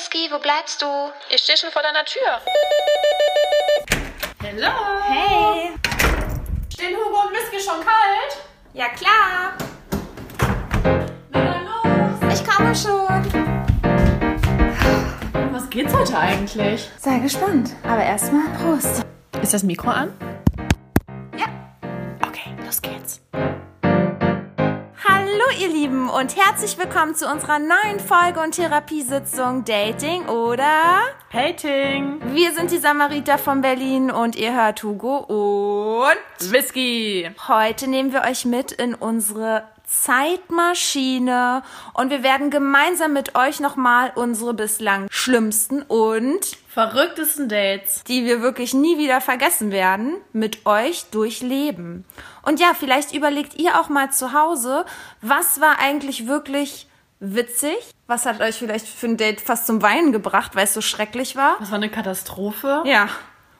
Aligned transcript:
Whisky, 0.00 0.30
wo 0.30 0.38
bleibst 0.38 0.80
du? 0.80 0.86
Ich 1.28 1.42
stehe 1.42 1.58
schon 1.58 1.70
vor 1.70 1.82
deiner 1.82 2.06
Tür. 2.06 2.40
Hallo. 4.42 4.72
Hey. 5.06 5.72
Stehen 6.72 6.96
Hugo 6.96 7.20
und 7.26 7.32
Whisky 7.32 7.60
schon 7.60 7.80
kalt? 7.80 8.38
Ja, 8.72 8.86
klar. 8.88 9.52
Na 11.28 11.44
dann 11.44 11.66
los. 11.66 12.34
Ich 12.34 12.48
komme 12.48 12.74
schon. 12.74 13.52
Was 15.52 15.68
geht's 15.68 15.92
heute 15.92 16.16
eigentlich? 16.16 16.88
Sei 16.98 17.18
gespannt. 17.18 17.72
Aber 17.86 18.02
erstmal 18.02 18.48
Prost. 18.56 19.04
Ist 19.42 19.52
das 19.52 19.62
Mikro 19.62 19.90
an? 19.90 20.14
Lieben 25.80 26.10
und 26.10 26.36
herzlich 26.36 26.76
willkommen 26.76 27.14
zu 27.14 27.26
unserer 27.26 27.58
neuen 27.58 28.00
Folge 28.00 28.40
und 28.40 28.52
Therapiesitzung 28.54 29.64
Dating 29.64 30.26
oder 30.26 31.00
Hating. 31.32 32.20
wir 32.34 32.52
sind 32.52 32.70
die 32.70 32.76
Samariter 32.76 33.38
von 33.38 33.62
Berlin 33.62 34.10
und 34.10 34.36
ihr 34.36 34.54
hört 34.54 34.82
Hugo 34.82 35.20
und 35.20 36.52
Whisky. 36.52 37.30
heute 37.48 37.88
nehmen 37.88 38.12
wir 38.12 38.24
euch 38.24 38.44
mit 38.44 38.72
in 38.72 38.94
unsere 38.94 39.62
Zeitmaschine 39.90 41.62
und 41.94 42.10
wir 42.10 42.22
werden 42.22 42.50
gemeinsam 42.50 43.12
mit 43.12 43.34
euch 43.34 43.58
nochmal 43.60 44.12
unsere 44.14 44.54
bislang 44.54 45.08
schlimmsten 45.10 45.82
und 45.82 46.56
Verrücktesten 46.68 47.48
Dates. 47.48 48.04
die 48.04 48.24
wir 48.24 48.40
wirklich 48.40 48.72
nie 48.72 48.98
wieder 48.98 49.20
vergessen 49.20 49.72
werden, 49.72 50.16
mit 50.32 50.64
euch 50.64 51.06
durchleben. 51.10 52.04
Und 52.42 52.60
ja, 52.60 52.72
vielleicht 52.78 53.12
überlegt 53.14 53.54
ihr 53.56 53.80
auch 53.80 53.88
mal 53.88 54.10
zu 54.12 54.32
Hause, 54.32 54.84
was 55.22 55.60
war 55.60 55.78
eigentlich 55.80 56.28
wirklich 56.28 56.86
witzig? 57.18 57.76
Was 58.06 58.26
hat 58.26 58.40
euch 58.40 58.56
vielleicht 58.56 58.86
für 58.86 59.06
ein 59.06 59.16
Date 59.16 59.40
fast 59.40 59.66
zum 59.66 59.82
Weinen 59.82 60.12
gebracht, 60.12 60.54
weil 60.54 60.64
es 60.64 60.74
so 60.74 60.80
schrecklich 60.80 61.36
war? 61.36 61.56
Das 61.58 61.70
war 61.70 61.76
eine 61.76 61.90
Katastrophe. 61.90 62.82
Ja. 62.86 63.08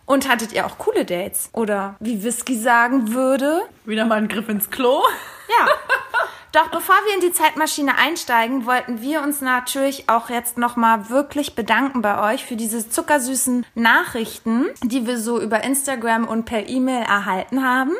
Und 0.06 0.28
hattet 0.28 0.52
ihr 0.52 0.66
auch 0.66 0.78
coole 0.78 1.04
Dates? 1.04 1.50
Oder 1.52 1.96
wie 2.00 2.22
Whisky 2.24 2.58
sagen 2.58 3.14
würde? 3.14 3.62
Wieder 3.84 4.04
mal 4.06 4.18
ein 4.18 4.28
Griff 4.28 4.48
ins 4.48 4.70
Klo. 4.70 5.02
Ja. 5.48 5.66
Doch 6.52 6.68
bevor 6.68 6.96
wir 7.06 7.14
in 7.14 7.20
die 7.20 7.32
Zeitmaschine 7.32 7.96
einsteigen, 7.96 8.66
wollten 8.66 9.00
wir 9.00 9.22
uns 9.22 9.40
natürlich 9.40 10.08
auch 10.08 10.30
jetzt 10.30 10.58
nochmal 10.58 11.08
wirklich 11.08 11.54
bedanken 11.54 12.02
bei 12.02 12.32
euch 12.32 12.44
für 12.44 12.56
diese 12.56 12.88
zuckersüßen 12.88 13.64
Nachrichten, 13.76 14.66
die 14.82 15.06
wir 15.06 15.18
so 15.18 15.40
über 15.40 15.62
Instagram 15.62 16.26
und 16.26 16.46
per 16.46 16.68
E-Mail 16.68 17.02
erhalten 17.02 17.64
haben. 17.64 17.92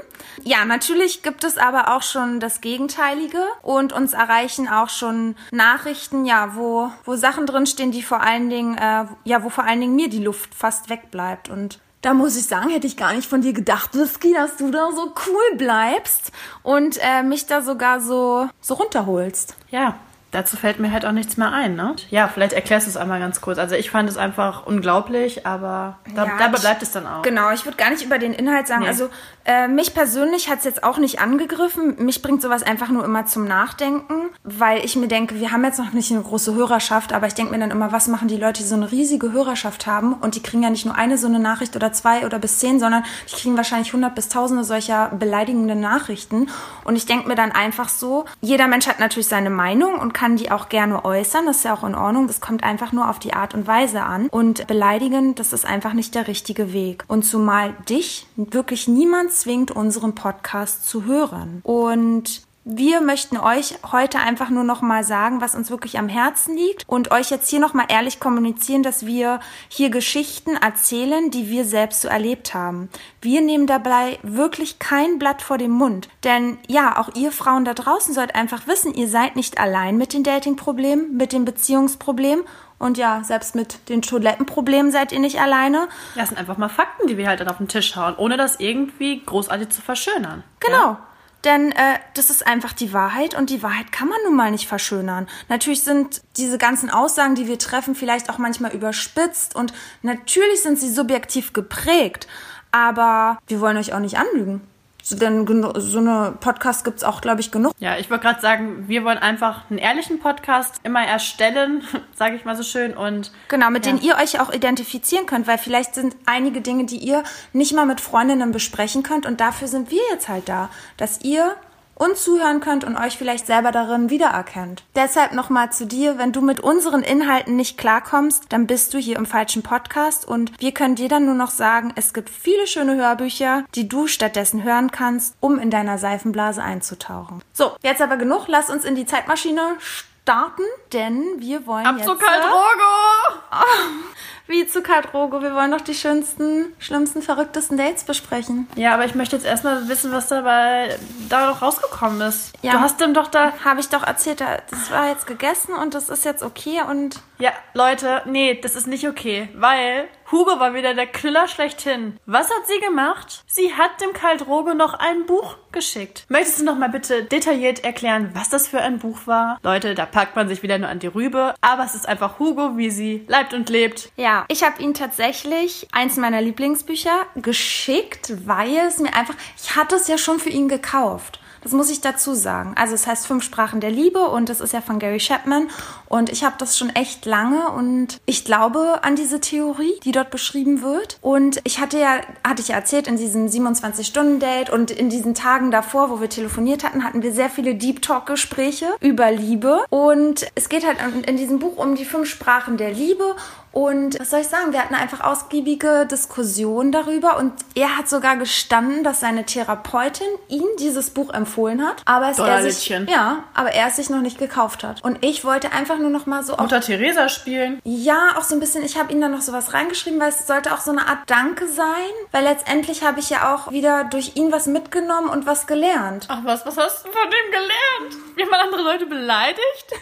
Ja, 0.43 0.65
natürlich 0.65 1.23
gibt 1.23 1.45
es 1.45 1.59
aber 1.59 1.95
auch 1.95 2.03
schon 2.03 2.41
das 2.41 2.61
Gegenteilige 2.61 3.45
und 3.62 3.93
uns 3.93 4.15
erreichen 4.15 4.69
auch 4.69 4.89
schon 4.89 5.37
Nachrichten, 5.53 6.25
ja, 6.25 6.56
wo, 6.56 6.91
wo 7.05 7.15
Sachen 7.15 7.47
drinstehen, 7.47 7.93
die 7.93 8.03
vor 8.03 8.21
allen 8.21 8.51
Dingen, 8.51 8.77
äh, 8.77 9.05
ja, 9.25 9.45
wo 9.45 9.51
vor 9.51 9.65
allen 9.65 9.81
Dingen 9.81 9.95
mir 9.95 10.09
die 10.09 10.23
Luft 10.23 10.55
fast 10.55 10.91
wegbleibt 10.91 11.48
und 11.48 11.78
da 12.03 12.15
muss 12.15 12.37
ich 12.37 12.47
sagen, 12.47 12.70
hätte 12.70 12.87
ich 12.87 12.97
gar 12.97 13.15
nicht 13.15 13.29
von 13.29 13.43
dir 13.43 13.53
gedacht, 13.53 13.95
Whisky, 13.95 14.33
dass 14.33 14.56
du 14.56 14.70
da 14.70 14.91
so 14.95 15.12
cool 15.27 15.56
bleibst 15.56 16.33
und 16.62 16.98
äh, 17.03 17.23
mich 17.23 17.47
da 17.47 17.62
sogar 17.62 18.01
so, 18.01 18.48
so 18.61 18.75
runterholst. 18.75 19.55
Ja, 19.70 19.98
dazu 20.31 20.56
fällt 20.56 20.78
mir 20.78 20.92
halt 20.92 21.05
auch 21.05 21.12
nichts 21.12 21.36
mehr 21.36 21.50
ein, 21.53 21.75
ne? 21.75 21.95
Ja, 22.11 22.28
vielleicht 22.28 22.53
erklärst 22.53 22.86
du 22.86 22.91
es 22.91 22.97
einmal 22.97 23.19
ganz 23.20 23.41
kurz. 23.41 23.59
Also 23.59 23.75
ich 23.75 23.91
fand 23.91 24.09
es 24.09 24.17
einfach 24.17 24.67
unglaublich, 24.67 25.47
aber 25.47 25.98
da, 26.14 26.25
Ja, 26.25 26.33
dabei 26.39 26.56
ich- 26.56 26.61
bleibt 26.62 26.83
es 26.83 26.92
dann 26.92 27.06
auch. 27.06 27.22
Genau, 27.22 27.50
ich 27.50 27.64
würde 27.64 27.77
gar 27.77 27.91
nicht 27.91 28.05
über 28.05 28.19
den 28.19 28.33
Inhalt 28.33 28.67
sagen. 28.67 28.83
Nee. 28.83 28.89
Also 28.89 29.09
äh, 29.45 29.69
mich 29.69 29.95
persönlich 29.95 30.48
hat 30.50 30.59
es 30.59 30.64
jetzt 30.64 30.84
auch 30.84 30.98
nicht 30.98 31.20
angegriffen. 31.20 31.97
Mich 32.05 32.22
bringt 32.22 32.42
sowas 32.42 32.62
einfach 32.62 32.89
nur 32.91 33.05
immer 33.05 33.27
zum 33.27 33.45
Nachdenken, 33.47 34.31
weil 34.45 34.84
ich 34.84 34.97
mir 34.97 35.09
denke, 35.09 35.37
wir 35.41 35.50
haben 35.53 35.64
jetzt 35.64 35.78
noch 35.78 35.92
nicht 35.92 36.12
eine 36.12 36.22
große 36.22 36.55
Hörerschaft, 36.55 37.12
aber 37.12 37.27
ich 37.27 37.34
denke 37.34 37.53
mir 37.53 37.59
dann 37.59 37.70
immer, 37.70 37.91
was 37.91 38.06
machen 38.06 38.28
die 38.28 38.37
Leute, 38.37 38.62
die 38.62 38.69
so 38.69 38.75
eine 38.77 38.91
riesige 38.92 39.33
Hörerschaft 39.33 39.87
haben 39.87 40.12
und 40.15 40.34
die 40.34 40.42
kriegen 40.42 40.62
ja 40.62 40.70
nicht 40.70 40.84
nur 40.87 40.94
eine 40.94 41.19
so 41.19 41.27
eine 41.27 41.39
Nachricht 41.39 41.75
oder 41.75 41.92
zwei 41.92 42.25
oder 42.27 42.39
bis 42.39 42.59
zehn, 42.59 42.78
sondern 42.78 43.03
die 43.31 43.34
kriegen 43.37 43.56
wahrscheinlich 43.56 43.92
hundert 43.92 44.15
bis 44.15 44.28
tausende 44.28 44.62
solcher 44.65 45.09
beleidigenden 45.19 45.81
Nachrichten. 45.81 46.49
Und 46.84 46.97
ich 46.97 47.06
denke 47.06 47.26
mir 47.26 47.34
dann 47.34 47.50
einfach 47.53 47.88
so, 47.88 48.26
jeder 48.41 48.69
Mensch 48.69 48.87
hat 48.87 49.00
natürlich 49.00 49.28
seine 49.28 49.50
Meinung 49.50 49.99
und 49.99 50.12
kann 50.12 50.19
die 50.36 50.50
auch 50.50 50.69
gerne 50.69 51.04
äußern. 51.04 51.47
Das 51.47 51.58
ist 51.58 51.64
ja 51.64 51.75
auch 51.75 51.84
in 51.84 51.94
Ordnung. 51.94 52.26
Das 52.26 52.41
kommt 52.41 52.62
einfach 52.62 52.92
nur 52.92 53.08
auf 53.08 53.19
die 53.19 53.32
Art 53.32 53.54
und 53.54 53.66
Weise 53.66 54.03
an. 54.03 54.28
Und 54.28 54.66
beleidigen, 54.66 55.34
das 55.34 55.53
ist 55.53 55.64
einfach 55.64 55.92
nicht 55.92 56.14
der 56.14 56.28
richtige 56.28 56.72
Weg. 56.72 57.04
Und 57.08 57.25
zumal 57.25 57.75
dich 57.88 58.26
wirklich 58.36 58.88
niemand 58.88 59.32
zwingt, 59.32 59.70
unseren 59.70 60.14
Podcast 60.14 60.86
zu 60.86 61.04
hören. 61.04 61.60
Und 61.62 62.42
wir 62.65 63.00
möchten 63.00 63.38
euch 63.38 63.75
heute 63.91 64.19
einfach 64.19 64.50
nur 64.50 64.65
noch 64.65 64.82
mal 64.82 65.03
sagen, 65.03 65.41
was 65.41 65.54
uns 65.54 65.71
wirklich 65.71 65.98
am 65.98 66.09
Herzen 66.09 66.56
liegt 66.56 66.84
und 66.87 67.10
euch 67.10 67.31
jetzt 67.31 67.48
hier 67.48 67.59
noch 67.59 67.72
mal 67.72 67.87
ehrlich 67.88 68.21
kommunizieren, 68.21 68.82
dass 68.82 69.06
wir 69.06 69.41
hier 69.69 69.88
Geschichten 69.88 70.56
erzählen, 70.56 71.31
die 71.31 71.49
wir 71.49 71.65
selbst 71.65 72.03
so 72.03 72.09
erlebt 72.09 72.53
haben. 72.53 72.91
Wir 73.22 73.41
nehmen 73.41 73.66
dabei 73.66 74.19
wirklich 74.22 74.78
kein 74.78 75.19
Blatt 75.19 75.41
vor 75.41 75.56
dem 75.56 75.70
Mund, 75.70 76.10
denn 76.22 76.59
ja, 76.69 76.99
auch 76.99 77.15
ihr 77.15 77.32
Frauen 77.32 77.65
da 77.65 77.72
draußen 77.72 78.12
sollt 78.12 78.34
einfach 78.34 78.66
wissen, 78.66 78.93
ihr 78.93 79.09
seid 79.09 79.37
nicht 79.37 79.59
allein 79.59 79.97
mit 79.97 80.12
den 80.12 80.22
Datingproblemen, 80.22 81.16
mit 81.16 81.32
den 81.32 81.47
Beziehungsproblemen 81.47 82.44
und 82.78 82.99
ja, 82.99 83.22
selbst 83.25 83.54
mit 83.54 83.88
den 83.88 84.03
Toilettenproblemen 84.03 84.93
seid 84.93 85.12
ihr 85.12 85.19
nicht 85.19 85.41
alleine. 85.41 85.88
Das 86.15 86.28
sind 86.28 86.38
einfach 86.38 86.59
mal 86.59 86.69
Fakten, 86.69 87.06
die 87.06 87.16
wir 87.16 87.26
halt 87.26 87.41
dann 87.41 87.49
auf 87.49 87.59
den 87.59 87.69
Tisch 87.69 87.97
hauen, 87.97 88.16
ohne 88.16 88.37
das 88.37 88.60
irgendwie 88.60 89.22
großartig 89.25 89.70
zu 89.70 89.81
verschönern. 89.81 90.44
Genau. 90.60 90.93
Ja? 90.93 91.06
Denn 91.45 91.73
äh, 91.73 91.99
das 92.15 92.28
ist 92.28 92.47
einfach 92.47 92.73
die 92.73 92.93
Wahrheit 92.93 93.34
und 93.34 93.51
die 93.51 93.62
Wahrheit 93.62 93.93
kann 93.93 94.09
man 94.09 94.19
nun 94.25 94.37
mal 94.37 94.51
nicht 94.51 94.69
verschönern. 94.69 95.27
Natürlich 95.49 95.83
sind 95.83 96.23
diese 96.37 96.59
ganzen 96.59 96.91
Aussagen, 96.91 97.34
die 97.34 97.47
wir 97.47 97.59
treffen, 97.59 97.95
vielleicht 97.95 98.28
auch 98.28 98.39
manchmal 98.39 98.73
überspitzt 98.73 99.56
und 99.56 99.73
natürlich 100.03 100.62
sind 100.62 100.79
sie 100.79 100.91
subjektiv 100.91 101.53
geprägt, 101.53 102.27
aber 102.73 103.39
wir 103.47 103.61
wollen 103.61 103.79
euch 103.79 103.95
auch 103.95 104.00
nicht 104.00 104.19
anlügen. 104.19 104.61
So, 105.03 105.16
denn 105.16 105.47
so 105.77 105.99
eine 105.99 106.34
Podcast 106.41 106.84
gibt's 106.84 107.05
auch, 107.05 107.21
glaube 107.21 107.41
ich, 107.41 107.50
genug. 107.50 107.72
Ja, 107.78 107.97
ich 107.99 108.11
wollte 108.11 108.25
gerade 108.25 108.41
sagen, 108.41 108.84
wir 108.88 109.05
wollen 109.05 109.19
einfach 109.19 109.71
einen 109.71 109.78
ehrlichen 109.78 110.19
Podcast 110.21 110.81
immer 110.83 111.05
erstellen, 111.05 111.83
sage 112.15 112.37
ich 112.37 112.44
mal 112.44 112.56
so 112.56 112.62
schön. 112.62 112.97
Und 112.97 113.33
Genau, 113.49 113.71
mit 113.71 113.87
denen 113.87 114.00
ihr 114.00 114.16
euch 114.16 114.41
auch 114.41 114.53
identifizieren 114.53 115.27
könnt, 115.27 115.47
weil 115.47 115.59
vielleicht 115.59 115.94
sind 115.94 116.16
einige 116.27 116.61
Dinge, 116.61 116.84
die 116.84 116.99
ihr 116.99 117.25
nicht 117.53 117.75
mal 117.75 117.87
mit 117.87 118.00
Freundinnen 118.00 118.53
besprechen 118.53 119.03
könnt 119.03 119.27
und 119.27 119.41
dafür 119.41 119.69
sind 119.69 119.91
wir 119.91 120.03
jetzt 120.11 120.28
halt 120.28 120.49
da, 120.49 120.71
dass 120.97 121.21
ihr 121.22 121.56
uns 122.00 122.25
zuhören 122.25 122.61
könnt 122.61 122.84
und 122.84 122.97
euch 122.97 123.19
vielleicht 123.19 123.47
selber 123.47 123.72
darin 123.72 124.09
wiedererkennt. 124.09 124.83
Deshalb 124.94 125.33
nochmal 125.33 125.71
zu 125.71 125.87
dir, 125.87 126.16
wenn 126.19 126.33
du 126.33 126.41
mit 126.41 126.61
unseren 126.61 127.03
Inhalten 127.03 127.56
nicht 127.56 127.77
klarkommst, 127.77 128.44
dann 128.49 128.66
bist 128.66 128.94
du 128.94 128.99
hier 128.99 129.16
im 129.16 129.27
falschen 129.27 129.62
Podcast 129.62 130.27
und 130.27 130.59
wir 130.59 130.72
können 130.72 130.94
dir 130.94 131.09
dann 131.09 131.27
nur 131.27 131.34
noch 131.34 131.50
sagen, 131.50 131.93
es 131.97 132.15
gibt 132.15 132.31
viele 132.31 132.66
schöne 132.66 132.97
Hörbücher, 132.97 133.65
die 133.75 133.87
du 133.87 134.06
stattdessen 134.06 134.65
hören 134.65 134.91
kannst, 134.91 135.34
um 135.41 135.59
in 135.59 135.71
deiner 135.71 135.99
Seifenblase 135.99 136.62
einzutauchen. 136.62 137.43
So, 137.53 137.72
jetzt 137.83 138.00
aber 138.00 138.17
genug, 138.17 138.47
lass 138.49 138.71
uns 138.71 138.84
in 138.84 138.94
die 138.94 139.05
Zeitmaschine 139.05 139.77
starten, 140.22 140.62
denn 140.93 141.22
wir 141.38 141.67
wollen 141.67 141.84
ab 141.84 141.97
jetzt... 141.99 142.06
zu 142.06 142.17
kalt, 142.17 142.44
Rogo! 142.44 143.41
Wie 144.50 144.66
zu 144.66 144.83
Kadrogo, 144.83 145.41
wir 145.43 145.55
wollen 145.55 145.71
doch 145.71 145.81
die 145.81 145.94
schönsten, 145.94 146.72
schlimmsten, 146.81 147.22
verrücktesten 147.22 147.77
Dates 147.78 148.03
besprechen. 148.03 148.66
Ja, 148.75 148.94
aber 148.94 149.05
ich 149.05 149.15
möchte 149.15 149.37
jetzt 149.37 149.47
erstmal 149.47 149.88
wissen, 149.88 150.11
was 150.11 150.27
dabei 150.27 150.99
da 151.28 151.47
noch 151.47 151.62
rausgekommen 151.62 152.21
ist. 152.22 152.53
Ja. 152.61 152.72
Du 152.72 152.81
hast 152.81 153.00
dem 153.00 153.15
doch 153.15 153.28
da. 153.28 153.53
Habe 153.65 153.78
ich 153.78 153.88
doch 153.91 154.03
erzählt, 154.03 154.41
da- 154.41 154.59
das 154.69 154.91
war 154.91 155.09
jetzt 155.09 155.28
gegessen 155.28 155.72
und 155.75 155.94
das 155.94 156.09
ist 156.09 156.25
jetzt 156.25 156.43
okay 156.43 156.83
und 156.88 157.21
Ja, 157.38 157.53
Leute, 157.75 158.22
nee, 158.27 158.59
das 158.61 158.75
ist 158.75 158.88
nicht 158.88 159.06
okay, 159.09 159.49
weil 159.55 160.09
Hugo 160.31 160.61
war 160.61 160.75
wieder 160.75 160.95
der 160.95 161.09
Knüller 161.09 161.49
schlechthin. 161.49 162.17
Was 162.25 162.51
hat 162.51 162.69
sie 162.69 162.79
gemacht? 162.79 163.43
Sie 163.49 163.75
hat 163.75 164.01
dem 164.01 164.13
Kaldrogo 164.13 164.75
noch 164.75 164.95
ein 164.95 165.27
Buch 165.27 165.57
geschickt. 165.73 166.25
Möchtest 166.29 166.61
du 166.61 166.65
noch 166.65 166.77
mal 166.77 166.89
bitte 166.89 167.25
detailliert 167.25 167.83
erklären, 167.83 168.31
was 168.33 168.49
das 168.49 168.69
für 168.69 168.81
ein 168.81 169.01
Buch 169.01 169.27
war? 169.27 169.59
Leute, 169.65 169.97
da 169.97 170.07
packt 170.07 170.37
man 170.37 170.49
sich 170.49 170.63
wieder 170.63 170.79
nur 170.79 170.89
an 170.89 171.01
die 171.01 171.09
Rübe, 171.09 171.55
aber 171.61 171.85
es 171.85 171.97
ist 171.97 172.09
einfach 172.09 172.39
Hugo, 172.39 172.77
wie 172.77 172.91
sie 172.91 173.25
leibt 173.27 173.55
und 173.55 173.71
lebt. 173.71 174.12
ja, 174.17 174.44
ich 174.47 174.62
habe 174.62 174.81
ihn 174.81 174.94
tatsächlich 174.94 175.88
eins 175.91 176.17
meiner 176.17 176.41
Lieblingsbücher 176.41 177.26
geschickt, 177.35 178.33
weil 178.47 178.76
es 178.87 178.99
mir 178.99 179.15
einfach, 179.15 179.35
ich 179.61 179.75
hatte 179.75 179.97
es 179.97 180.06
ja 180.06 180.17
schon 180.17 180.38
für 180.38 180.50
ihn 180.50 180.69
gekauft. 180.69 181.41
Das 181.62 181.73
muss 181.73 181.91
ich 181.91 182.01
dazu 182.01 182.35
sagen. 182.35 182.75
Also 182.77 182.95
es 182.95 183.07
heißt 183.07 183.27
Fünf 183.27 183.45
Sprachen 183.45 183.81
der 183.81 183.91
Liebe 183.91 184.21
und 184.21 184.51
es 184.51 184.61
ist 184.61 184.73
ja 184.73 184.81
von 184.81 184.99
Gary 184.99 185.19
Chapman 185.19 185.69
und 186.09 186.31
ich 186.31 186.45
habe 186.45 186.57
das 186.59 186.79
schon 186.79 186.91
echt 186.91 187.27
lange 187.27 187.71
und 187.71 188.21
ich 188.27 188.45
glaube 188.45 189.01
an 189.03 189.17
diese 189.17 189.41
Theorie, 189.41 189.93
die 190.05 190.12
dort 190.12 190.31
beschrieben 190.31 190.83
wird. 190.83 191.19
Und 191.21 191.61
ich 191.65 191.81
hatte 191.81 191.99
ja, 191.99 192.21
hatte 192.47 192.62
ich 192.62 192.69
ja 192.69 192.77
erzählt, 192.77 193.07
in 193.07 193.17
diesem 193.17 193.47
27-Stunden-Date 193.47 194.71
und 194.71 194.91
in 194.91 195.11
diesen 195.11 195.35
Tagen 195.35 195.71
davor, 195.71 196.11
wo 196.11 196.21
wir 196.21 196.29
telefoniert 196.29 196.85
hatten, 196.85 197.05
hatten 197.05 197.23
wir 197.23 197.33
sehr 197.33 197.51
viele 197.51 197.75
Deep 197.75 198.03
Talk-Gespräche 198.03 198.87
über 199.01 199.31
Liebe. 199.31 199.85
Und 199.91 200.47
es 200.55 200.69
geht 200.69 200.87
halt 200.87 200.99
in 201.27 201.37
diesem 201.37 201.59
Buch 201.59 201.77
um 201.77 201.95
die 201.95 202.05
fünf 202.05 202.29
Sprachen 202.29 202.77
der 202.77 202.93
Liebe 202.93 203.37
und 203.72 204.19
was 204.19 204.31
soll 204.31 204.40
ich 204.40 204.49
sagen, 204.49 204.72
wir 204.72 204.81
hatten 204.81 204.94
einfach 204.94 205.20
ausgiebige 205.20 206.06
Diskussionen 206.06 206.90
darüber 206.93 207.38
und 207.38 207.52
er 207.75 207.96
hat 207.96 208.08
sogar 208.08 208.37
gestanden, 208.37 209.05
dass 209.05 209.20
seine 209.20 209.44
Therapeutin 209.44 210.26
ihm 210.49 210.64
dieses 210.78 211.11
Buch 211.11 211.32
empfohlen 211.32 211.87
hat, 211.87 212.02
aber 212.05 212.31
es 212.31 212.38
er 212.38 212.62
sich, 212.62 212.88
ja, 212.88 213.44
aber 213.55 213.70
er 213.72 213.88
es 213.88 213.96
sich 213.96 214.11
noch 214.11 214.22
nicht 214.22 214.38
gekauft 214.38 214.82
hat. 214.82 215.02
Und 215.05 215.25
ich 215.25 215.44
wollte 215.44 215.72
einfach 215.72 215.99
nur 215.99 216.11
noch 216.11 216.26
mal 216.26 216.43
so 216.43 216.55
auch 216.55 216.61
Mutter 216.62 216.81
Teresa 216.81 217.28
spielen. 217.28 217.81
ja, 217.84 218.34
auch 218.37 218.43
so 218.43 218.55
ein 218.55 218.61
bisschen, 218.61 218.84
ich 218.84 218.99
habe 218.99 219.12
ihm 219.12 219.20
dann 219.20 219.31
noch 219.32 219.40
sowas 219.40 219.73
reingeschrieben, 219.73 220.19
weil 220.19 220.31
es 220.31 220.46
sollte 220.46 220.73
auch 220.75 220.81
so 220.81 220.90
eine 220.90 221.06
Art 221.06 221.19
Danke 221.26 221.69
sein, 221.69 221.87
weil 222.32 222.44
letztendlich 222.44 223.05
habe 223.05 223.20
ich 223.20 223.31
ja 223.31 223.55
auch 223.55 223.70
wieder 223.70 224.05
durch 224.05 224.32
ihn 224.34 224.50
was 224.50 224.66
mitgenommen 224.66 225.28
und 225.28 225.46
was 225.46 225.66
gelernt. 225.66 226.26
Ach 226.28 226.40
was, 226.44 226.66
was 226.66 226.76
hast 226.76 227.06
du 227.06 227.11
von 227.11 227.31
dem 227.31 227.50
gelernt? 227.52 228.37
Wie 228.37 228.44
man 228.44 228.61
andere 228.61 228.82
Leute 228.82 229.06
beleidigt? 229.06 229.61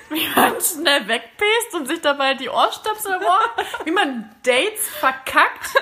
Wie 0.09 0.27
man 0.35 0.55
schnell 0.61 1.07
wegpest 1.09 1.75
und 1.75 1.87
sich 1.87 2.01
dabei 2.01 2.35
die 2.35 2.49
Ohrstöpsel 2.49 3.15
im 3.15 3.23
Ohr? 3.27 3.58
Wie 3.85 3.91
man 3.91 4.31
Dates 4.43 4.89
verkackt? 4.89 5.75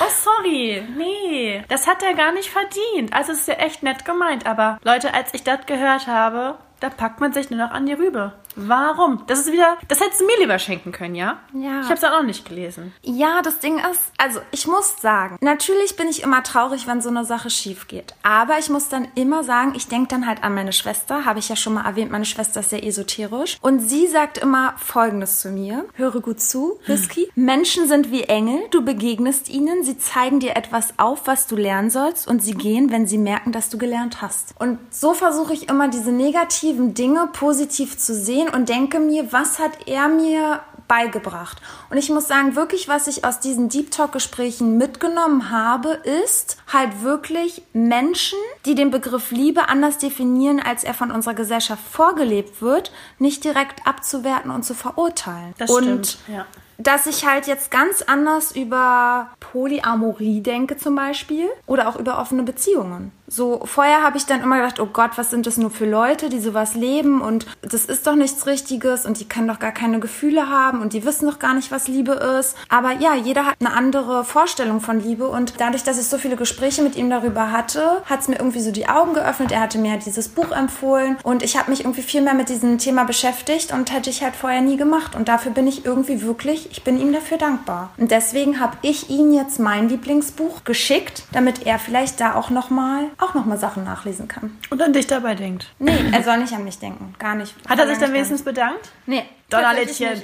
Oh, 0.00 0.10
sorry. 0.10 0.82
Nee, 0.96 1.62
das 1.68 1.86
hat 1.86 2.02
er 2.02 2.14
gar 2.14 2.32
nicht 2.32 2.50
verdient. 2.50 3.12
Also 3.12 3.32
es 3.32 3.40
ist 3.40 3.48
ja 3.48 3.54
echt 3.54 3.82
nett 3.82 4.04
gemeint. 4.04 4.46
Aber 4.46 4.78
Leute, 4.84 5.12
als 5.12 5.34
ich 5.34 5.44
das 5.44 5.66
gehört 5.66 6.06
habe, 6.06 6.56
da 6.80 6.88
packt 6.88 7.20
man 7.20 7.32
sich 7.32 7.50
nur 7.50 7.58
noch 7.58 7.70
an 7.70 7.86
die 7.86 7.92
Rübe. 7.92 8.32
Warum? 8.56 9.22
Das 9.26 9.40
ist 9.40 9.52
wieder, 9.52 9.76
das 9.88 10.00
hättest 10.00 10.20
du 10.20 10.26
mir 10.26 10.38
lieber 10.38 10.58
schenken 10.58 10.92
können, 10.92 11.14
ja? 11.14 11.40
Ja. 11.54 11.80
Ich 11.80 11.86
habe 11.86 11.94
es 11.94 12.04
auch 12.04 12.10
noch 12.10 12.22
nicht 12.22 12.48
gelesen. 12.48 12.92
Ja, 13.02 13.42
das 13.42 13.58
Ding 13.58 13.78
ist, 13.78 14.00
also 14.18 14.40
ich 14.50 14.66
muss 14.66 15.00
sagen, 15.00 15.36
natürlich 15.40 15.96
bin 15.96 16.08
ich 16.08 16.22
immer 16.22 16.42
traurig, 16.42 16.86
wenn 16.86 17.00
so 17.00 17.08
eine 17.08 17.24
Sache 17.24 17.50
schief 17.50 17.88
geht. 17.88 18.14
Aber 18.22 18.58
ich 18.58 18.70
muss 18.70 18.88
dann 18.88 19.08
immer 19.14 19.44
sagen, 19.44 19.72
ich 19.74 19.88
denke 19.88 20.08
dann 20.08 20.26
halt 20.26 20.42
an 20.42 20.54
meine 20.54 20.72
Schwester, 20.72 21.24
habe 21.24 21.38
ich 21.38 21.48
ja 21.48 21.56
schon 21.56 21.74
mal 21.74 21.84
erwähnt, 21.84 22.10
meine 22.10 22.24
Schwester 22.24 22.60
ist 22.60 22.70
sehr 22.70 22.84
esoterisch. 22.84 23.58
Und 23.60 23.80
sie 23.80 24.06
sagt 24.06 24.38
immer 24.38 24.74
Folgendes 24.78 25.40
zu 25.40 25.50
mir. 25.50 25.86
Höre 25.94 26.20
gut 26.20 26.40
zu, 26.40 26.78
Whisky. 26.86 27.30
Menschen 27.34 27.88
sind 27.88 28.10
wie 28.10 28.24
Engel, 28.24 28.60
du 28.70 28.84
begegnest 28.84 29.48
ihnen, 29.48 29.84
sie 29.84 29.98
zeigen 29.98 30.40
dir 30.40 30.56
etwas 30.56 30.94
auf, 30.98 31.26
was 31.26 31.46
du 31.46 31.56
lernen 31.56 31.90
sollst 31.90 32.28
und 32.28 32.42
sie 32.42 32.54
gehen, 32.54 32.90
wenn 32.90 33.06
sie 33.06 33.18
merken, 33.18 33.52
dass 33.52 33.68
du 33.68 33.78
gelernt 33.78 34.22
hast. 34.22 34.54
Und 34.58 34.78
so 34.90 35.14
versuche 35.14 35.52
ich 35.52 35.68
immer 35.68 35.88
diese 35.88 36.12
negativen 36.12 36.94
Dinge 36.94 37.28
positiv 37.32 37.98
zu 37.98 38.14
sehen 38.42 38.54
und 38.54 38.68
denke 38.68 38.98
mir, 39.00 39.32
was 39.32 39.58
hat 39.58 39.86
er 39.86 40.08
mir 40.08 40.60
beigebracht. 40.88 41.58
Und 41.90 41.96
ich 41.96 42.10
muss 42.10 42.28
sagen, 42.28 42.54
wirklich, 42.54 42.86
was 42.86 43.06
ich 43.06 43.24
aus 43.24 43.40
diesen 43.40 43.68
Deep 43.70 43.90
Talk 43.90 44.12
Gesprächen 44.12 44.76
mitgenommen 44.76 45.50
habe, 45.50 46.00
ist 46.24 46.58
halt 46.70 47.02
wirklich 47.02 47.62
Menschen, 47.72 48.38
die 48.66 48.74
den 48.74 48.90
Begriff 48.90 49.30
Liebe 49.30 49.68
anders 49.68 49.98
definieren, 49.98 50.60
als 50.60 50.84
er 50.84 50.92
von 50.92 51.10
unserer 51.10 51.34
Gesellschaft 51.34 51.82
vorgelebt 51.90 52.60
wird, 52.60 52.92
nicht 53.18 53.44
direkt 53.44 53.86
abzuwerten 53.86 54.50
und 54.50 54.64
zu 54.64 54.74
verurteilen. 54.74 55.54
Das 55.56 55.70
und 55.70 56.06
stimmt. 56.06 56.18
Ja. 56.28 56.46
dass 56.76 57.06
ich 57.06 57.24
halt 57.26 57.46
jetzt 57.46 57.70
ganz 57.70 58.02
anders 58.02 58.52
über 58.52 59.30
Polyamorie 59.40 60.42
denke 60.42 60.76
zum 60.76 60.94
Beispiel 60.94 61.48
oder 61.66 61.88
auch 61.88 61.96
über 61.96 62.18
offene 62.18 62.42
Beziehungen. 62.42 63.12
So, 63.34 63.62
vorher 63.64 64.02
habe 64.02 64.18
ich 64.18 64.26
dann 64.26 64.42
immer 64.42 64.56
gedacht, 64.56 64.78
oh 64.78 64.90
Gott, 64.92 65.12
was 65.16 65.30
sind 65.30 65.46
das 65.46 65.56
nur 65.56 65.70
für 65.70 65.86
Leute, 65.86 66.28
die 66.28 66.38
sowas 66.38 66.74
leben 66.74 67.22
und 67.22 67.46
das 67.62 67.86
ist 67.86 68.06
doch 68.06 68.14
nichts 68.14 68.46
Richtiges 68.46 69.06
und 69.06 69.20
die 69.20 69.24
können 69.24 69.48
doch 69.48 69.58
gar 69.58 69.72
keine 69.72 70.00
Gefühle 70.00 70.50
haben 70.50 70.82
und 70.82 70.92
die 70.92 71.06
wissen 71.06 71.26
doch 71.26 71.38
gar 71.38 71.54
nicht, 71.54 71.70
was 71.70 71.88
Liebe 71.88 72.12
ist. 72.12 72.54
Aber 72.68 72.92
ja, 72.92 73.14
jeder 73.14 73.46
hat 73.46 73.56
eine 73.58 73.72
andere 73.72 74.24
Vorstellung 74.24 74.82
von 74.82 75.00
Liebe 75.00 75.28
und 75.28 75.54
dadurch, 75.56 75.82
dass 75.82 75.98
ich 75.98 76.08
so 76.08 76.18
viele 76.18 76.36
Gespräche 76.36 76.82
mit 76.82 76.94
ihm 76.94 77.08
darüber 77.08 77.50
hatte, 77.50 78.02
hat 78.04 78.20
es 78.20 78.28
mir 78.28 78.36
irgendwie 78.36 78.60
so 78.60 78.70
die 78.70 78.90
Augen 78.90 79.14
geöffnet. 79.14 79.50
Er 79.50 79.60
hatte 79.60 79.78
mir 79.78 79.96
dieses 79.96 80.28
Buch 80.28 80.50
empfohlen 80.50 81.16
und 81.22 81.42
ich 81.42 81.56
habe 81.56 81.70
mich 81.70 81.80
irgendwie 81.80 82.02
viel 82.02 82.20
mehr 82.20 82.34
mit 82.34 82.50
diesem 82.50 82.76
Thema 82.76 83.04
beschäftigt 83.04 83.72
und 83.72 83.94
hätte 83.94 84.10
ich 84.10 84.22
halt 84.22 84.36
vorher 84.36 84.60
nie 84.60 84.76
gemacht 84.76 85.14
und 85.14 85.28
dafür 85.28 85.52
bin 85.52 85.66
ich 85.66 85.86
irgendwie 85.86 86.20
wirklich, 86.20 86.70
ich 86.70 86.84
bin 86.84 87.00
ihm 87.00 87.14
dafür 87.14 87.38
dankbar. 87.38 87.94
Und 87.96 88.10
deswegen 88.10 88.60
habe 88.60 88.76
ich 88.82 89.08
ihm 89.08 89.32
jetzt 89.32 89.58
mein 89.58 89.88
Lieblingsbuch 89.88 90.64
geschickt, 90.64 91.22
damit 91.32 91.64
er 91.66 91.78
vielleicht 91.78 92.20
da 92.20 92.34
auch 92.34 92.50
nochmal 92.50 93.08
auch 93.22 93.34
noch 93.34 93.46
mal 93.46 93.58
Sachen 93.58 93.84
nachlesen 93.84 94.28
kann. 94.28 94.58
Und 94.70 94.82
an 94.82 94.92
dich 94.92 95.06
dabei 95.06 95.34
denkt. 95.34 95.72
Nee, 95.78 95.98
er 96.12 96.22
soll 96.22 96.38
nicht 96.38 96.52
an 96.52 96.64
mich 96.64 96.78
denken. 96.78 97.14
Gar 97.18 97.36
nicht. 97.36 97.54
Hat 97.68 97.78
er 97.78 97.86
sich 97.86 97.98
dann 97.98 98.12
wenigstens 98.12 98.42
bedankt? 98.42 98.90
Nee. 99.06 99.24
Donnerlittchen. 99.48 100.22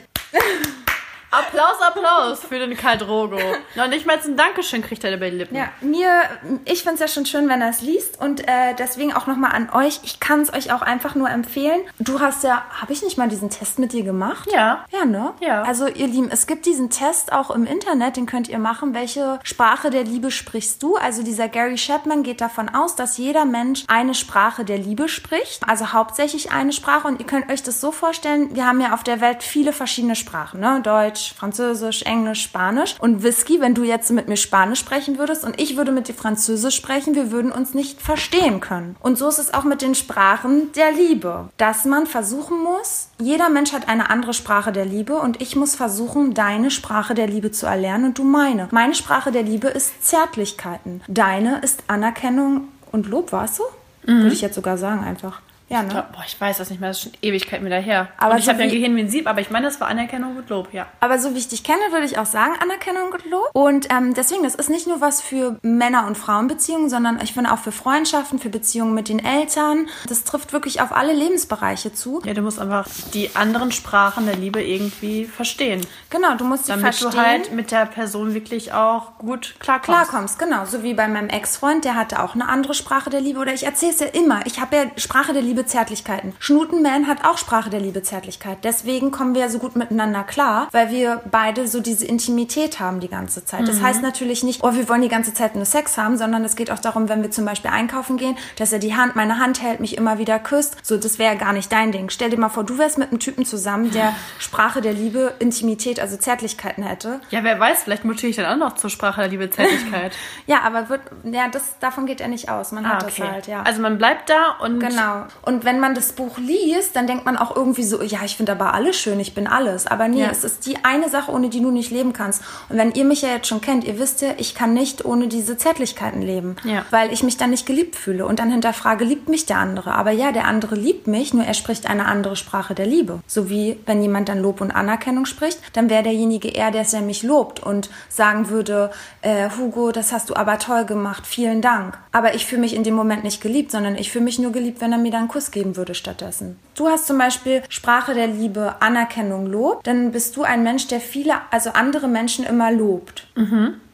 Applaus, 1.30 1.80
Applaus 1.82 2.40
für 2.40 2.58
den 2.58 2.74
Karl 2.76 2.96
Drogo. 2.96 3.38
Noch 3.74 3.88
nicht 3.88 4.06
mal 4.06 4.18
ein 4.18 4.36
Dankeschön 4.36 4.82
kriegt 4.82 5.04
er 5.04 5.14
bei 5.18 5.28
den 5.28 5.38
Lippen. 5.38 5.56
Ja, 5.56 5.68
mir, 5.82 6.22
ich 6.64 6.82
finde 6.82 6.94
es 6.94 7.00
ja 7.00 7.08
schon 7.08 7.26
schön, 7.26 7.48
wenn 7.48 7.60
er 7.60 7.68
es 7.68 7.82
liest 7.82 8.18
und 8.20 8.48
äh, 8.48 8.74
deswegen 8.78 9.12
auch 9.12 9.26
nochmal 9.26 9.52
an 9.52 9.68
euch. 9.70 10.00
Ich 10.04 10.20
kann 10.20 10.40
es 10.40 10.52
euch 10.52 10.72
auch 10.72 10.80
einfach 10.80 11.14
nur 11.14 11.28
empfehlen. 11.28 11.80
Du 11.98 12.20
hast 12.20 12.44
ja, 12.44 12.64
habe 12.80 12.92
ich 12.94 13.02
nicht 13.02 13.18
mal 13.18 13.28
diesen 13.28 13.50
Test 13.50 13.78
mit 13.78 13.92
dir 13.92 14.04
gemacht? 14.04 14.48
Ja. 14.52 14.84
Ja, 14.90 15.04
ne? 15.04 15.34
Ja. 15.40 15.62
Also 15.62 15.86
ihr 15.86 16.06
Lieben, 16.06 16.30
es 16.30 16.46
gibt 16.46 16.64
diesen 16.64 16.88
Test 16.88 17.32
auch 17.32 17.50
im 17.50 17.66
Internet, 17.66 18.16
den 18.16 18.24
könnt 18.24 18.48
ihr 18.48 18.58
machen. 18.58 18.94
Welche 18.94 19.38
Sprache 19.42 19.90
der 19.90 20.04
Liebe 20.04 20.30
sprichst 20.30 20.82
du? 20.82 20.96
Also 20.96 21.22
dieser 21.22 21.48
Gary 21.48 21.76
Chapman 21.76 22.22
geht 22.22 22.40
davon 22.40 22.70
aus, 22.70 22.96
dass 22.96 23.18
jeder 23.18 23.44
Mensch 23.44 23.84
eine 23.88 24.14
Sprache 24.14 24.64
der 24.64 24.78
Liebe 24.78 25.08
spricht. 25.08 25.68
Also 25.68 25.92
hauptsächlich 25.92 26.52
eine 26.52 26.72
Sprache 26.72 27.06
und 27.06 27.20
ihr 27.20 27.26
könnt 27.26 27.50
euch 27.50 27.62
das 27.62 27.82
so 27.82 27.92
vorstellen, 27.92 28.54
wir 28.54 28.66
haben 28.66 28.80
ja 28.80 28.94
auf 28.94 29.04
der 29.04 29.20
Welt 29.20 29.42
viele 29.42 29.74
verschiedene 29.74 30.16
Sprachen, 30.16 30.60
ne? 30.60 30.80
Deutsch, 30.82 31.17
Französisch, 31.36 32.02
Englisch, 32.02 32.42
Spanisch. 32.42 32.96
Und 32.98 33.22
Whisky, 33.22 33.60
wenn 33.60 33.74
du 33.74 33.84
jetzt 33.84 34.10
mit 34.10 34.28
mir 34.28 34.36
Spanisch 34.36 34.80
sprechen 34.80 35.18
würdest 35.18 35.44
und 35.44 35.60
ich 35.60 35.76
würde 35.76 35.92
mit 35.92 36.08
dir 36.08 36.14
Französisch 36.14 36.76
sprechen, 36.76 37.14
wir 37.14 37.30
würden 37.30 37.52
uns 37.52 37.74
nicht 37.74 38.00
verstehen 38.00 38.60
können. 38.60 38.96
Und 39.00 39.18
so 39.18 39.28
ist 39.28 39.38
es 39.38 39.52
auch 39.54 39.64
mit 39.64 39.82
den 39.82 39.94
Sprachen 39.94 40.72
der 40.72 40.92
Liebe, 40.92 41.48
dass 41.56 41.84
man 41.84 42.06
versuchen 42.06 42.62
muss, 42.62 43.08
jeder 43.20 43.48
Mensch 43.48 43.72
hat 43.72 43.88
eine 43.88 44.10
andere 44.10 44.34
Sprache 44.34 44.72
der 44.72 44.84
Liebe 44.84 45.14
und 45.14 45.40
ich 45.42 45.56
muss 45.56 45.74
versuchen, 45.74 46.34
deine 46.34 46.70
Sprache 46.70 47.14
der 47.14 47.26
Liebe 47.26 47.50
zu 47.50 47.66
erlernen 47.66 48.06
und 48.06 48.18
du 48.18 48.24
meine. 48.24 48.68
Meine 48.70 48.94
Sprache 48.94 49.32
der 49.32 49.42
Liebe 49.42 49.68
ist 49.68 50.04
Zärtlichkeiten. 50.04 51.02
Deine 51.08 51.58
ist 51.60 51.82
Anerkennung 51.88 52.68
und 52.92 53.08
Lob, 53.08 53.32
warst 53.32 53.58
du? 53.58 53.64
Würde 54.04 54.32
ich 54.32 54.40
jetzt 54.40 54.54
sogar 54.54 54.78
sagen 54.78 55.04
einfach. 55.04 55.42
Ja, 55.68 55.82
ne? 55.82 56.06
Boah, 56.12 56.24
ich 56.26 56.40
weiß 56.40 56.58
das 56.58 56.70
nicht 56.70 56.80
mehr, 56.80 56.90
das 56.90 56.98
ist 56.98 57.02
schon 57.04 57.12
Ewigkeiten 57.20 57.64
wieder 57.66 57.78
her. 57.78 58.08
Aber 58.16 58.32
und 58.32 58.38
ich 58.38 58.46
so 58.46 58.50
habe 58.52 58.60
ja 58.62 58.68
ein 58.68 58.70
Gehirn 58.74 58.96
wie 58.96 59.00
ein 59.00 59.08
Sieb, 59.08 59.26
aber 59.26 59.40
ich 59.40 59.50
meine, 59.50 59.66
das 59.66 59.80
war 59.80 59.88
Anerkennung 59.88 60.36
und 60.36 60.48
Lob, 60.48 60.72
ja. 60.72 60.86
Aber 61.00 61.18
so 61.18 61.34
wie 61.34 61.38
ich 61.38 61.48
dich 61.48 61.62
kenne, 61.62 61.80
würde 61.90 62.06
ich 62.06 62.18
auch 62.18 62.26
sagen, 62.26 62.52
Anerkennung 62.62 63.12
und 63.12 63.24
Lob. 63.30 63.50
Und 63.52 63.88
ähm, 63.92 64.14
deswegen, 64.14 64.42
das 64.44 64.54
ist 64.54 64.70
nicht 64.70 64.86
nur 64.86 65.00
was 65.00 65.20
für 65.20 65.58
Männer- 65.62 66.06
und 66.06 66.16
Frauenbeziehungen, 66.16 66.88
sondern 66.88 67.20
ich 67.22 67.34
finde 67.34 67.52
auch 67.52 67.58
für 67.58 67.72
Freundschaften, 67.72 68.38
für 68.38 68.48
Beziehungen 68.48 68.94
mit 68.94 69.08
den 69.08 69.18
Eltern. 69.22 69.88
Das 70.08 70.24
trifft 70.24 70.52
wirklich 70.52 70.80
auf 70.80 70.90
alle 70.92 71.12
Lebensbereiche 71.12 71.92
zu. 71.92 72.22
Ja, 72.24 72.32
du 72.34 72.40
musst 72.42 72.58
einfach 72.58 72.88
die 73.12 73.36
anderen 73.36 73.70
Sprachen 73.70 74.24
der 74.26 74.36
Liebe 74.36 74.62
irgendwie 74.62 75.26
verstehen. 75.26 75.86
Genau, 76.10 76.34
du 76.36 76.44
musst 76.44 76.64
sie 76.66 76.72
Damit 76.72 76.94
verstehen. 76.94 77.10
du 77.10 77.18
halt 77.18 77.52
mit 77.52 77.70
der 77.70 77.84
Person 77.86 78.32
wirklich 78.32 78.72
auch 78.72 79.18
gut 79.18 79.56
klarkommst. 79.60 79.84
klarkommst, 80.10 80.38
genau. 80.38 80.64
So 80.64 80.82
wie 80.82 80.94
bei 80.94 81.08
meinem 81.08 81.28
Ex-Freund, 81.28 81.84
der 81.84 81.94
hatte 81.94 82.22
auch 82.22 82.34
eine 82.34 82.48
andere 82.48 82.72
Sprache 82.74 83.10
der 83.10 83.20
Liebe. 83.20 83.38
Oder 83.40 83.52
ich 83.52 83.64
erzähle 83.64 83.92
es 83.92 84.00
ja 84.00 84.06
immer. 84.06 84.46
Ich 84.46 84.60
habe 84.60 84.74
ja 84.76 84.82
Sprache 84.96 85.32
der 85.34 85.42
Liebe 85.42 85.57
Zärtlichkeiten. 85.66 86.34
Schnutenman 86.38 87.06
hat 87.06 87.24
auch 87.24 87.38
Sprache 87.38 87.70
der 87.70 87.80
Liebe 87.80 88.02
Zärtlichkeit. 88.02 88.58
Deswegen 88.62 89.10
kommen 89.10 89.34
wir 89.34 89.42
ja 89.42 89.48
so 89.48 89.58
gut 89.58 89.76
miteinander 89.76 90.24
klar, 90.24 90.68
weil 90.72 90.90
wir 90.90 91.22
beide 91.30 91.68
so 91.68 91.80
diese 91.80 92.06
Intimität 92.06 92.80
haben 92.80 93.00
die 93.00 93.08
ganze 93.08 93.44
Zeit. 93.44 93.68
Das 93.68 93.82
heißt 93.82 94.02
natürlich 94.02 94.42
nicht, 94.42 94.62
oh, 94.62 94.74
wir 94.74 94.88
wollen 94.88 95.02
die 95.02 95.08
ganze 95.08 95.34
Zeit 95.34 95.54
nur 95.54 95.64
Sex 95.64 95.98
haben, 95.98 96.16
sondern 96.16 96.44
es 96.44 96.56
geht 96.56 96.70
auch 96.70 96.78
darum, 96.78 97.08
wenn 97.08 97.22
wir 97.22 97.30
zum 97.30 97.44
Beispiel 97.44 97.70
einkaufen 97.70 98.16
gehen, 98.16 98.36
dass 98.56 98.72
er 98.72 98.78
die 98.78 98.94
Hand, 98.94 99.16
meine 99.16 99.38
Hand 99.38 99.62
hält, 99.62 99.80
mich 99.80 99.96
immer 99.96 100.18
wieder 100.18 100.38
küsst. 100.38 100.76
So, 100.82 100.96
das 100.96 101.18
wäre 101.18 101.36
gar 101.36 101.52
nicht 101.52 101.70
dein 101.70 101.92
Ding. 101.92 102.10
Stell 102.10 102.30
dir 102.30 102.38
mal 102.38 102.48
vor, 102.48 102.64
du 102.64 102.78
wärst 102.78 102.98
mit 102.98 103.10
einem 103.10 103.20
Typen 103.20 103.44
zusammen, 103.44 103.90
der 103.90 104.14
Sprache 104.38 104.80
der 104.80 104.92
Liebe, 104.92 105.34
Intimität, 105.38 106.00
also 106.00 106.16
Zärtlichkeiten 106.16 106.82
hätte. 106.82 107.20
Ja, 107.30 107.44
wer 107.44 107.58
weiß, 107.58 107.84
vielleicht 107.84 108.04
mutiere 108.04 108.30
ich 108.30 108.36
dann 108.36 108.46
auch 108.46 108.68
noch 108.68 108.74
zur 108.74 108.90
Sprache 108.90 109.20
der 109.20 109.30
Liebe 109.30 109.50
Zärtlichkeit. 109.50 110.12
Ja, 110.46 110.62
aber 110.62 110.88
wird, 110.88 111.02
ja, 111.24 111.48
das, 111.48 111.78
davon 111.78 112.06
geht 112.06 112.20
er 112.20 112.28
nicht 112.28 112.48
aus. 112.48 112.72
Man 112.72 112.86
ah, 112.86 112.90
hat 112.90 113.04
okay. 113.04 113.14
das 113.18 113.28
halt, 113.28 113.46
ja. 113.48 113.62
Also 113.62 113.82
man 113.82 113.98
bleibt 113.98 114.30
da 114.30 114.56
und 114.60 114.80
Genau. 114.80 115.26
Und 115.48 115.64
wenn 115.64 115.80
man 115.80 115.94
das 115.94 116.12
Buch 116.12 116.36
liest, 116.36 116.94
dann 116.94 117.06
denkt 117.06 117.24
man 117.24 117.38
auch 117.38 117.56
irgendwie 117.56 117.82
so, 117.82 118.02
ja, 118.02 118.18
ich 118.22 118.36
finde 118.36 118.52
aber 118.52 118.74
alles 118.74 118.98
schön, 118.98 119.18
ich 119.18 119.34
bin 119.34 119.46
alles. 119.46 119.86
Aber 119.86 120.06
nee, 120.06 120.20
Ja. 120.20 120.28
es 120.30 120.44
ist 120.44 120.66
die 120.66 120.76
eine 120.84 121.08
Sache, 121.08 121.32
ohne 121.32 121.48
die 121.48 121.62
du 121.62 121.70
nicht 121.70 121.90
leben 121.90 122.12
kannst. 122.12 122.42
Und 122.68 122.76
wenn 122.76 122.92
ihr 122.92 123.06
mich 123.06 123.22
ja 123.22 123.30
jetzt 123.30 123.46
schon 123.46 123.62
kennt, 123.62 123.84
ihr 123.84 123.98
wisst 123.98 124.20
ja, 124.20 124.28
ich 124.36 124.54
kann 124.54 124.74
nicht 124.74 125.06
ohne 125.06 125.26
diese 125.26 125.56
Zärtlichkeiten 125.56 126.20
leben. 126.20 126.56
Ja. 126.64 126.84
Weil 126.90 127.14
ich 127.14 127.22
mich 127.22 127.38
dann 127.38 127.48
nicht 127.48 127.64
geliebt 127.64 127.96
fühle 127.96 128.26
und 128.26 128.40
dann 128.40 128.50
hinterfrage, 128.50 129.06
liebt 129.06 129.30
mich 129.30 129.46
der 129.46 129.56
andere? 129.56 129.94
Aber 129.94 130.10
ja, 130.10 130.32
der 130.32 130.44
andere 130.46 130.74
liebt 130.74 131.06
mich, 131.06 131.32
nur 131.32 131.44
er 131.44 131.54
spricht 131.54 131.88
eine 131.88 132.04
andere 132.04 132.36
Sprache 132.36 132.74
der 132.74 132.86
Liebe. 132.86 133.20
So 133.26 133.48
wie 133.48 133.78
wenn 133.86 134.02
jemand 134.02 134.28
dann 134.28 134.40
Lob 134.42 134.60
und 134.60 134.70
Anerkennung 134.70 135.24
spricht, 135.24 135.60
dann 135.72 135.88
wäre 135.88 136.02
derjenige 136.02 136.48
eher, 136.48 136.70
der 136.72 136.82
es 136.82 136.92
ja 136.92 137.00
mich 137.00 137.22
lobt 137.22 137.60
und 137.60 137.88
sagen 138.10 138.50
würde, 138.50 138.90
äh, 139.22 139.48
Hugo, 139.56 139.92
das 139.92 140.12
hast 140.12 140.28
du 140.28 140.36
aber 140.36 140.58
toll 140.58 140.84
gemacht, 140.84 141.26
vielen 141.26 141.62
Dank. 141.62 141.96
Aber 142.12 142.34
ich 142.34 142.44
fühle 142.44 142.60
mich 142.60 142.74
in 142.74 142.84
dem 142.84 142.94
Moment 142.94 143.24
nicht 143.24 143.40
geliebt, 143.40 143.70
sondern 143.70 143.96
ich 143.96 144.12
fühle 144.12 144.24
mich 144.26 144.38
nur 144.38 144.52
geliebt, 144.52 144.82
wenn 144.82 144.92
er 144.92 144.98
mir 144.98 145.10
dann 145.10 145.20
einen 145.20 145.37
Kuss 145.38 145.52
geben 145.52 145.76
würde 145.76 145.94
stattdessen. 145.94 146.58
Du 146.74 146.88
hast 146.88 147.06
zum 147.06 147.16
Beispiel 147.16 147.62
Sprache 147.68 148.12
der 148.12 148.26
Liebe, 148.26 148.74
Anerkennung, 148.80 149.46
Lob. 149.46 149.84
Dann 149.84 150.10
bist 150.10 150.36
du 150.36 150.42
ein 150.42 150.64
Mensch, 150.64 150.88
der 150.88 150.98
viele, 150.98 151.34
also 151.52 151.70
andere 151.70 152.08
Menschen 152.08 152.44
immer 152.44 152.72
lobt. 152.72 153.28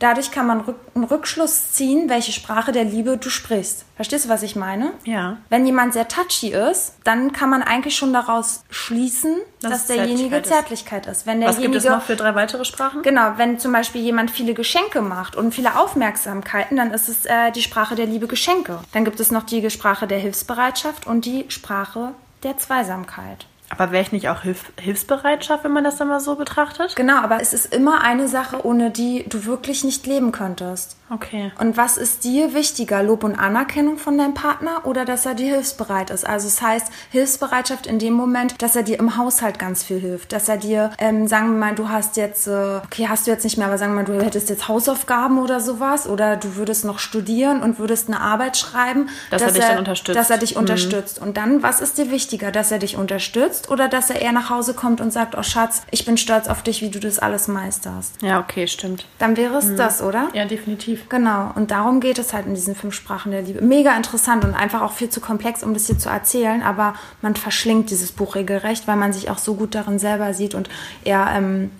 Dadurch 0.04 0.30
kann 0.30 0.46
man 0.46 0.60
rück, 0.60 0.76
einen 0.94 1.04
Rückschluss 1.04 1.72
ziehen, 1.72 2.10
welche 2.10 2.30
Sprache 2.30 2.72
der 2.72 2.84
Liebe 2.84 3.16
du 3.16 3.30
sprichst. 3.30 3.86
Verstehst 3.96 4.26
du, 4.26 4.28
was 4.28 4.42
ich 4.42 4.54
meine? 4.54 4.92
Ja. 5.04 5.38
Wenn 5.48 5.64
jemand 5.64 5.94
sehr 5.94 6.06
touchy 6.08 6.48
ist, 6.48 6.96
dann 7.04 7.32
kann 7.32 7.48
man 7.48 7.62
eigentlich 7.62 7.96
schon 7.96 8.12
daraus 8.12 8.64
schließen, 8.68 9.34
Dass 9.62 9.70
dass 9.70 9.86
derjenige 9.86 10.42
Zärtlichkeit 10.42 10.44
ist. 10.44 10.50
Zärtlichkeit 10.52 11.06
ist. 11.06 11.26
Wenn 11.26 11.40
Was 11.40 11.56
derjenige, 11.56 11.78
gibt 11.78 11.84
es 11.86 11.90
noch 11.90 12.02
für 12.02 12.16
drei 12.16 12.34
weitere 12.34 12.66
Sprachen? 12.66 13.00
Genau, 13.00 13.32
wenn 13.38 13.58
zum 13.58 13.72
Beispiel 13.72 14.02
jemand 14.02 14.30
viele 14.30 14.52
Geschenke 14.52 15.00
macht 15.00 15.36
und 15.36 15.54
viele 15.54 15.74
Aufmerksamkeiten, 15.74 16.76
dann 16.76 16.90
ist 16.90 17.08
es 17.08 17.24
äh, 17.24 17.50
die 17.52 17.62
Sprache 17.62 17.94
der 17.94 18.04
Liebe 18.04 18.26
Geschenke. 18.26 18.80
Dann 18.92 19.06
gibt 19.06 19.20
es 19.20 19.30
noch 19.30 19.44
die 19.44 19.70
Sprache 19.70 20.06
der 20.06 20.18
Hilfsbereitschaft 20.18 21.06
und 21.06 21.24
die 21.24 21.46
Sprache 21.48 22.12
der 22.42 22.58
Zweisamkeit. 22.58 23.46
Aber 23.70 23.90
wäre 23.92 24.02
ich 24.02 24.12
nicht 24.12 24.28
auch 24.28 24.42
Hilf 24.42 24.72
Hilfsbereitschaft, 24.78 25.64
wenn 25.64 25.72
man 25.72 25.84
das 25.84 25.96
dann 25.96 26.08
mal 26.08 26.20
so 26.20 26.36
betrachtet? 26.36 26.94
Genau, 26.96 27.18
aber 27.18 27.40
es 27.40 27.52
ist 27.52 27.74
immer 27.74 28.02
eine 28.02 28.28
Sache, 28.28 28.64
ohne 28.64 28.90
die 28.90 29.24
du 29.28 29.46
wirklich 29.46 29.84
nicht 29.84 30.06
leben 30.06 30.32
könntest. 30.32 30.96
Okay. 31.10 31.52
Und 31.60 31.76
was 31.76 31.96
ist 31.96 32.24
dir 32.24 32.54
wichtiger, 32.54 33.02
Lob 33.02 33.24
und 33.24 33.38
Anerkennung 33.38 33.98
von 33.98 34.16
deinem 34.16 34.34
Partner 34.34 34.82
oder 34.84 35.04
dass 35.04 35.26
er 35.26 35.34
dir 35.34 35.54
hilfsbereit 35.54 36.10
ist? 36.10 36.26
Also 36.26 36.48
es 36.48 36.60
heißt 36.60 36.88
Hilfsbereitschaft 37.10 37.86
in 37.86 37.98
dem 37.98 38.14
Moment, 38.14 38.60
dass 38.62 38.74
er 38.74 38.82
dir 38.82 38.98
im 38.98 39.16
Haushalt 39.16 39.58
ganz 39.58 39.82
viel 39.82 39.98
hilft, 39.98 40.32
dass 40.32 40.48
er 40.48 40.56
dir, 40.56 40.90
ähm, 40.98 41.26
sagen 41.26 41.52
wir 41.52 41.58
mal, 41.58 41.74
du 41.74 41.88
hast 41.88 42.16
jetzt, 42.16 42.46
äh, 42.46 42.80
okay, 42.84 43.06
hast 43.08 43.26
du 43.26 43.30
jetzt 43.30 43.44
nicht 43.44 43.58
mehr, 43.58 43.66
aber 43.66 43.78
sagen 43.78 43.92
wir 43.92 44.02
mal, 44.02 44.04
du 44.04 44.24
hättest 44.24 44.50
jetzt 44.50 44.68
Hausaufgaben 44.68 45.38
oder 45.38 45.60
sowas 45.60 46.08
oder 46.08 46.36
du 46.36 46.56
würdest 46.56 46.84
noch 46.84 46.98
studieren 46.98 47.62
und 47.62 47.78
würdest 47.78 48.08
eine 48.08 48.20
Arbeit 48.20 48.56
schreiben, 48.56 49.08
Dass 49.30 49.42
er 49.42 49.52
dich 49.52 49.64
dann 49.64 49.78
unterstützt. 49.78 50.18
Dass 50.18 50.30
er 50.30 50.38
dich 50.38 50.56
unterstützt. 50.56 51.20
Und 51.20 51.36
dann, 51.36 51.62
was 51.62 51.80
ist 51.80 51.98
dir 51.98 52.10
wichtiger, 52.10 52.50
dass 52.50 52.70
er 52.70 52.78
dich 52.78 52.96
unterstützt 52.96 53.53
oder 53.68 53.88
dass 53.88 54.10
er 54.10 54.20
eher 54.20 54.32
nach 54.32 54.50
Hause 54.50 54.74
kommt 54.74 55.00
und 55.00 55.12
sagt, 55.12 55.36
oh 55.36 55.42
Schatz, 55.42 55.82
ich 55.90 56.04
bin 56.04 56.16
stolz 56.16 56.48
auf 56.48 56.62
dich, 56.62 56.82
wie 56.82 56.90
du 56.90 57.00
das 57.00 57.18
alles 57.18 57.48
meisterst? 57.48 58.22
Ja, 58.22 58.40
okay, 58.40 58.66
stimmt. 58.66 59.06
Dann 59.18 59.36
wäre 59.36 59.56
es 59.56 59.74
das, 59.76 60.02
oder? 60.02 60.28
Ja, 60.32 60.44
definitiv. 60.44 61.08
Genau, 61.08 61.50
und 61.54 61.70
darum 61.70 62.00
geht 62.00 62.18
es 62.18 62.32
halt 62.32 62.46
in 62.46 62.54
diesen 62.54 62.74
fünf 62.74 62.94
Sprachen 62.94 63.32
der 63.32 63.42
Liebe. 63.42 63.62
Mega 63.62 63.96
interessant 63.96 64.44
und 64.44 64.54
einfach 64.54 64.82
auch 64.82 64.92
viel 64.92 65.10
zu 65.10 65.20
komplex, 65.20 65.62
um 65.62 65.74
das 65.74 65.86
hier 65.86 65.98
zu 65.98 66.08
erzählen, 66.08 66.62
aber 66.62 66.94
man 67.22 67.36
verschlingt 67.36 67.90
dieses 67.90 68.12
Buch 68.12 68.34
regelrecht, 68.34 68.86
weil 68.86 68.96
man 68.96 69.12
sich 69.12 69.30
auch 69.30 69.38
so 69.38 69.54
gut 69.54 69.74
darin 69.74 69.98
selber 69.98 70.34
sieht 70.34 70.54
und 70.54 70.68
er 71.04 71.28
ähm, 71.34 71.70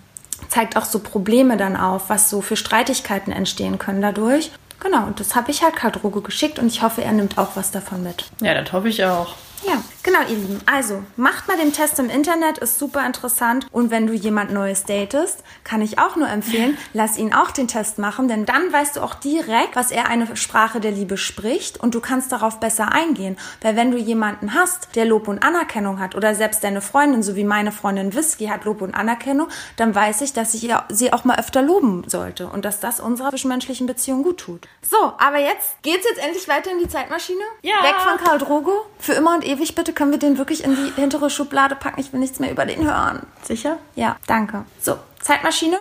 zeigt 0.49 0.77
auch 0.77 0.85
so 0.85 0.99
Probleme 0.99 1.57
dann 1.57 1.75
auf, 1.75 2.09
was 2.09 2.29
so 2.29 2.41
für 2.41 2.55
Streitigkeiten 2.55 3.31
entstehen 3.31 3.79
können 3.79 4.01
dadurch. 4.01 4.51
Genau, 4.79 5.05
und 5.05 5.19
das 5.19 5.35
habe 5.35 5.51
ich 5.51 5.63
halt 5.63 5.75
Karl 5.75 5.91
Drogo 5.91 6.21
geschickt 6.21 6.59
und 6.59 6.67
ich 6.67 6.81
hoffe, 6.81 7.03
er 7.03 7.13
nimmt 7.13 7.37
auch 7.37 7.55
was 7.55 7.71
davon 7.71 8.03
mit. 8.03 8.25
Ja, 8.41 8.53
das 8.53 8.71
hoffe 8.71 8.89
ich 8.89 9.03
auch. 9.03 9.35
Ja, 9.65 9.81
genau, 10.05 10.21
ihr 10.21 10.37
Lieben. 10.37 10.61
Also, 10.67 11.03
macht 11.17 11.47
mal 11.47 11.57
den 11.57 11.73
Test 11.73 11.99
im 11.99 12.09
Internet, 12.09 12.59
ist 12.59 12.79
super 12.79 13.05
interessant. 13.05 13.67
Und 13.71 13.91
wenn 13.91 14.07
du 14.07 14.13
jemand 14.13 14.53
Neues 14.53 14.85
datest, 14.85 15.43
kann 15.63 15.81
ich 15.81 15.99
auch 15.99 16.15
nur 16.15 16.29
empfehlen, 16.29 16.77
lass 16.93 17.17
ihn 17.17 17.33
auch 17.33 17.51
den 17.51 17.67
Test 17.67 17.97
machen, 17.97 18.27
denn 18.27 18.45
dann 18.45 18.71
weißt 18.71 18.95
du 18.95 19.01
auch 19.01 19.15
direkt, 19.15 19.75
was 19.75 19.91
er 19.91 20.07
eine 20.07 20.37
Sprache 20.37 20.79
der 20.79 20.91
Liebe 20.91 21.17
spricht 21.17 21.79
und 21.79 21.95
du 21.95 21.99
kannst 21.99 22.31
darauf 22.31 22.59
besser 22.59 22.91
eingehen. 22.91 23.35
Weil 23.61 23.75
wenn 23.75 23.91
du 23.91 23.97
jemanden 23.97 24.53
hast, 24.53 24.95
der 24.95 25.05
Lob 25.05 25.27
und 25.27 25.43
Anerkennung 25.43 25.99
hat 25.99 26.15
oder 26.15 26.35
selbst 26.35 26.63
deine 26.63 26.81
Freundin, 26.81 27.23
so 27.23 27.35
wie 27.35 27.43
meine 27.43 27.71
Freundin 27.71 28.13
Whisky 28.13 28.45
hat 28.45 28.63
Lob 28.63 28.81
und 28.83 28.93
Anerkennung, 28.93 29.47
dann 29.75 29.95
weiß 29.95 30.21
ich, 30.21 30.33
dass 30.33 30.53
ich 30.53 30.71
sie 30.89 31.13
auch 31.13 31.23
mal 31.23 31.39
öfter 31.39 31.63
loben 31.63 32.03
sollte 32.07 32.47
und 32.47 32.63
dass 32.63 32.79
das 32.79 32.99
unserer 32.99 33.31
zwischenmenschlichen 33.31 33.87
Beziehung 33.87 34.21
gut 34.21 34.37
tut. 34.37 34.67
So, 34.87 34.97
aber 35.17 35.39
jetzt 35.39 35.81
geht's 35.81 36.05
jetzt 36.07 36.23
endlich 36.23 36.47
weiter 36.47 36.71
in 36.71 36.77
die 36.77 36.87
Zeitmaschine. 36.87 37.41
Ja. 37.63 37.81
Weg 37.81 37.95
von 37.95 38.23
Karl 38.23 38.37
Drogo. 38.37 38.85
Für 38.99 39.13
immer 39.13 39.33
und 39.33 39.45
ewig 39.45 39.73
bitte 39.73 39.94
können 39.95 40.11
wir 40.11 40.19
den 40.19 40.37
wirklich 40.37 40.63
in 40.63 40.75
die 40.75 40.91
hintere 40.99 41.29
Schublade 41.29 41.75
packen. 41.75 41.99
Ich 41.99 42.11
will 42.13 42.19
nichts 42.19 42.39
mehr 42.39 42.51
über 42.51 42.65
den 42.65 42.83
hören. 42.85 43.25
Sicher? 43.43 43.77
Ja, 43.95 44.17
danke. 44.27 44.65
So, 44.79 44.97
Zeitmaschine. 45.21 45.79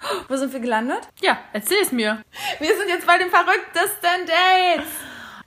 Wo 0.28 0.36
sind 0.36 0.52
wir 0.52 0.60
gelandet? 0.60 1.00
Ja, 1.20 1.38
erzähl 1.52 1.78
es 1.82 1.92
mir. 1.92 2.22
Wir 2.58 2.76
sind 2.76 2.88
jetzt 2.88 3.06
bei 3.06 3.18
den 3.18 3.30
verrücktesten 3.30 4.26
Dates. 4.26 4.88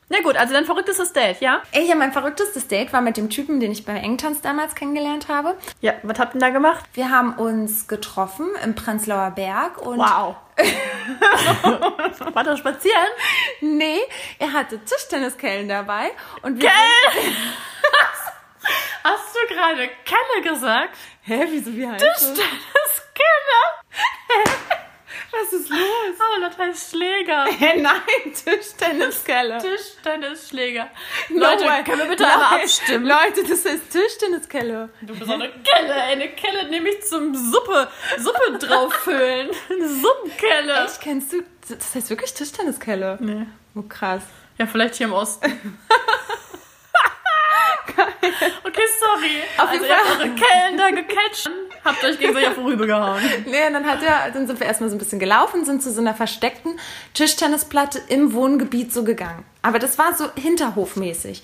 Na 0.10 0.20
gut, 0.22 0.36
also 0.36 0.54
dein 0.54 0.66
verrücktestes 0.66 1.12
Date, 1.14 1.40
ja? 1.42 1.62
Ey, 1.72 1.88
ja, 1.88 1.96
mein 1.96 2.12
verrücktestes 2.12 2.68
Date 2.68 2.94
war 2.94 3.02
mit 3.02 3.18
dem 3.18 3.30
Typen, 3.32 3.60
den 3.60 3.72
ich 3.72 3.84
bei 3.86 3.94
Engtanz 3.94 4.42
damals 4.42 4.76
kennengelernt 4.76 5.28
habe. 5.28 5.58
Ja, 5.82 5.94
was 6.04 6.20
habt 6.20 6.32
ihr 6.36 6.40
denn 6.40 6.42
da 6.42 6.50
gemacht? 6.50 6.86
Wir 6.94 7.10
haben 7.10 7.34
uns 7.34 7.88
getroffen 7.88 8.48
im 8.64 8.76
Prenzlauer 8.76 9.32
Berg 9.32 9.80
und 9.82 9.98
Wow. 9.98 10.36
War 12.34 12.44
das 12.44 12.60
spazieren? 12.60 13.08
nee, 13.62 14.00
er 14.40 14.54
hatte 14.54 14.80
Tischtenniskellen 14.84 15.68
dabei 15.68 16.12
und 16.42 16.62
wir 16.62 16.70
Hast 19.04 19.36
du 19.36 19.54
gerade 19.54 19.90
Kelle 20.06 20.54
gesagt? 20.54 20.98
Hä, 21.24 21.46
wieso 21.50 21.76
wie 21.76 21.88
heißt 21.88 22.04
Kelle. 22.04 22.48
Was 25.54 25.62
ist 25.62 25.70
los? 25.70 25.80
Das 26.42 26.58
heißt 26.58 26.92
Schläger. 26.92 27.46
Hä, 27.60 27.80
nein, 27.80 28.02
Tischtenniskelle. 28.34 29.60
Tischtennisschläger. 29.60 30.90
No 31.30 31.40
Leute, 31.40 31.66
way. 31.66 31.84
können 31.84 32.00
wir 32.00 32.08
bitte 32.08 32.28
einmal 32.28 32.62
abstimmen? 32.62 33.06
Leute, 33.06 33.44
das 33.48 33.64
heißt 33.66 33.90
Tischtenniskelle. 33.92 34.90
Du 35.02 35.16
bist 35.16 35.30
auch 35.30 35.36
eine 35.36 35.50
Kelle. 35.50 35.94
Eine 35.94 36.30
Kelle 36.30 36.70
nehme 36.70 36.90
ich 36.90 37.04
zum 37.04 37.36
Suppe, 37.36 37.88
Suppe 38.18 38.58
drauffüllen. 38.58 39.52
Eine 39.70 39.90
Suppenkelle. 39.90 40.86
Echt, 40.86 41.02
kennst 41.02 41.34
du, 41.34 41.44
das 41.70 41.94
heißt 41.94 42.10
wirklich 42.10 42.34
Tischtenniskelle? 42.34 43.18
Nee. 43.22 43.46
Oh, 43.76 43.84
krass. 43.84 44.24
Ja, 44.58 44.66
vielleicht 44.66 44.96
hier 44.96 45.08
im 45.08 45.14
Osten. 45.14 45.46
okay, 48.64 48.82
sorry. 49.00 49.44
Auf 49.58 49.70
also 49.70 49.84
jeden 49.84 49.96
Fall. 49.96 50.18
eure 50.18 50.36
Kellen 50.36 50.78
da 50.78 50.90
gecatcht. 50.90 51.50
Habt 51.84 52.04
euch 52.04 52.18
gegenseitig 52.18 52.50
auf 52.50 52.56
vorübergehauen. 52.56 53.22
Nee, 53.46 53.68
und 53.68 53.74
dann 53.74 53.86
hat 53.86 54.02
er, 54.02 54.32
dann 54.32 54.48
sind 54.48 54.60
wir 54.60 54.68
erstmal 54.68 54.90
so 54.90 54.96
ein 54.96 55.00
bisschen 55.00 55.20
gelaufen, 55.20 55.66
sind 55.66 55.84
zu 55.84 55.92
so 55.92 56.02
einer 56.02 56.16
versteckten 56.16 56.80
Tischtennisplatte 57.14 58.02
im 58.08 58.34
Wohngebiet 58.34 58.94
so 58.94 59.04
gegangen. 59.04 59.44
Aber 59.62 59.80
das 59.80 59.98
war 59.98 60.14
so 60.16 60.26
hinterhofmäßig. 60.36 61.44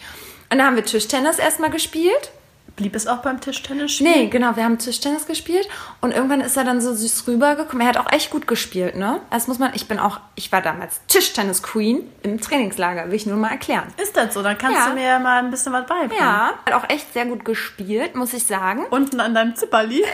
Und 0.52 0.58
da 0.58 0.66
haben 0.66 0.76
wir 0.76 0.86
Tischtennis 0.86 1.40
erstmal 1.40 1.70
gespielt. 1.70 2.32
Blieb 2.80 2.96
es 2.96 3.08
auch 3.08 3.18
beim 3.18 3.42
Tischtennis? 3.42 4.00
Nee, 4.00 4.28
genau, 4.28 4.56
wir 4.56 4.64
haben 4.64 4.78
Tischtennis 4.78 5.28
gespielt 5.28 5.68
und 6.00 6.14
irgendwann 6.14 6.40
ist 6.40 6.56
er 6.56 6.64
dann 6.64 6.80
so 6.80 6.94
süß 6.94 7.28
rübergekommen. 7.28 7.82
Er 7.86 7.90
hat 7.90 7.98
auch 7.98 8.10
echt 8.12 8.30
gut 8.32 8.48
gespielt, 8.48 8.96
ne? 8.96 9.20
Das 9.32 9.48
muss 9.50 9.60
man, 9.60 9.74
ich 9.74 9.90
bin 9.90 10.00
auch, 10.00 10.22
ich 10.36 10.50
war 10.54 10.62
damals 10.62 11.02
Tischtennis-Queen 11.08 12.10
im 12.24 12.40
Trainingslager, 12.40 13.08
will 13.08 13.16
ich 13.16 13.26
nur 13.26 13.36
mal 13.36 13.50
erklären. 13.52 13.84
Ist 14.02 14.16
das 14.16 14.34
so? 14.34 14.42
Dann 14.42 14.58
kannst 14.58 14.78
Ja. 14.80 14.88
du 14.88 14.94
mir 14.94 15.04
ja 15.06 15.20
mal 15.20 15.40
ein 15.40 15.52
bisschen 15.52 15.74
was 15.74 15.86
beibringen. 15.88 16.16
Ja, 16.18 16.52
hat 16.66 16.74
auch 16.74 16.90
echt 16.90 17.12
sehr 17.12 17.26
gut 17.26 17.44
gespielt, 17.44 18.16
muss 18.16 18.34
ich 18.34 18.46
sagen. 18.46 18.86
Unten 18.90 19.20
an 19.20 19.34
deinem 19.36 19.56
Zipperli. 19.56 20.04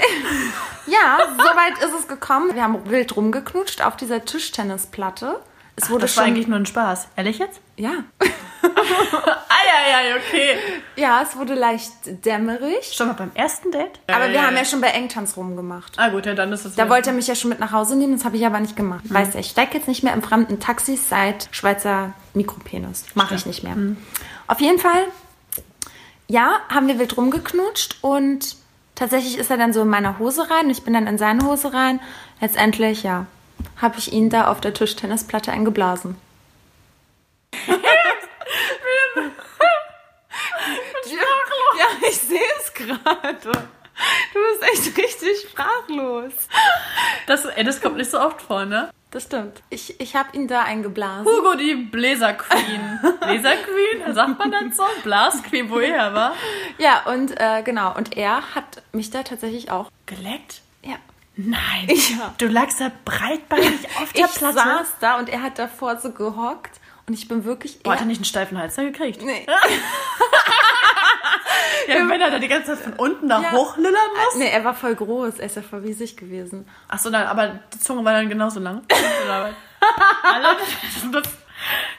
Ja, 0.87 1.17
soweit 1.37 1.79
ist 1.83 1.99
es 1.99 2.07
gekommen. 2.07 2.53
Wir 2.53 2.61
haben 2.61 2.87
wild 2.89 3.15
rumgeknutscht 3.15 3.81
auf 3.81 3.95
dieser 3.95 4.23
Tischtennisplatte. 4.23 5.39
Es 5.75 5.89
wurde 5.89 6.01
Das 6.03 6.15
war 6.15 6.23
schon. 6.25 6.33
eigentlich 6.33 6.47
nur 6.47 6.57
ein 6.59 6.65
Spaß. 6.67 7.07
Ehrlich 7.15 7.39
jetzt? 7.39 7.59
Ja. 7.77 8.03
Eieiei, 8.61 10.15
okay. 10.15 10.57
ja, 10.95 11.21
es 11.21 11.35
wurde 11.35 11.53
leicht 11.53 11.91
dämmerig. 12.25 12.93
Schon 12.93 13.07
mal 13.07 13.13
beim 13.13 13.31
ersten 13.33 13.71
Date? 13.71 13.99
Aber 14.07 14.29
wir 14.31 14.45
haben 14.45 14.55
ja 14.55 14.65
schon 14.65 14.81
bei 14.81 14.87
Engtanz 14.87 15.37
rumgemacht. 15.37 15.93
Ah 15.97 16.09
gut, 16.09 16.25
ja, 16.25 16.33
dann 16.33 16.51
ist 16.51 16.65
es 16.65 16.75
Da 16.75 16.89
wollte 16.89 17.11
er 17.11 17.15
mich 17.15 17.27
ja 17.27 17.35
schon 17.35 17.49
mit 17.49 17.59
nach 17.59 17.71
Hause 17.71 17.95
nehmen, 17.95 18.13
das 18.13 18.25
habe 18.25 18.37
ich 18.37 18.45
aber 18.45 18.59
nicht 18.59 18.75
gemacht. 18.75 19.03
Weißt 19.07 19.35
du, 19.35 19.39
ich 19.39 19.47
steige 19.47 19.77
jetzt 19.77 19.87
nicht 19.87 20.03
mehr 20.03 20.13
in 20.13 20.21
fremden 20.21 20.59
Taxis 20.59 21.09
seit 21.09 21.47
Schweizer 21.51 22.13
Mikropenis. 22.33 23.05
Mache 23.13 23.35
ich 23.35 23.45
nicht 23.45 23.63
mehr. 23.63 23.75
Auf 24.47 24.59
jeden 24.59 24.79
Fall, 24.79 25.05
ja, 26.27 26.59
haben 26.69 26.87
wir 26.87 26.99
wild 26.99 27.17
rumgeknutscht 27.17 27.97
und 28.01 28.55
tatsächlich 28.95 29.37
ist 29.37 29.51
er 29.51 29.57
dann 29.57 29.73
so 29.73 29.81
in 29.81 29.89
meine 29.89 30.17
Hose 30.19 30.49
rein 30.49 30.65
und 30.65 30.71
ich 30.71 30.83
bin 30.83 30.93
dann 30.93 31.07
in 31.07 31.17
seine 31.17 31.45
Hose 31.45 31.73
rein. 31.73 31.99
Letztendlich, 32.41 33.03
ja, 33.03 33.27
habe 33.77 33.97
ich 33.97 34.11
ihn 34.11 34.29
da 34.29 34.47
auf 34.47 34.61
der 34.61 34.73
Tischtennisplatte 34.73 35.51
eingeblasen. 35.51 36.17
Ja, 41.77 42.07
ich 42.07 42.17
sehe 42.19 42.39
es 42.59 42.73
gerade. 42.73 43.33
Du 44.33 44.39
bist 44.59 44.63
echt 44.73 44.97
richtig 44.97 45.49
sprachlos. 45.49 46.33
Das, 47.27 47.45
ey, 47.45 47.63
das 47.63 47.81
kommt 47.81 47.97
nicht 47.97 48.11
so 48.11 48.19
oft 48.19 48.41
vor, 48.41 48.65
ne? 48.65 48.89
Das 49.11 49.23
stimmt. 49.23 49.61
Ich, 49.69 49.99
ich 50.01 50.15
habe 50.15 50.35
ihn 50.35 50.47
da 50.47 50.63
eingeblasen. 50.63 51.25
Hugo, 51.25 51.53
die 51.55 51.75
Bläser 51.75 52.33
Queen. 52.33 52.99
Bläser 53.21 53.55
Queen? 53.55 54.13
Sagt 54.13 54.37
man 54.37 54.51
das 54.51 54.75
so? 54.75 54.83
Blas 55.03 55.41
Queen, 55.43 55.69
woher, 55.69 56.13
war? 56.13 56.35
Ja, 56.77 57.03
und 57.05 57.39
äh, 57.39 57.61
genau. 57.63 57.95
Und 57.95 58.17
er 58.17 58.55
hat 58.55 58.81
mich 58.91 59.09
da 59.11 59.23
tatsächlich 59.23 59.71
auch. 59.71 59.89
Geleckt? 60.05 60.61
Ja. 60.83 60.95
Nein. 61.37 61.87
Ja. 61.87 62.33
Du 62.37 62.47
lagst 62.47 62.81
da 62.81 62.91
breitbeinig 63.05 63.87
auf 64.01 64.11
der 64.13 64.25
Ich 64.25 64.33
Platte. 64.35 64.55
saß 64.55 64.87
da 64.99 65.17
und 65.17 65.29
er 65.29 65.41
hat 65.41 65.57
davor 65.59 65.97
so 65.97 66.11
gehockt. 66.11 66.79
Und 67.07 67.13
ich 67.13 67.27
bin 67.27 67.45
wirklich. 67.45 67.81
Boah, 67.83 67.93
hat 67.93 67.99
er 67.99 68.05
nicht 68.05 68.17
einen 68.17 68.25
steifen 68.25 68.57
Hals 68.57 68.75
da 68.75 68.83
gekriegt? 68.83 69.21
Nee. 69.21 69.45
Ja, 71.87 71.95
wenn 72.09 72.19
er 72.19 72.31
da 72.31 72.39
die 72.39 72.47
ganze 72.47 72.73
Zeit 72.75 72.83
von 72.83 72.93
unten 72.93 73.29
da 73.29 73.39
Ja. 73.41 73.51
hochlillern 73.51 73.93
muss. 73.93 74.35
nee, 74.37 74.49
er 74.49 74.63
war 74.63 74.73
voll 74.73 74.95
groß. 74.95 75.37
Er 75.37 75.45
ist 75.45 75.55
ja 75.55 75.61
voll 75.61 75.79
riesig 75.81 76.17
gewesen. 76.17 76.67
Achso, 76.87 77.11
dann, 77.11 77.27
aber 77.27 77.59
die 77.73 77.79
Zunge 77.79 78.03
war 78.03 78.13
dann 78.13 78.27
genauso 78.29 78.59
lang. 78.59 78.81
Das, 81.11 81.23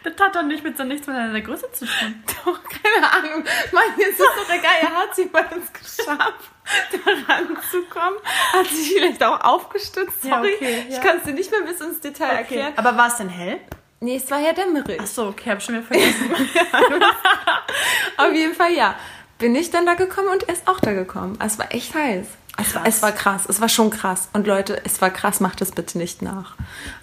das 0.03 0.13
hat 0.21 0.35
dann 0.35 0.49
nicht 0.49 0.65
mit 0.65 0.77
so 0.77 0.83
nichts 0.85 1.07
mit 1.07 1.15
seiner 1.17 1.41
Größe 1.41 1.71
zu 1.73 1.87
tun. 1.87 2.25
Doch, 2.45 2.59
keine 2.65 3.11
Ahnung. 3.13 3.45
Mann, 3.73 3.83
jetzt 3.97 4.19
ist 4.19 4.21
doch 4.21 4.49
egal. 4.55 4.75
Er 4.83 4.91
hat 4.95 5.15
sie 5.15 5.27
bei 5.27 5.41
uns 5.47 5.73
geschafft, 5.73 6.51
da 6.93 7.33
ranzukommen. 7.35 8.19
hat 8.53 8.67
sich 8.67 8.93
vielleicht 8.93 9.23
auch 9.25 9.41
aufgestützt. 9.41 10.25
Ja, 10.25 10.37
Sorry, 10.39 10.55
okay, 10.57 10.85
ja. 10.89 10.97
ich 10.97 11.01
kann 11.03 11.19
es 11.19 11.23
dir 11.25 11.33
nicht 11.33 11.51
mehr 11.51 11.63
bis 11.63 11.81
ins 11.81 12.01
Detail 12.01 12.37
erklären. 12.39 12.73
Aber 12.77 12.97
war 12.97 13.07
es 13.09 13.17
denn 13.17 13.29
hell? 13.29 13.61
Nee, 14.07 14.19
es 14.19 14.31
war 14.31 14.39
ja 14.39 14.53
dämmerig. 14.53 15.01
Ach 15.03 15.07
so, 15.09 15.27
okay, 15.27 15.51
hab 15.51 15.61
schon 15.61 15.75
wieder 15.75 15.85
vergessen. 15.85 16.31
Auf 18.17 18.33
jeden 18.33 18.55
Fall 18.55 18.73
ja. 18.73 18.95
Bin 19.41 19.53
ich 19.57 19.73
dann 19.73 19.85
da 19.85 19.95
gekommen 19.95 20.29
und 20.29 20.45
er 20.45 20.55
ist 20.55 20.69
auch 20.69 20.79
da 20.79 20.93
gekommen. 20.93 21.37
Es 21.45 21.59
war 21.59 21.75
echt 21.75 21.93
heiß. 21.93 22.25
Es 22.57 22.75
war, 22.77 22.87
es 22.87 23.03
war 23.03 23.11
krass. 23.11 23.47
Es 23.49 23.61
war 23.61 23.69
schon 23.69 23.91
krass. 23.91 24.29
Und 24.33 24.47
Leute, 24.47 24.81
es 24.85 25.03
war 25.03 25.11
krass. 25.11 25.41
Macht 25.41 25.61
es 25.61 25.73
bitte 25.73 25.99
nicht 25.99 26.23
nach. 26.23 26.55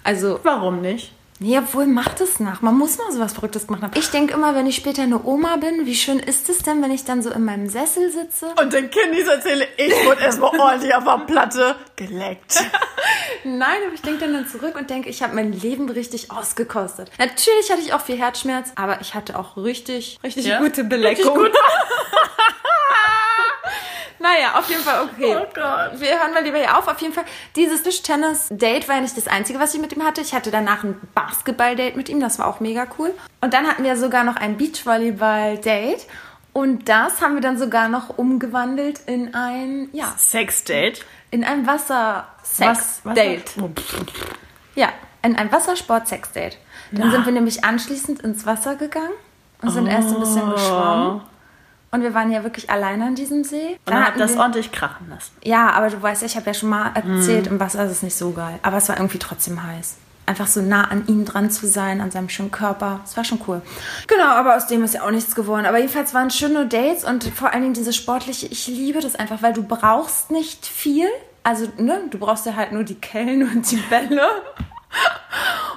Also, 0.02 0.40
Warum 0.44 0.80
nicht? 0.80 1.12
Nee, 1.40 1.58
obwohl 1.58 1.86
macht 1.86 2.20
es 2.20 2.40
nach. 2.40 2.62
Man 2.62 2.76
muss 2.76 2.98
mal 2.98 3.10
sowas 3.12 3.32
Verrücktes 3.34 3.66
gemacht 3.66 3.82
haben. 3.82 3.92
Ich 3.96 4.10
denke 4.10 4.34
immer, 4.34 4.54
wenn 4.54 4.66
ich 4.66 4.76
später 4.76 5.02
eine 5.02 5.22
Oma 5.24 5.56
bin, 5.56 5.86
wie 5.86 5.94
schön 5.94 6.18
ist 6.18 6.48
es 6.48 6.58
denn, 6.58 6.82
wenn 6.82 6.90
ich 6.90 7.04
dann 7.04 7.22
so 7.22 7.30
in 7.30 7.44
meinem 7.44 7.68
Sessel 7.68 8.10
sitze? 8.10 8.46
Und 8.60 8.72
den 8.72 8.90
Kindis 8.90 9.26
erzähle, 9.28 9.66
ich 9.76 9.92
wurde 10.06 10.22
erstmal 10.22 10.58
ordentlich 10.58 10.94
auf 10.94 11.04
der 11.04 11.24
Platte 11.26 11.76
geleckt. 11.96 12.54
Nein, 13.44 13.78
aber 13.86 13.94
ich 13.94 14.02
denke 14.02 14.20
dann, 14.20 14.32
dann 14.32 14.48
zurück 14.48 14.74
und 14.78 14.88
denke, 14.90 15.08
ich 15.08 15.22
habe 15.22 15.34
mein 15.34 15.52
Leben 15.52 15.88
richtig 15.90 16.30
ausgekostet. 16.30 17.10
Natürlich 17.18 17.70
hatte 17.70 17.80
ich 17.82 17.92
auch 17.92 18.00
viel 18.00 18.18
Herzschmerz, 18.18 18.70
aber 18.76 19.00
ich 19.00 19.14
hatte 19.14 19.38
auch 19.38 19.56
richtig, 19.56 20.18
richtig 20.24 20.46
Ja? 20.46 20.58
gute 20.60 20.84
Beleckung. 20.84 21.36
Richtig 21.38 21.52
gut. 21.52 21.52
Naja, 24.24 24.58
auf 24.58 24.66
jeden 24.70 24.80
Fall 24.82 25.02
okay. 25.02 25.36
Oh 25.36 25.46
Gott. 25.54 26.00
Wir 26.00 26.18
hören 26.18 26.32
mal 26.32 26.42
lieber 26.42 26.56
hier 26.56 26.78
auf. 26.78 26.88
Auf 26.88 26.98
jeden 27.02 27.12
Fall, 27.12 27.24
dieses 27.56 27.82
Tischtennis-Date 27.82 28.88
war 28.88 28.94
ja 28.94 29.00
nicht 29.02 29.16
das 29.18 29.28
einzige, 29.28 29.58
was 29.60 29.74
ich 29.74 29.80
mit 29.82 29.92
ihm 29.92 30.02
hatte. 30.02 30.22
Ich 30.22 30.32
hatte 30.32 30.50
danach 30.50 30.82
ein 30.82 30.98
Basketball-Date 31.14 31.94
mit 31.94 32.08
ihm, 32.08 32.20
das 32.20 32.38
war 32.38 32.46
auch 32.46 32.58
mega 32.58 32.86
cool. 32.98 33.12
Und 33.42 33.52
dann 33.52 33.66
hatten 33.66 33.84
wir 33.84 33.98
sogar 33.98 34.24
noch 34.24 34.36
ein 34.36 34.56
Beachvolleyball-Date. 34.56 36.06
Und 36.54 36.88
das 36.88 37.20
haben 37.20 37.34
wir 37.34 37.42
dann 37.42 37.58
sogar 37.58 37.88
noch 37.88 38.16
umgewandelt 38.16 39.00
in 39.06 39.34
ein, 39.34 39.90
ja, 39.92 40.14
Sexdate? 40.16 41.02
in 41.30 41.44
ein 41.44 41.66
Was- 41.66 41.90
Wasser-Sex-Date. 41.90 43.52
was- 43.56 43.70
Ja, 44.74 44.88
in 45.22 45.36
ein 45.36 45.52
Wassersport-Sex-Date. 45.52 46.56
Dann 46.92 47.10
sind 47.10 47.26
wir 47.26 47.32
nämlich 47.32 47.62
anschließend 47.64 48.20
ins 48.22 48.46
Wasser 48.46 48.76
gegangen 48.76 49.12
und 49.60 49.70
sind 49.70 49.86
erst 49.86 50.14
ein 50.14 50.20
bisschen 50.20 50.48
geschwommen. 50.50 51.20
Und 51.94 52.02
wir 52.02 52.12
waren 52.12 52.32
ja 52.32 52.42
wirklich 52.42 52.68
alleine 52.70 53.04
an 53.06 53.14
diesem 53.14 53.44
See. 53.44 53.78
Und 53.86 53.94
dann 53.94 54.04
hat 54.06 54.18
das 54.18 54.34
wir- 54.34 54.40
ordentlich 54.40 54.72
krachen 54.72 55.08
lassen. 55.08 55.30
ja, 55.44 55.70
aber 55.70 55.88
du 55.90 56.02
weißt 56.02 56.22
ja, 56.22 56.26
ich 56.26 56.34
habe 56.36 56.46
ja 56.46 56.54
schon 56.54 56.68
mal 56.70 56.90
erzählt, 56.94 57.46
Mhm. 57.46 57.52
im 57.52 57.60
Wasser 57.60 57.84
ist 57.84 57.92
es 57.92 58.02
nicht 58.02 58.16
so 58.16 58.32
geil. 58.32 58.58
Aber 58.62 58.78
es 58.78 58.88
war 58.88 58.96
irgendwie 58.96 59.18
trotzdem 59.18 59.62
heiß. 59.62 59.94
Einfach 60.26 60.46
so 60.48 60.60
nah 60.62 60.84
an 60.90 61.06
ihm 61.06 61.24
dran 61.24 61.50
zu 61.50 61.66
sein, 61.68 62.00
an 62.00 62.10
seinem 62.10 62.28
schönen 62.30 62.50
Körper. 62.50 63.00
Das 63.04 63.16
war 63.16 63.24
schon 63.24 63.40
cool. 63.46 63.62
Genau, 64.08 64.24
aber 64.24 64.56
aus 64.56 64.66
dem 64.66 64.82
ist 64.82 64.94
ja 64.94 65.02
auch 65.02 65.10
nichts 65.10 65.34
geworden. 65.36 65.66
Aber 65.66 65.76
jedenfalls 65.78 66.14
waren 66.14 66.30
schöne 66.30 66.66
Dates 66.66 67.04
und 67.04 67.24
vor 67.24 67.52
allen 67.52 67.62
Dingen 67.62 67.74
diese 67.74 67.92
sportliche, 67.92 68.46
ich 68.46 68.66
liebe 68.66 69.00
das 69.00 69.14
einfach, 69.16 69.42
weil 69.42 69.52
du 69.52 69.62
brauchst 69.62 70.30
nicht 70.30 70.66
viel. 70.66 71.06
Also, 71.42 71.68
ne, 71.76 72.00
du 72.10 72.18
brauchst 72.18 72.46
ja 72.46 72.56
halt 72.56 72.72
nur 72.72 72.84
die 72.84 72.94
Kellen 72.96 73.42
und 73.48 73.70
die 73.70 73.76
Bälle. 73.76 74.26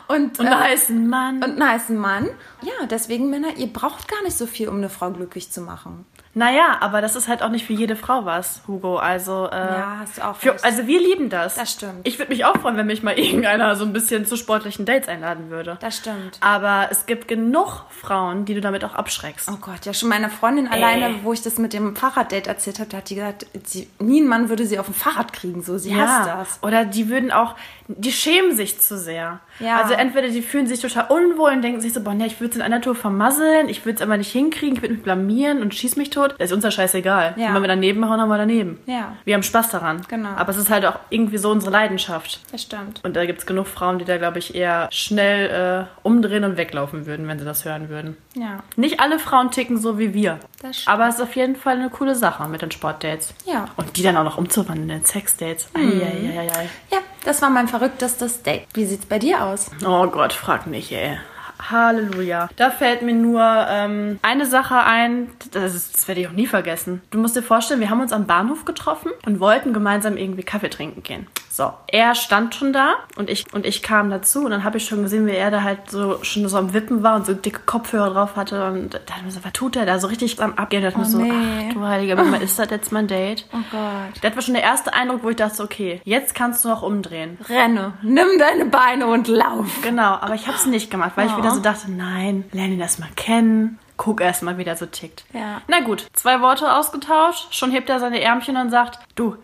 Und, 0.08 0.40
Und 0.40 0.46
äh, 0.46 0.50
einen 0.50 0.60
heißen 0.60 1.08
Mann. 1.10 1.36
und 1.44 1.44
einen 1.62 1.68
heißen 1.70 1.98
Mann. 1.98 2.30
Ja, 2.62 2.86
deswegen 2.90 3.30
Männer, 3.30 3.56
ihr 3.58 3.68
braucht 3.68 4.08
gar 4.08 4.24
nicht 4.24 4.38
so 4.38 4.46
viel, 4.48 4.68
um 4.70 4.78
eine 4.78 4.90
Frau 4.90 5.12
glücklich 5.12 5.52
zu 5.52 5.62
machen. 5.62 6.06
Naja, 6.34 6.78
aber 6.82 7.02
das 7.02 7.16
ist 7.16 7.28
halt 7.28 7.42
auch 7.42 7.50
nicht 7.50 7.66
für 7.66 7.74
jede 7.74 7.96
Frau 7.96 8.26
was, 8.26 8.62
Hugo. 8.68 8.98
Also, 8.98 9.48
äh, 9.52 9.56
Ja, 9.56 9.98
hast 10.02 10.20
du 10.20 10.22
auch 10.22 10.36
für, 10.36 10.64
also 10.64 10.86
wir 10.86 11.00
lieben 11.02 11.32
das. 11.32 11.56
Das 11.56 11.72
stimmt. 11.72 12.08
Ich 12.08 12.20
würde 12.20 12.32
mich 12.32 12.46
auch 12.46 12.56
freuen, 12.58 12.78
wenn 12.78 12.86
mich 12.86 13.02
mal 13.02 13.14
irgendeiner 13.20 13.76
so 13.76 13.84
ein 13.86 13.92
bisschen 13.92 14.28
zu 14.28 14.36
sportlichen 14.36 14.86
Dates 14.86 15.08
einladen 15.10 15.50
würde. 15.50 15.80
Das 15.82 15.98
stimmt. 15.98 16.38
Aber 16.42 16.90
es 16.92 17.08
gibt 17.08 17.28
genug 17.28 17.86
Frauen, 17.90 18.46
die 18.46 18.54
du 18.54 18.62
damit 18.62 18.86
auch 18.86 18.94
abschreckst. 18.94 19.50
Oh 19.52 19.58
Gott, 19.60 19.86
ja, 19.86 19.94
schon 19.96 20.10
meine 20.10 20.30
Freundin 20.30 20.68
alleine, 20.68 21.24
wo 21.24 21.34
ich 21.34 21.42
das 21.42 21.58
mit 21.58 21.74
dem 21.74 21.96
Fahrraddate 21.96 22.48
erzählt 22.48 22.78
habe, 22.78 22.90
da 22.92 22.98
hat 22.98 23.10
die 23.10 23.16
gesagt, 23.16 23.48
sie, 23.64 23.90
nie 23.98 24.22
ein 24.22 24.28
Mann 24.28 24.50
würde 24.50 24.68
sie 24.68 24.78
auf 24.78 24.88
ein 24.88 24.94
Fahrrad 24.94 25.34
kriegen, 25.34 25.64
so, 25.64 25.80
sie 25.80 26.00
hasst 26.00 26.28
das. 26.28 26.60
Oder 26.62 26.86
die 26.86 27.10
würden 27.10 27.32
auch, 27.32 27.56
die 27.88 28.12
schämen 28.12 28.56
sich 28.56 28.80
zu 28.80 28.96
sehr. 29.00 29.40
Ja. 29.60 29.82
Also 29.82 29.96
entweder 29.96 30.28
die 30.28 30.44
fühlen 30.44 30.68
sich 30.68 30.82
total 30.82 31.08
unwohl 31.10 31.50
und 31.50 31.64
denken 31.64 31.82
sich 31.82 31.94
so, 31.94 32.02
boah, 32.02 32.14
nee, 32.14 32.28
ich 32.28 32.40
würde 32.48 32.52
es 32.52 32.56
in 32.58 32.62
einer 32.62 32.82
Tour 32.82 32.96
vermasseln, 32.96 33.70
ich 33.70 33.86
würde 33.86 33.98
es 33.98 34.02
aber 34.02 34.18
nicht 34.18 34.32
hinkriegen, 34.32 34.76
ich 34.76 34.82
würde 34.82 34.96
mich 34.96 35.04
blamieren 35.04 35.62
und 35.62 35.76
schieß 35.76 35.98
mich 35.98 36.10
tot. 36.10 36.36
Das 36.38 36.50
ist 36.50 36.56
uns 36.56 36.64
ja 36.64 36.72
scheißegal. 36.72 37.34
Ja. 37.38 37.54
Wenn 37.54 37.62
wir 37.62 37.68
daneben 37.68 38.10
hauen, 38.10 38.20
haben 38.22 38.30
wir 38.30 38.38
daneben. 38.38 38.80
Ja. 38.86 39.16
Wir 39.26 39.34
haben 39.34 39.44
Spaß 39.44 39.70
daran. 39.70 40.02
Genau. 40.08 40.30
Aber 40.30 40.52
es 40.52 40.58
ist 40.58 40.70
halt 40.70 40.86
auch 40.86 41.00
irgendwie 41.10 41.38
so 41.38 41.52
unsere 41.52 41.72
Leidenschaft. 41.72 42.40
Das 42.52 42.62
stimmt. 42.62 43.04
Und 43.04 43.16
da 43.16 43.26
gibt 43.26 43.40
es 43.40 43.46
genug 43.46 43.68
Frauen, 43.68 44.00
die 44.00 44.06
da, 44.06 44.18
glaube 44.18 44.40
ich, 44.40 44.56
eher 44.56 44.88
schnell 44.92 45.88
äh, 45.88 46.08
umdrehen 46.08 46.44
und 46.44 46.58
weglaufen 46.58 47.06
würden, 47.06 47.28
wenn 47.28 47.40
sie 47.40 47.46
das 47.46 47.66
hören 47.66 47.90
würden. 47.90 48.18
Ja. 48.36 48.64
Nicht 48.76 49.00
alle 49.00 49.20
Frauen 49.20 49.52
ticken 49.52 49.78
so 49.78 50.00
wie 50.00 50.14
wir. 50.14 50.40
Das 50.62 50.82
stimmt. 50.82 50.94
Aber 50.94 51.08
es 51.08 51.16
ist 51.16 51.22
auf 51.22 51.36
jeden 51.36 51.56
Fall 51.56 51.76
eine 51.76 51.90
coole 51.90 52.16
Sache 52.16 52.48
mit 52.48 52.62
den 52.62 52.72
Sportdates. 52.72 53.34
Ja. 53.46 53.66
Und 53.76 53.98
die 53.98 54.04
dann 54.04 54.18
auch 54.18 54.24
noch 54.24 54.38
umzuwandeln 54.38 54.90
in 54.90 55.06
Sexdates. 55.06 55.70
Eieieiei. 55.74 56.70
Ja, 56.92 57.00
das 57.26 57.42
war 57.42 57.50
mein 57.50 57.68
verrücktestes 57.68 58.44
Date. 58.44 58.68
Wie 58.74 58.86
sieht's 58.86 59.06
bei 59.06 59.20
dir 59.20 59.44
aus? 59.44 59.70
Oh 59.86 60.08
Gott, 60.08 60.34
frag 60.34 60.68
nicht, 60.68 60.92
ey. 60.92 61.18
Halleluja. 61.60 62.50
Da 62.56 62.70
fällt 62.70 63.02
mir 63.02 63.14
nur 63.14 63.42
ähm, 63.42 64.20
eine 64.22 64.46
Sache 64.46 64.78
ein, 64.78 65.30
das, 65.52 65.76
ist, 65.76 65.96
das 65.96 66.08
werde 66.08 66.22
ich 66.22 66.28
auch 66.28 66.34
nie 66.34 66.48
vergessen. 66.48 67.02
Du 67.12 67.18
musst 67.18 67.36
dir 67.36 67.44
vorstellen, 67.44 67.80
wir 67.80 67.90
haben 67.90 68.02
uns 68.02 68.14
am 68.14 68.26
Bahnhof 68.26 68.66
getroffen 68.66 69.12
und 69.26 69.40
wollten 69.40 69.74
gemeinsam 69.74 70.18
irgendwie 70.18 70.44
Kaffee 70.44 70.70
trinken 70.70 71.04
gehen. 71.04 71.28
So, 71.50 71.74
er 71.88 72.14
stand 72.14 72.56
schon 72.56 72.74
da 72.74 72.96
und 73.16 73.30
ich 73.30 73.52
und 73.54 73.66
ich 73.66 73.82
kam 73.82 74.10
dazu 74.10 74.46
und 74.46 74.52
dann 74.52 74.64
habe 74.64 74.78
ich 74.78 74.86
schon 74.86 75.02
gesehen, 75.04 75.26
wie 75.26 75.32
er 75.32 75.50
da 75.50 75.64
halt 75.64 75.90
so 75.90 76.24
schon 76.24 76.48
so 76.48 76.58
am 76.58 76.74
Wippen 76.74 77.04
war 77.04 77.16
und 77.16 77.26
so 77.26 77.34
dicke 77.34 77.62
Kopfhörer 77.66 78.12
drauf 78.12 78.36
hatte 78.36 78.68
und 78.68 78.94
da 78.94 79.00
dachte 79.00 79.20
ich 79.20 79.26
mir 79.26 79.32
so, 79.32 79.44
was 79.44 79.54
tut 79.54 79.76
er 79.76 79.86
da 79.86 80.00
so 80.00 80.08
richtig 80.08 80.40
am 80.42 80.54
Abgehen? 80.54 80.84
Da 80.84 80.90
dachte 80.90 81.02
ich 81.02 81.08
mir 81.08 81.12
so, 81.12 81.20
nee. 81.20 81.68
ach 81.70 81.74
du 81.74 81.82
heiliger 81.82 82.16
Mama, 82.16 82.38
ist 82.38 82.60
das 82.60 82.70
jetzt 82.70 82.92
mein 82.92 83.08
Date? 83.08 83.46
Oh 83.54 83.58
Gott. 83.72 84.22
Das 84.22 84.36
war 84.36 84.42
schon 84.42 84.54
der 84.54 84.64
erste 84.64 84.94
Eindruck, 84.94 85.24
wo 85.24 85.30
ich 85.30 85.36
dachte, 85.36 85.64
okay, 85.64 86.02
jetzt 86.04 86.36
kannst 86.36 86.64
du 86.64 86.70
auch 86.70 86.82
umdrehen. 86.82 87.38
Renne, 87.50 87.94
nimm 88.02 88.28
deine 88.38 88.66
Beine 88.66 89.08
und 89.08 89.28
lauf. 89.28 89.82
Genau, 89.82 90.14
aber 90.14 90.36
ich 90.36 90.48
habe 90.48 90.58
es 90.58 90.66
nicht 90.66 90.92
gemacht, 90.92 91.14
weil 91.16 91.28
ich 91.28 91.38
wieder 91.38 91.52
so 91.52 91.60
dachte, 91.60 91.92
nein, 91.92 92.46
lerne 92.52 92.74
ihn 92.74 92.80
erst 92.80 93.00
mal 93.00 93.10
kennen. 93.16 93.80
Guck 93.98 94.22
erst 94.22 94.44
mal, 94.44 94.60
wie 94.60 94.64
der 94.64 94.78
so 94.78 94.86
tickt. 94.86 95.26
Ja. 95.34 95.62
Na 95.68 95.80
gut, 95.80 96.06
zwei 96.14 96.40
Worte 96.42 96.72
ausgetauscht, 96.72 97.48
schon 97.56 97.72
hebt 97.72 97.90
er 97.90 98.00
seine 98.00 98.22
Ärmchen 98.22 98.56
und 98.56 98.70
sagt, 98.70 99.00
du, 99.16 99.38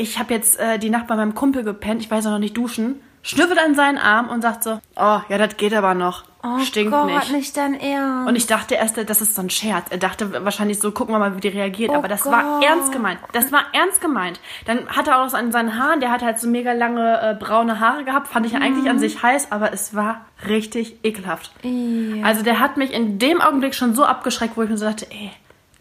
ich 0.00 0.18
habe 0.18 0.34
jetzt 0.34 0.58
äh, 0.58 0.78
die 0.78 0.90
Nacht 0.90 1.06
bei 1.06 1.16
meinem 1.16 1.34
Kumpel 1.34 1.62
gepennt, 1.62 2.00
ich 2.02 2.10
weiß 2.10 2.26
auch 2.26 2.32
noch 2.32 2.38
nicht 2.38 2.56
duschen. 2.56 3.00
Schnüffelt 3.22 3.58
an 3.58 3.74
seinen 3.74 3.98
Arm 3.98 4.30
und 4.30 4.40
sagt 4.40 4.62
so, 4.64 4.80
oh, 4.96 5.20
ja, 5.28 5.36
das 5.36 5.58
geht 5.58 5.74
aber 5.74 5.92
noch. 5.92 6.24
Oh 6.42 6.58
Stinkt 6.60 6.90
Gott, 6.90 7.04
nicht. 7.06 7.32
nicht 7.32 7.54
dein 7.54 7.78
Ernst. 7.78 8.28
Und 8.28 8.34
ich 8.34 8.46
dachte 8.46 8.76
erst, 8.76 8.96
das 8.96 9.20
ist 9.20 9.34
so 9.34 9.42
ein 9.42 9.50
Scherz. 9.50 9.88
Er 9.90 9.98
dachte 9.98 10.42
wahrscheinlich 10.42 10.78
so, 10.80 10.90
gucken 10.90 11.14
wir 11.14 11.18
mal, 11.18 11.36
wie 11.36 11.40
die 11.40 11.48
reagiert. 11.48 11.90
Oh 11.90 11.96
Aber 11.96 12.08
das 12.08 12.24
war 12.24 12.42
Gott. 12.42 12.64
ernst 12.64 12.92
gemeint. 12.92 13.20
Das 13.34 13.52
war 13.52 13.64
ernst 13.74 14.00
gemeint. 14.00 14.40
Dann 14.64 14.88
hat 14.88 15.06
er 15.06 15.20
auch 15.20 15.26
noch 15.26 15.34
an 15.34 15.52
seinen 15.52 15.78
Haaren, 15.78 16.00
der 16.00 16.10
hat 16.10 16.22
halt 16.22 16.40
so 16.40 16.48
mega 16.48 16.72
lange 16.72 17.20
äh, 17.20 17.34
braune 17.34 17.78
Haare 17.78 18.04
gehabt. 18.04 18.28
Fand 18.28 18.46
ich 18.46 18.52
ja 18.52 18.60
eigentlich 18.60 18.88
an 18.88 18.98
sich 18.98 19.22
heiß, 19.22 19.52
aber 19.52 19.70
es 19.74 19.94
war 19.94 20.24
richtig 20.48 21.04
ekelhaft. 21.04 21.50
Ja. 21.62 22.24
Also 22.24 22.42
der 22.42 22.58
hat 22.58 22.78
mich 22.78 22.94
in 22.94 23.18
dem 23.18 23.42
Augenblick 23.42 23.74
schon 23.74 23.94
so 23.94 24.06
abgeschreckt, 24.06 24.56
wo 24.56 24.62
ich 24.62 24.70
mir 24.70 24.78
so 24.78 24.86
dachte, 24.86 25.08
ey, 25.10 25.30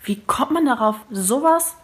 wie 0.03 0.19
kommt 0.19 0.51
man 0.51 0.65
darauf, 0.65 0.97
sowas 1.09 1.77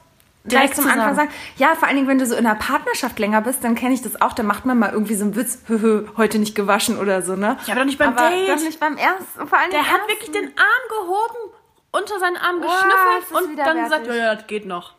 gleich 0.48 0.62
direkt 0.72 0.76
zum 0.76 0.86
zu 0.86 0.92
Anfang 0.92 1.16
sagen? 1.16 1.30
ja, 1.58 1.76
vor 1.76 1.88
allen 1.88 1.98
Dingen, 1.98 2.08
wenn 2.08 2.18
du 2.20 2.26
so 2.26 2.36
in 2.36 2.46
einer 2.46 2.56
Partnerschaft 2.56 3.18
länger 3.20 3.42
bist, 3.42 3.64
dann 3.64 3.76
kenne 3.76 3.94
ich 3.94 4.02
das 4.02 4.22
auch, 4.22 4.34
dann 4.34 4.46
macht 4.46 4.66
man 4.66 4.78
mal 4.80 4.92
irgendwie 4.92 5.16
so 5.16 5.24
einen 5.26 5.36
Witz, 5.36 5.60
höhö, 5.68 6.08
heute 6.18 6.40
nicht 6.40 6.56
gewaschen 6.56 6.98
oder 6.98 7.22
so, 7.22 7.36
ne? 7.36 7.58
Ja, 7.66 7.74
aber 7.74 7.82
doch 7.82 7.86
nicht 7.86 7.98
beim 8.00 8.16
aber 8.18 8.30
Date. 8.30 8.50
Doch 8.50 8.64
nicht 8.64 8.80
beim 8.80 8.98
ersten, 8.98 9.48
vor 9.48 9.58
allen 9.58 9.72
Der 9.72 9.82
Dingen 9.82 9.92
hat 9.92 10.00
ersten. 10.02 10.12
wirklich 10.12 10.32
den 10.32 10.46
Arm 10.58 10.90
gehoben, 10.90 11.54
unter 11.92 12.20
seinen 12.20 12.38
Arm 12.38 12.58
Wow, 12.62 12.66
geschnüffelt 12.72 13.50
und 13.50 13.58
dann 13.58 13.84
gesagt, 13.84 14.08
ja, 14.08 14.14
ja, 14.16 14.36
das 14.36 14.48
geht 14.48 14.66
noch. 14.66 14.94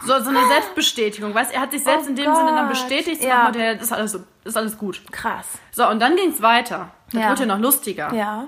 So, 0.00 0.16
so 0.22 0.28
eine 0.30 0.46
Selbstbestätigung, 0.46 1.34
weißt 1.34 1.52
Er 1.52 1.60
hat 1.60 1.72
sich 1.72 1.82
selbst 1.82 2.06
Oh 2.06 2.10
in 2.10 2.14
dem 2.14 2.32
Sinne 2.32 2.50
dann 2.52 2.68
Gott, 2.68 2.70
bestätigt, 2.70 3.20
so 3.20 3.26
ja. 3.28 3.50
ja, 3.52 3.74
das 3.74 3.82
ist 3.82 3.92
alles, 3.92 4.18
ist 4.44 4.56
alles 4.56 4.78
gut. 4.78 5.02
Krass. 5.10 5.46
So, 5.72 5.88
und 5.88 5.98
dann 6.00 6.14
ging's 6.14 6.40
weiter. 6.40 6.90
Das 7.12 7.22
Ja. 7.22 7.30
wurde 7.30 7.40
ja 7.40 7.46
noch 7.46 7.58
lustiger. 7.58 8.12
Ja. 8.14 8.46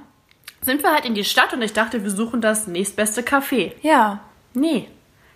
Sind 0.62 0.82
wir 0.84 0.92
halt 0.92 1.06
in 1.06 1.14
die 1.14 1.24
Stadt 1.24 1.52
und 1.52 1.60
ich 1.62 1.72
dachte, 1.72 2.04
wir 2.04 2.10
suchen 2.10 2.40
das 2.40 2.68
nächstbeste 2.68 3.22
Café. 3.22 3.72
Ja. 3.82 4.20
Nee, 4.54 4.88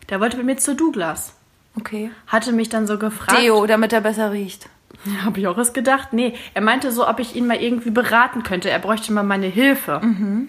der 0.09 0.21
wollte 0.21 0.37
mit 0.37 0.47
mir 0.47 0.57
zu 0.57 0.75
Douglas. 0.75 1.35
Okay. 1.77 2.11
Hatte 2.27 2.53
mich 2.53 2.69
dann 2.69 2.87
so 2.87 2.99
gefragt. 2.99 3.41
Deo, 3.41 3.67
damit 3.67 3.93
er 3.93 4.01
besser 4.01 4.33
riecht. 4.33 4.69
Habe 5.25 5.41
ich 5.41 5.49
auch 5.49 5.59
erst 5.59 5.75
gedacht. 5.75 6.13
Nee, 6.13 6.35
er 6.55 6.63
meinte 6.63 6.93
so, 6.93 7.07
ob 7.09 7.19
ich 7.19 7.35
ihn 7.35 7.47
mal 7.47 7.61
irgendwie 7.61 7.91
beraten 7.91 8.43
könnte. 8.43 8.71
Er 8.71 8.79
bräuchte 8.79 9.13
mal 9.13 9.23
meine 9.25 9.47
Hilfe. 9.47 10.01
Und 10.01 10.49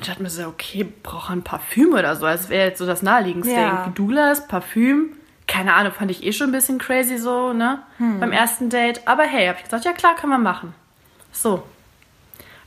ich 0.00 0.06
dachte 0.06 0.22
mir 0.22 0.30
so, 0.30 0.46
okay, 0.46 0.86
braucht 1.02 1.30
er 1.30 1.34
ein 1.34 1.42
Parfüm 1.42 1.92
oder 1.94 2.14
so. 2.16 2.26
Das 2.26 2.48
wäre 2.48 2.68
jetzt 2.68 2.78
so 2.78 2.86
das 2.86 3.02
naheliegendste. 3.02 3.54
Ja. 3.54 3.68
Irgendwie 3.68 3.94
Douglas, 3.94 4.46
Parfüm. 4.46 5.12
Keine 5.46 5.72
Ahnung, 5.72 5.92
fand 5.92 6.10
ich 6.10 6.24
eh 6.24 6.32
schon 6.32 6.50
ein 6.50 6.52
bisschen 6.52 6.78
crazy 6.78 7.16
so, 7.16 7.54
ne? 7.54 7.78
Beim 7.98 8.32
ersten 8.32 8.68
Date. 8.68 9.00
Aber 9.06 9.22
hey, 9.22 9.46
habe 9.46 9.56
ich 9.58 9.64
gesagt, 9.64 9.86
ja 9.86 9.92
klar, 9.92 10.14
können 10.14 10.32
wir 10.32 10.38
machen. 10.38 10.74
So. 11.32 11.62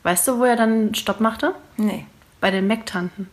Weißt 0.02 0.28
du, 0.28 0.40
wo 0.40 0.46
er 0.46 0.56
dann 0.56 0.96
Stopp 0.96 1.20
machte? 1.20 1.54
Nee. 1.78 2.08
Bei 2.40 2.50
den 2.50 2.66
Mac-Tanten. 2.66 3.30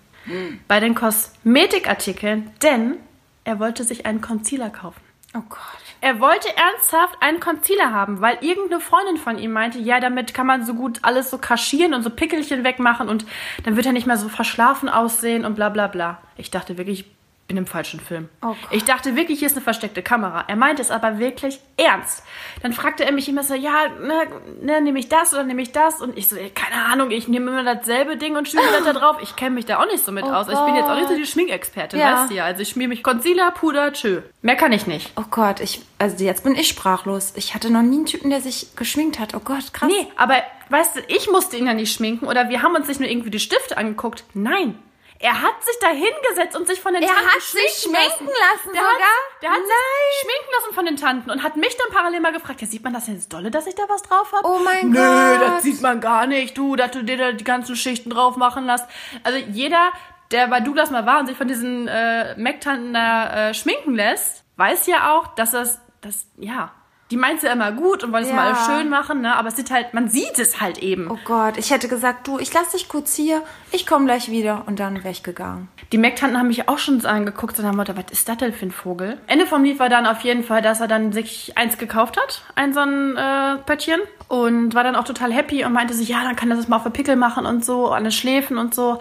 Bei 0.67 0.81
den 0.81 0.95
Kosmetikartikeln, 0.95 2.51
denn 2.63 2.97
er 3.45 3.59
wollte 3.59 3.85
sich 3.85 4.07
einen 4.07 4.21
Concealer 4.21 4.71
kaufen. 4.71 5.01
Oh 5.35 5.43
Gott. 5.49 5.59
Er 6.01 6.21
wollte 6.21 6.49
ernsthaft 6.57 7.17
einen 7.21 7.41
Concealer 7.41 7.93
haben, 7.93 8.21
weil 8.21 8.39
irgendeine 8.41 8.81
Freundin 8.81 9.17
von 9.17 9.39
ihm 9.39 9.53
meinte, 9.53 9.79
ja, 9.79 10.01
damit 10.01 10.33
kann 10.33 10.47
man 10.47 10.65
so 10.65 10.75
gut 10.75 11.01
alles 11.03 11.29
so 11.31 11.39
kaschieren 11.39 11.93
und 11.93 12.03
so 12.03 12.11
Pickelchen 12.11 12.63
wegmachen 12.63 13.09
und 13.09 13.27
dann 13.65 13.77
wird 13.77 13.87
er 13.87 13.93
nicht 13.93 14.07
mehr 14.07 14.17
so 14.17 14.29
verschlafen 14.29 14.89
aussehen 14.89 15.45
und 15.45 15.55
bla 15.55 15.71
bla 15.71 15.89
bla. 15.89 16.23
Ich 16.37 16.51
dachte 16.51 16.79
wirklich, 16.79 17.05
bin 17.49 17.57
im 17.57 17.67
falschen 17.67 17.99
Film. 17.99 18.29
Oh 18.43 18.49
Gott. 18.49 18.57
ich 18.71 18.85
dachte 18.85 19.17
wirklich, 19.17 19.39
hier 19.39 19.47
ist 19.47 19.57
eine 19.57 19.63
versteckte 19.65 20.03
Kamera. 20.03 20.45
Er 20.49 20.57
meinte 20.57 20.83
es 20.83 20.91
aber 20.91 21.19
wirklich 21.19 21.59
ernst. 21.79 22.23
Dann 22.63 22.75
fragte 22.75 23.05
er 23.07 23.13
mich 23.13 23.27
immer 23.29 23.43
so, 23.43 23.55
ja, 23.55 23.89
ne, 24.01 24.27
ne, 24.61 24.81
nehme 24.83 24.99
ich 24.99 25.09
das 25.09 25.33
oder 25.33 25.45
nehme 25.45 25.63
ich 25.63 25.73
das? 25.73 26.03
Und 26.03 26.17
ich 26.19 26.29
so, 26.29 26.37
keine 26.55 26.85
Ahnung, 26.85 27.11
ich 27.11 27.27
nehme 27.27 27.51
immer 27.51 27.65
dasselbe 27.65 28.19
Ding 28.19 28.37
und 28.37 28.49
schmier 28.49 28.63
das 28.73 28.85
da 28.85 28.93
drauf. 28.93 29.17
Ich 29.23 29.35
kenne 29.35 29.55
mich 29.55 29.65
da 29.65 29.81
auch 29.81 29.87
nicht 29.87 30.05
so 30.05 30.13
mit 30.13 30.25
aus. 30.25 30.47
Ich 30.49 30.59
bin 30.59 30.75
jetzt 30.75 30.89
auch 30.91 30.97
nicht 30.97 31.09
so 31.09 31.17
die 31.17 31.27
Schminkexpertin, 31.27 31.99
Oh 31.99 32.03
Ja. 32.03 32.21
weißt 32.21 32.31
du 32.31 32.35
ja. 32.35 32.45
Also 32.45 32.61
ich 32.63 32.69
schmier 32.69 32.87
mich 32.89 33.03
Concealer, 33.03 33.51
Puder, 33.53 33.93
tschö. 33.95 34.21
Mehr 34.43 34.57
kann 34.57 34.73
ich 34.73 34.87
nicht. 34.87 35.11
Oh 35.17 35.25
Gott, 35.31 35.61
ich, 35.61 35.81
also 35.99 36.23
jetzt 36.23 36.45
bin 36.45 36.55
ich 36.55 36.69
sprachlos. 36.69 37.33
Ich 37.35 37.55
hatte 37.55 37.71
noch 37.71 37.83
nie 37.83 37.97
einen 37.97 38.07
Typen, 38.07 38.29
der 38.29 38.43
sich 38.43 38.77
geschminkt 38.77 39.19
hat. 39.19 39.35
Oh 39.35 39.41
Gott, 39.41 39.73
krass. 39.73 39.89
Nee, 39.91 40.07
aber 40.17 40.35
weißt 40.69 40.97
du, 40.97 41.01
ich 41.09 41.31
musste 41.31 41.57
ihn 41.57 41.67
ja 41.67 41.73
nicht 41.73 41.95
schminken 41.95 42.27
oder 42.27 42.51
wir 42.51 42.63
haben 42.63 42.75
uns 42.75 42.89
nicht 42.89 43.01
nur 43.01 43.09
irgendwie 43.09 43.31
die 43.31 43.41
Stifte 43.41 43.79
angeguckt. 43.79 44.25
Nein. 44.35 44.79
Er 45.21 45.43
hat 45.43 45.65
sich 45.65 45.77
da 45.81 45.89
hingesetzt 45.89 46.57
und 46.57 46.69
sich 46.69 46.81
von 46.81 46.95
den 46.95 47.03
Er 47.03 47.09
Tanten 47.09 47.27
hat 47.27 47.41
sich 47.43 47.73
schminken 47.83 48.27
lassen 48.27 48.73
Der 48.73 48.83
sogar? 48.83 48.93
Hat, 48.93 49.43
der 49.43 49.51
hat 49.51 49.59
Nein. 49.59 49.67
sich 49.67 50.21
schminken 50.21 50.53
lassen 50.61 50.75
von 50.75 50.87
den 50.87 50.97
Tanten 50.97 51.31
und 51.31 51.43
hat 51.43 51.57
mich 51.57 51.77
dann 51.77 51.91
parallel 51.91 52.21
mal 52.21 52.33
gefragt, 52.33 52.61
ja, 52.61 52.69
sieht 52.69 52.85
man 52.85 52.93
das 52.93 53.07
denn 53.07 53.15
jetzt 53.15 53.33
dolle, 53.33 53.51
dass 53.51 53.67
ich 53.67 53.75
da 53.75 53.83
was 53.89 54.03
drauf 54.03 54.33
habe? 54.33 54.47
Oh 54.47 54.61
mein 54.63 54.91
Nö, 54.91 54.99
Gott. 55.39 55.43
das 55.43 55.63
sieht 55.65 55.81
man 55.81 56.01
gar 56.01 56.27
nicht, 56.27 56.57
du, 56.57 56.77
dass 56.77 56.93
du 56.93 57.03
dir 57.03 57.17
da 57.17 57.33
die 57.33 57.45
ganzen 57.45 57.75
Schichten 57.75 58.11
drauf 58.11 58.37
machen 58.37 58.67
lässt. 58.67 58.87
Also 59.25 59.39
jeder, 59.39 59.91
der 60.31 60.47
bei 60.47 60.61
Douglas 60.61 60.91
mal 60.91 61.05
war 61.05 61.19
und 61.19 61.27
sich 61.27 61.37
von 61.37 61.49
diesen 61.49 61.89
äh, 61.89 62.37
Mac-Tanten 62.37 62.95
da 62.95 63.49
äh, 63.49 63.55
schminken 63.55 63.97
lässt, 63.97 64.45
weiß 64.57 64.87
ja 64.87 65.17
auch, 65.17 65.27
dass 65.35 65.51
das, 65.51 65.81
das, 66.01 66.27
ja, 66.37 66.71
die 67.11 67.17
meint's 67.17 67.43
ja 67.43 67.53
immer 67.53 67.73
gut 67.73 68.05
und 68.05 68.13
wollen 68.13 68.25
es 68.25 68.29
Ja. 68.31 68.37
mal 68.37 68.47
alles 68.53 68.67
schön 68.67 68.89
machen, 68.91 69.21
ne? 69.23 69.35
Aber 69.37 69.49
es 69.49 69.57
sieht 69.57 69.71
halt, 69.71 69.95
man 69.95 70.09
sieht 70.09 70.39
es 70.39 70.61
halt 70.61 70.79
eben. 70.79 71.11
Oh 71.11 71.19
Gott, 71.25 71.57
ich 71.57 71.71
hätte 71.71 71.89
gesagt, 71.89 72.27
du, 72.29 72.39
ich 72.39 72.53
lass 72.53 72.71
dich 72.71 72.89
kurz 72.89 73.15
hier, 73.15 73.43
ich 73.73 73.87
komme 73.87 74.05
gleich 74.07 74.31
wieder 74.31 74.65
und 74.67 74.79
dann 74.79 74.97
wäre 74.97 75.11
ich 75.11 75.23
gegangen. 75.23 75.69
Die 75.93 75.99
Mac-Tanten 75.99 76.37
haben 76.37 76.49
mich 76.49 76.69
auch 76.69 76.79
schon 76.79 77.01
so 77.01 77.09
angeguckt 77.09 77.59
und 77.59 77.65
haben 77.65 77.79
gedacht, 77.79 77.97
was 77.97 78.13
ist 78.13 78.29
das 78.29 78.37
denn 78.37 78.53
für 78.53 78.67
ein 78.67 78.73
Vogel? 78.73 79.19
Ende 79.27 79.47
vom 79.47 79.65
Lied 79.65 79.79
war 79.79 79.89
dann 79.89 80.07
auf 80.07 80.21
jeden 80.21 80.45
Fall, 80.45 80.61
dass 80.61 80.81
er 80.81 80.89
dann 80.89 81.13
sich 81.13 81.57
eins 81.57 81.79
gekauft 81.79 82.19
hat, 82.21 82.43
ein 82.57 82.75
so 82.75 82.81
ein 82.81 83.17
äh, 83.17 83.57
Pöttchen. 83.65 84.01
Und 84.29 84.75
war 84.75 84.85
dann 84.85 84.95
auch 84.95 85.05
total 85.05 85.33
happy 85.33 85.65
und 85.65 85.73
meinte 85.73 85.95
sich, 85.95 86.11
ja, 86.11 86.23
dann 86.23 86.37
kann 86.37 86.51
er 86.51 86.59
das 86.59 86.69
mal 86.69 86.77
auf 86.77 86.83
den 86.83 86.93
Pickel 86.93 87.17
machen 87.17 87.47
und 87.47 87.65
so, 87.65 87.91
an 87.91 88.03
den 88.05 88.13
Schläfen 88.13 88.59
und 88.59 88.75
so. 88.75 88.99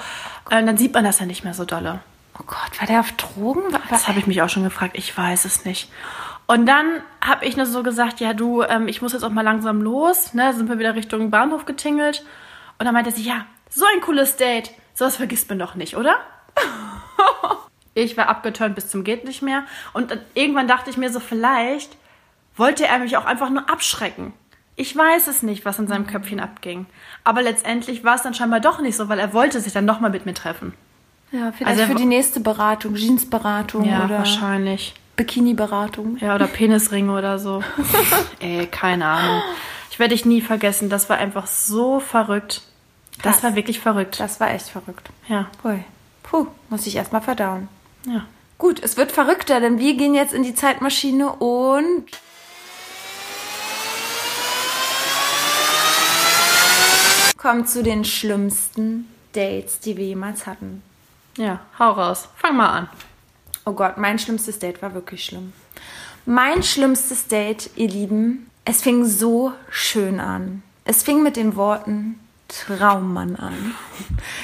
Äh, 0.49 0.63
dann 0.63 0.77
sieht 0.77 0.93
man 0.93 1.03
das 1.03 1.19
ja 1.19 1.25
nicht 1.25 1.43
mehr 1.43 1.53
so 1.53 1.65
dolle. 1.65 1.99
Oh 2.39 2.43
Gott, 2.47 2.79
war 2.79 2.87
der 2.87 3.01
auf 3.01 3.11
Drogen? 3.11 3.73
War, 3.73 3.81
Das 3.89 4.07
habe 4.07 4.19
ich 4.19 4.27
mich 4.27 4.41
auch 4.41 4.47
schon 4.47 4.63
gefragt, 4.63 4.91
ich 4.97 5.17
weiß 5.17 5.43
es 5.43 5.65
nicht. 5.65 5.91
Und 6.47 6.65
dann 6.65 7.01
habe 7.21 7.45
ich 7.45 7.57
nur 7.57 7.65
so 7.65 7.83
gesagt, 7.83 8.21
ja 8.21 8.33
du, 8.33 8.63
ähm, 8.63 8.87
ich 8.87 9.01
muss 9.01 9.13
jetzt 9.13 9.23
auch 9.23 9.29
mal 9.29 9.41
langsam 9.41 9.81
los. 9.81 10.33
Ne, 10.33 10.53
sind 10.53 10.69
wir 10.69 10.79
wieder 10.79 10.95
Richtung 10.95 11.29
Bahnhof 11.29 11.65
getingelt. 11.65 12.25
Und 12.79 12.85
dann 12.85 12.93
meinte 12.93 13.11
sie, 13.11 13.23
ja, 13.23 13.45
so 13.69 13.85
ein 13.93 14.01
cooles 14.01 14.37
Date. 14.37 14.71
Sowas 14.93 15.17
vergisst 15.17 15.49
man 15.49 15.59
doch 15.59 15.75
nicht, 15.75 15.97
oder? 15.97 16.15
ich 17.93 18.15
war 18.17 18.29
abgeturnt 18.29 18.75
bis 18.75 18.89
zum 18.89 19.03
geht 19.03 19.25
nicht 19.25 19.41
mehr. 19.41 19.63
Und 19.93 20.17
irgendwann 20.33 20.67
dachte 20.67 20.89
ich 20.89 20.97
mir 20.97 21.11
so, 21.11 21.19
vielleicht 21.19 21.97
wollte 22.55 22.87
er 22.87 22.99
mich 22.99 23.17
auch 23.17 23.25
einfach 23.25 23.49
nur 23.49 23.69
abschrecken. 23.69 24.33
Ich 24.75 24.95
weiß 24.95 25.27
es 25.27 25.43
nicht, 25.43 25.65
was 25.65 25.79
in 25.79 25.87
seinem 25.87 26.07
Köpfchen 26.07 26.39
abging. 26.39 26.85
Aber 27.23 27.41
letztendlich 27.41 28.03
war 28.03 28.15
es 28.15 28.21
dann 28.21 28.33
scheinbar 28.33 28.59
doch 28.59 28.79
nicht 28.79 28.95
so, 28.95 29.09
weil 29.09 29.19
er 29.19 29.33
wollte 29.33 29.59
sich 29.59 29.73
dann 29.73 29.85
nochmal 29.85 30.11
mit 30.11 30.25
mir 30.25 30.35
treffen. 30.35 30.73
ja, 31.31 31.51
vielleicht 31.51 31.79
Also 31.79 31.91
für 31.91 31.99
die 31.99 32.05
nächste 32.05 32.39
Beratung, 32.39 32.95
Jeansberatung 32.95 33.83
Ja, 33.83 34.05
oder 34.05 34.19
wahrscheinlich. 34.19 34.93
Bikini-Beratung. 35.17 36.17
Ja, 36.21 36.35
oder 36.35 36.47
Penisringe 36.47 37.11
oder 37.11 37.37
so. 37.39 37.61
Ey, 38.39 38.67
keine 38.67 39.05
Ahnung. 39.07 39.41
Ich 39.91 39.99
werde 39.99 40.13
dich 40.15 40.25
nie 40.25 40.41
vergessen. 40.41 40.89
Das 40.89 41.09
war 41.09 41.17
einfach 41.17 41.47
so 41.47 41.99
verrückt. 41.99 42.61
Das 43.23 43.33
Krass. 43.33 43.43
war 43.43 43.55
wirklich 43.55 43.79
verrückt. 43.79 44.19
Das 44.19 44.39
war 44.39 44.51
echt 44.51 44.69
verrückt. 44.69 45.09
Ja, 45.27 45.47
Hui. 45.63 45.83
Puh, 46.23 46.47
muss 46.69 46.85
ich 46.87 46.95
erstmal 46.95 47.21
verdauen. 47.21 47.67
ja. 48.05 48.25
Gut, 48.59 48.81
es 48.83 48.97
wird 48.97 49.11
verrückter, 49.11 49.59
denn 49.59 49.77
wir 49.77 49.93
gehen 49.95 50.15
jetzt 50.15 50.33
in 50.33 50.41
die 50.41 50.55
Zeitmaschine 50.55 51.31
und 51.33 52.05
kommen 57.37 57.65
zu 57.67 57.83
den 57.83 58.03
schlimmsten 58.03 59.07
Dates, 59.33 59.79
die 59.79 59.95
wir 59.97 60.05
jemals 60.05 60.47
hatten. 60.47 60.81
Ja, 61.37 61.59
hau 61.77 61.91
raus. 61.91 62.29
Fang 62.35 62.57
mal 62.57 62.69
an. 62.69 62.89
Oh 63.67 63.73
Gott, 63.73 63.97
mein 63.97 64.17
schlimmstes 64.17 64.59
Date 64.59 64.81
war 64.81 64.93
wirklich 64.93 65.25
schlimm. 65.25 65.51
Mein 66.25 66.63
schlimmstes 66.63 67.27
Date, 67.27 67.69
ihr 67.75 67.89
Lieben, 67.89 68.49
es 68.63 68.81
fing 68.81 69.03
so 69.03 69.51
schön 69.69 70.21
an. 70.21 70.63
Es 70.85 71.03
fing 71.03 71.21
mit 71.21 71.35
den 71.35 71.57
Worten 71.57 72.17
Traummann 72.47 73.35
an. 73.35 73.75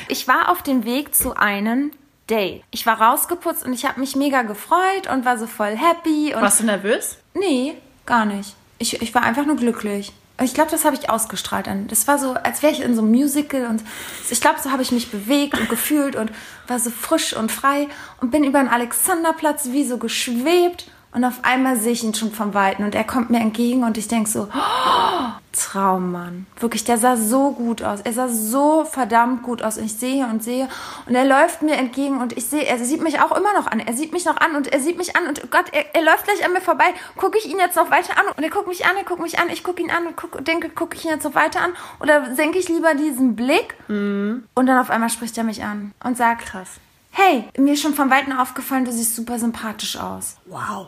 Ich 0.10 0.28
war 0.28 0.50
auf 0.50 0.62
dem 0.62 0.84
Weg 0.84 1.16
zu 1.16 1.38
einem 1.38 1.92
Date. 2.30 2.64
Ich 2.72 2.86
war 2.86 3.00
rausgeputzt 3.02 3.66
und 3.66 3.72
ich 3.72 3.86
habe 3.86 4.02
mich 4.02 4.18
mega 4.18 4.42
gefreut 4.42 5.10
und 5.10 5.24
war 5.24 5.38
so 5.38 5.48
voll 5.48 5.78
happy. 5.78 6.36
Und 6.36 6.42
Warst 6.42 6.60
du 6.60 6.66
nervös? 6.66 7.18
Nee, 7.34 7.76
gar 8.06 8.26
nicht. 8.26 8.58
Ich, 8.78 9.02
ich 9.02 9.16
war 9.16 9.24
einfach 9.24 9.46
nur 9.46 9.56
glücklich. 9.56 10.12
Ich 10.44 10.54
glaube, 10.54 10.72
das 10.72 10.86
habe 10.86 10.96
ich 10.96 11.10
ausgestrahlt. 11.10 11.70
Das 11.88 12.08
war 12.08 12.20
so, 12.20 12.34
als 12.34 12.62
wäre 12.62 12.74
ich 12.74 12.82
in 12.82 12.96
so 12.96 13.02
einem 13.02 13.12
Musical 13.12 13.66
und 13.68 13.82
ich 14.30 14.42
glaube, 14.42 14.60
so 14.62 14.72
habe 14.72 14.82
ich 14.82 14.92
mich 14.92 15.12
bewegt 15.12 15.58
und 15.60 15.70
gefühlt 15.70 16.16
und 16.16 16.32
war 16.68 16.80
so 16.80 16.90
frisch 16.90 17.36
und 17.36 17.52
frei 17.52 17.88
und 18.20 18.32
bin 18.32 18.44
über 18.44 18.60
den 18.60 18.68
Alexanderplatz 18.68 19.70
wie 19.72 19.86
so 19.86 19.98
geschwebt 19.98 20.86
und 21.14 21.24
auf 21.24 21.40
einmal 21.44 21.78
sehe 21.78 21.92
ich 21.94 22.04
ihn 22.04 22.14
schon 22.14 22.32
vom 22.32 22.54
Weiten 22.54 22.84
und 22.84 22.96
er 22.96 23.04
kommt 23.04 23.30
mir 23.30 23.40
entgegen 23.40 23.84
und 23.84 23.98
ich 23.98 24.08
denke 24.08 24.30
so, 24.30 24.48
oh, 24.54 25.24
Traummann. 25.54 26.48
Wirklich, 26.60 26.84
der 26.84 26.98
sah 26.98 27.16
so 27.16 27.52
gut 27.52 27.84
aus. 27.84 28.02
Er 28.02 28.14
sah 28.14 28.28
so 28.28 28.86
verdammt 28.86 29.44
gut 29.44 29.62
aus. 29.62 29.78
Und 29.78 29.86
ich 29.86 29.94
sehe 29.94 30.26
und 30.26 30.44
sehe 30.44 30.68
und 31.06 31.14
er 31.14 31.26
läuft 31.26 31.62
mir 31.62 31.76
entgegen 31.76 32.20
und 32.20 32.36
ich 32.36 32.48
sehe, 32.48 32.64
er 32.66 32.80
sieht 32.80 33.04
mich 33.04 33.20
auch 33.22 33.32
immer 33.38 33.54
noch 33.54 33.68
an. 33.68 33.80
Er 33.80 33.94
sieht 33.94 34.12
mich 34.12 34.26
noch 34.26 34.38
an 34.38 34.56
und 34.56 34.68
er 34.68 34.80
sieht 34.80 34.98
mich 34.98 35.16
an 35.16 35.28
und 35.28 35.52
Gott, 35.52 35.66
er, 35.72 35.96
er 35.96 36.04
läuft 36.04 36.26
gleich 36.26 36.44
an 36.44 36.54
mir 36.54 36.62
vorbei. 36.62 36.86
Gucke 37.16 37.38
ich 37.38 37.46
ihn 37.46 37.60
jetzt 37.60 37.76
noch 37.76 37.92
weiter 37.92 38.18
an 38.18 38.26
und 38.36 38.44
er 38.44 38.50
guckt 38.50 38.68
mich 38.68 38.86
an, 38.86 38.98
er 38.98 39.04
guckt 39.04 39.22
mich 39.22 39.38
an, 39.40 39.50
ich 39.50 39.64
gucke 39.64 39.82
ihn 39.82 39.92
an 39.92 40.08
und 40.08 40.18
guck, 40.18 40.44
denke, 40.44 40.70
gucke 40.70 40.98
ich 40.98 41.06
ihn 41.06 41.12
jetzt 41.12 41.24
noch 41.24 41.36
weiter 41.36 41.62
an 41.62 41.74
oder 42.00 42.34
senke 42.36 42.58
ich 42.58 42.68
lieber 42.70 42.96
diesen 42.96 43.36
Blick 43.36 43.76
und 43.88 44.44
dann 44.56 44.80
auf 44.80 44.90
einmal 44.90 45.10
spricht 45.10 45.38
er 45.38 45.44
mich 45.44 45.64
an 45.64 45.94
und 46.04 46.18
sagt, 46.18 46.46
Krass. 46.46 46.70
hey, 47.12 47.46
mir 47.58 47.74
ist 47.74 47.82
schon 47.82 47.94
von 47.94 48.10
Weitem 48.10 48.38
aufgefallen, 48.38 48.86
du 48.86 48.92
siehst 48.92 49.16
super 49.16 49.38
sympathisch 49.38 49.98
aus. 49.98 50.38
Wow. 50.46 50.88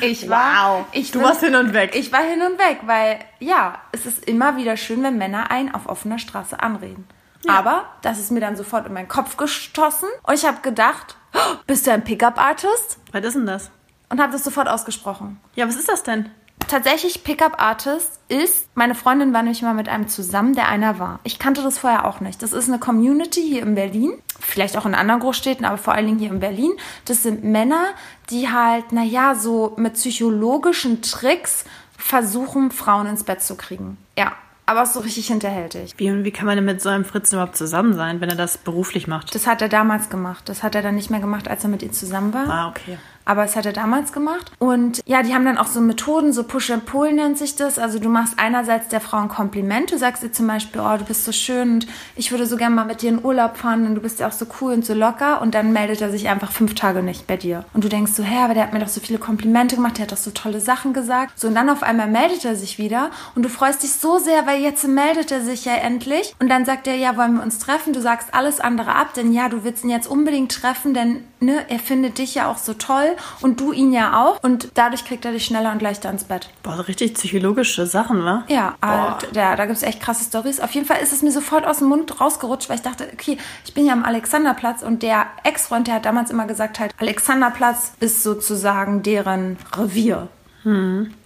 Ich 0.00 0.28
war, 0.28 0.78
Wow. 0.80 0.86
ich 0.92 1.10
Du 1.10 1.18
bin- 1.18 1.28
warst 1.28 1.40
hin 1.40 1.54
und 1.56 1.72
weg. 1.72 1.94
Ich 1.94 2.12
war 2.12 2.20
hin 2.22 2.40
und 2.42 2.58
weg, 2.58 2.80
weil 2.86 3.18
ja, 3.40 3.78
es 3.92 4.06
ist 4.06 4.24
immer 4.26 4.56
wieder 4.56 4.76
schön, 4.76 5.02
wenn 5.02 5.18
Männer 5.18 5.50
einen 5.50 5.74
auf 5.74 5.88
offener 5.88 6.18
Straße 6.18 6.60
anreden. 6.60 7.06
Aber 7.48 7.84
das 8.02 8.18
ist 8.18 8.30
mir 8.32 8.40
dann 8.40 8.56
sofort 8.56 8.86
in 8.86 8.92
meinen 8.92 9.08
Kopf 9.08 9.36
gestossen 9.36 10.08
und 10.24 10.34
ich 10.34 10.44
habe 10.44 10.60
gedacht, 10.62 11.16
"Oh, 11.32 11.38
bist 11.66 11.86
du 11.86 11.92
ein 11.92 12.02
Pickup-Artist? 12.02 12.98
Was 13.12 13.24
ist 13.24 13.34
denn 13.36 13.46
das? 13.46 13.70
Und 14.08 14.20
habe 14.20 14.32
das 14.32 14.42
sofort 14.44 14.68
ausgesprochen. 14.68 15.40
Ja, 15.54 15.66
was 15.68 15.76
ist 15.76 15.88
das 15.88 16.02
denn? 16.02 16.30
Tatsächlich, 16.68 17.22
Pickup-Artist 17.22 18.18
ist, 18.28 18.68
meine 18.74 18.96
Freundin 18.96 19.32
war 19.32 19.42
nämlich 19.42 19.62
mal 19.62 19.74
mit 19.74 19.88
einem 19.88 20.08
zusammen, 20.08 20.54
der 20.54 20.68
einer 20.68 20.98
war. 20.98 21.20
Ich 21.22 21.38
kannte 21.38 21.62
das 21.62 21.78
vorher 21.78 22.04
auch 22.06 22.20
nicht. 22.20 22.42
Das 22.42 22.52
ist 22.52 22.68
eine 22.68 22.80
Community 22.80 23.40
hier 23.40 23.62
in 23.62 23.76
Berlin, 23.76 24.14
vielleicht 24.40 24.76
auch 24.76 24.84
in 24.84 24.94
anderen 24.94 25.20
Großstädten, 25.20 25.64
aber 25.64 25.78
vor 25.78 25.94
allen 25.94 26.06
Dingen 26.06 26.18
hier 26.18 26.30
in 26.30 26.40
Berlin. 26.40 26.72
Das 27.04 27.22
sind 27.22 27.44
Männer, 27.44 27.86
die 28.30 28.48
halt, 28.48 28.90
naja, 28.92 29.36
so 29.36 29.74
mit 29.76 29.94
psychologischen 29.94 31.02
Tricks 31.02 31.64
versuchen, 31.96 32.72
Frauen 32.72 33.06
ins 33.06 33.22
Bett 33.22 33.42
zu 33.42 33.56
kriegen. 33.56 33.96
Ja, 34.18 34.32
aber 34.66 34.84
so 34.86 34.98
richtig 35.00 35.28
hinterhältig. 35.28 35.94
Wie, 35.96 36.24
wie 36.24 36.30
kann 36.32 36.46
man 36.46 36.56
denn 36.56 36.64
mit 36.64 36.82
so 36.82 36.88
einem 36.88 37.04
Fritzen 37.04 37.36
überhaupt 37.36 37.56
zusammen 37.56 37.94
sein, 37.94 38.20
wenn 38.20 38.28
er 38.28 38.34
das 38.34 38.58
beruflich 38.58 39.06
macht? 39.06 39.32
Das 39.36 39.46
hat 39.46 39.62
er 39.62 39.68
damals 39.68 40.10
gemacht. 40.10 40.48
Das 40.48 40.64
hat 40.64 40.74
er 40.74 40.82
dann 40.82 40.96
nicht 40.96 41.10
mehr 41.10 41.20
gemacht, 41.20 41.46
als 41.46 41.62
er 41.62 41.70
mit 41.70 41.84
ihr 41.84 41.92
zusammen 41.92 42.34
war. 42.34 42.48
ah, 42.50 42.68
okay. 42.68 42.98
Aber 43.26 43.44
es 43.44 43.56
hat 43.56 43.66
er 43.66 43.72
damals 43.72 44.12
gemacht. 44.12 44.52
Und 44.58 45.02
ja, 45.04 45.22
die 45.22 45.34
haben 45.34 45.44
dann 45.44 45.58
auch 45.58 45.66
so 45.66 45.80
Methoden, 45.80 46.32
so 46.32 46.44
Push 46.44 46.70
and 46.70 46.86
Pull 46.86 47.12
nennt 47.12 47.36
sich 47.36 47.56
das. 47.56 47.78
Also 47.78 47.98
du 47.98 48.08
machst 48.08 48.34
einerseits 48.38 48.88
der 48.88 49.00
Frau 49.00 49.18
ein 49.18 49.28
Kompliment. 49.28 49.90
Du 49.90 49.98
sagst 49.98 50.22
ihr 50.22 50.32
zum 50.32 50.46
Beispiel, 50.46 50.80
oh, 50.80 50.96
du 50.96 51.04
bist 51.04 51.24
so 51.24 51.32
schön 51.32 51.72
und 51.72 51.86
ich 52.14 52.30
würde 52.30 52.46
so 52.46 52.56
gerne 52.56 52.74
mal 52.74 52.84
mit 52.84 53.02
dir 53.02 53.10
in 53.10 53.24
Urlaub 53.24 53.56
fahren 53.56 53.84
und 53.84 53.96
du 53.96 54.00
bist 54.00 54.20
ja 54.20 54.28
auch 54.28 54.32
so 54.32 54.46
cool 54.60 54.72
und 54.72 54.86
so 54.86 54.94
locker. 54.94 55.42
Und 55.42 55.54
dann 55.54 55.72
meldet 55.72 56.00
er 56.00 56.10
sich 56.10 56.28
einfach 56.28 56.52
fünf 56.52 56.74
Tage 56.74 57.02
nicht 57.02 57.26
bei 57.26 57.36
dir. 57.36 57.64
Und 57.74 57.82
du 57.82 57.88
denkst 57.88 58.12
so, 58.12 58.22
hä, 58.22 58.44
aber 58.44 58.54
der 58.54 58.62
hat 58.62 58.72
mir 58.72 58.78
doch 58.78 58.88
so 58.88 59.00
viele 59.00 59.18
Komplimente 59.18 59.74
gemacht, 59.74 59.98
der 59.98 60.04
hat 60.04 60.12
doch 60.12 60.16
so 60.16 60.30
tolle 60.30 60.60
Sachen 60.60 60.92
gesagt. 60.92 61.38
So, 61.38 61.48
und 61.48 61.56
dann 61.56 61.68
auf 61.68 61.82
einmal 61.82 62.06
meldet 62.06 62.44
er 62.44 62.54
sich 62.54 62.78
wieder 62.78 63.10
und 63.34 63.42
du 63.42 63.48
freust 63.48 63.82
dich 63.82 63.92
so 63.92 64.18
sehr, 64.18 64.46
weil 64.46 64.62
jetzt 64.62 64.86
meldet 64.86 65.32
er 65.32 65.40
sich 65.40 65.64
ja 65.64 65.74
endlich. 65.74 66.34
Und 66.38 66.48
dann 66.48 66.64
sagt 66.64 66.86
er, 66.86 66.94
ja, 66.94 67.16
wollen 67.16 67.34
wir 67.34 67.42
uns 67.42 67.58
treffen? 67.58 67.92
Du 67.92 68.00
sagst 68.00 68.28
alles 68.32 68.60
andere 68.60 68.94
ab, 68.94 69.14
denn 69.14 69.32
ja, 69.32 69.48
du 69.48 69.64
willst 69.64 69.82
ihn 69.82 69.90
jetzt 69.90 70.06
unbedingt 70.06 70.52
treffen, 70.52 70.94
denn 70.94 71.24
ne, 71.40 71.64
er 71.68 71.80
findet 71.80 72.18
dich 72.18 72.36
ja 72.36 72.48
auch 72.48 72.58
so 72.58 72.74
toll 72.74 73.15
und 73.40 73.60
du 73.60 73.72
ihn 73.72 73.92
ja 73.92 74.22
auch. 74.24 74.42
Und 74.42 74.70
dadurch 74.74 75.04
kriegt 75.04 75.24
er 75.24 75.32
dich 75.32 75.44
schneller 75.44 75.72
und 75.72 75.82
leichter 75.82 76.10
ins 76.10 76.24
Bett. 76.24 76.48
Boah, 76.62 76.86
richtig 76.86 77.14
psychologische 77.14 77.86
Sachen, 77.86 78.24
wa? 78.24 78.44
Ja, 78.48 78.74
Boah. 78.80 79.18
äh, 79.22 79.32
da, 79.32 79.56
da 79.56 79.66
gibt 79.66 79.76
es 79.76 79.82
echt 79.82 80.00
krasse 80.00 80.24
Stories. 80.24 80.60
Auf 80.60 80.70
jeden 80.72 80.86
Fall 80.86 80.98
ist 81.02 81.12
es 81.12 81.22
mir 81.22 81.32
sofort 81.32 81.66
aus 81.66 81.78
dem 81.78 81.88
Mund 81.88 82.20
rausgerutscht, 82.20 82.68
weil 82.68 82.76
ich 82.76 82.82
dachte, 82.82 83.08
okay, 83.12 83.38
ich 83.64 83.74
bin 83.74 83.86
ja 83.86 83.92
am 83.92 84.04
Alexanderplatz 84.04 84.82
und 84.82 85.02
der 85.02 85.26
Ex-Freund, 85.44 85.86
der 85.86 85.94
hat 85.94 86.04
damals 86.04 86.30
immer 86.30 86.46
gesagt 86.46 86.78
halt, 86.80 86.92
Alexanderplatz 86.98 87.92
ist 88.00 88.22
sozusagen 88.22 89.02
deren 89.02 89.56
Revier. 89.76 90.28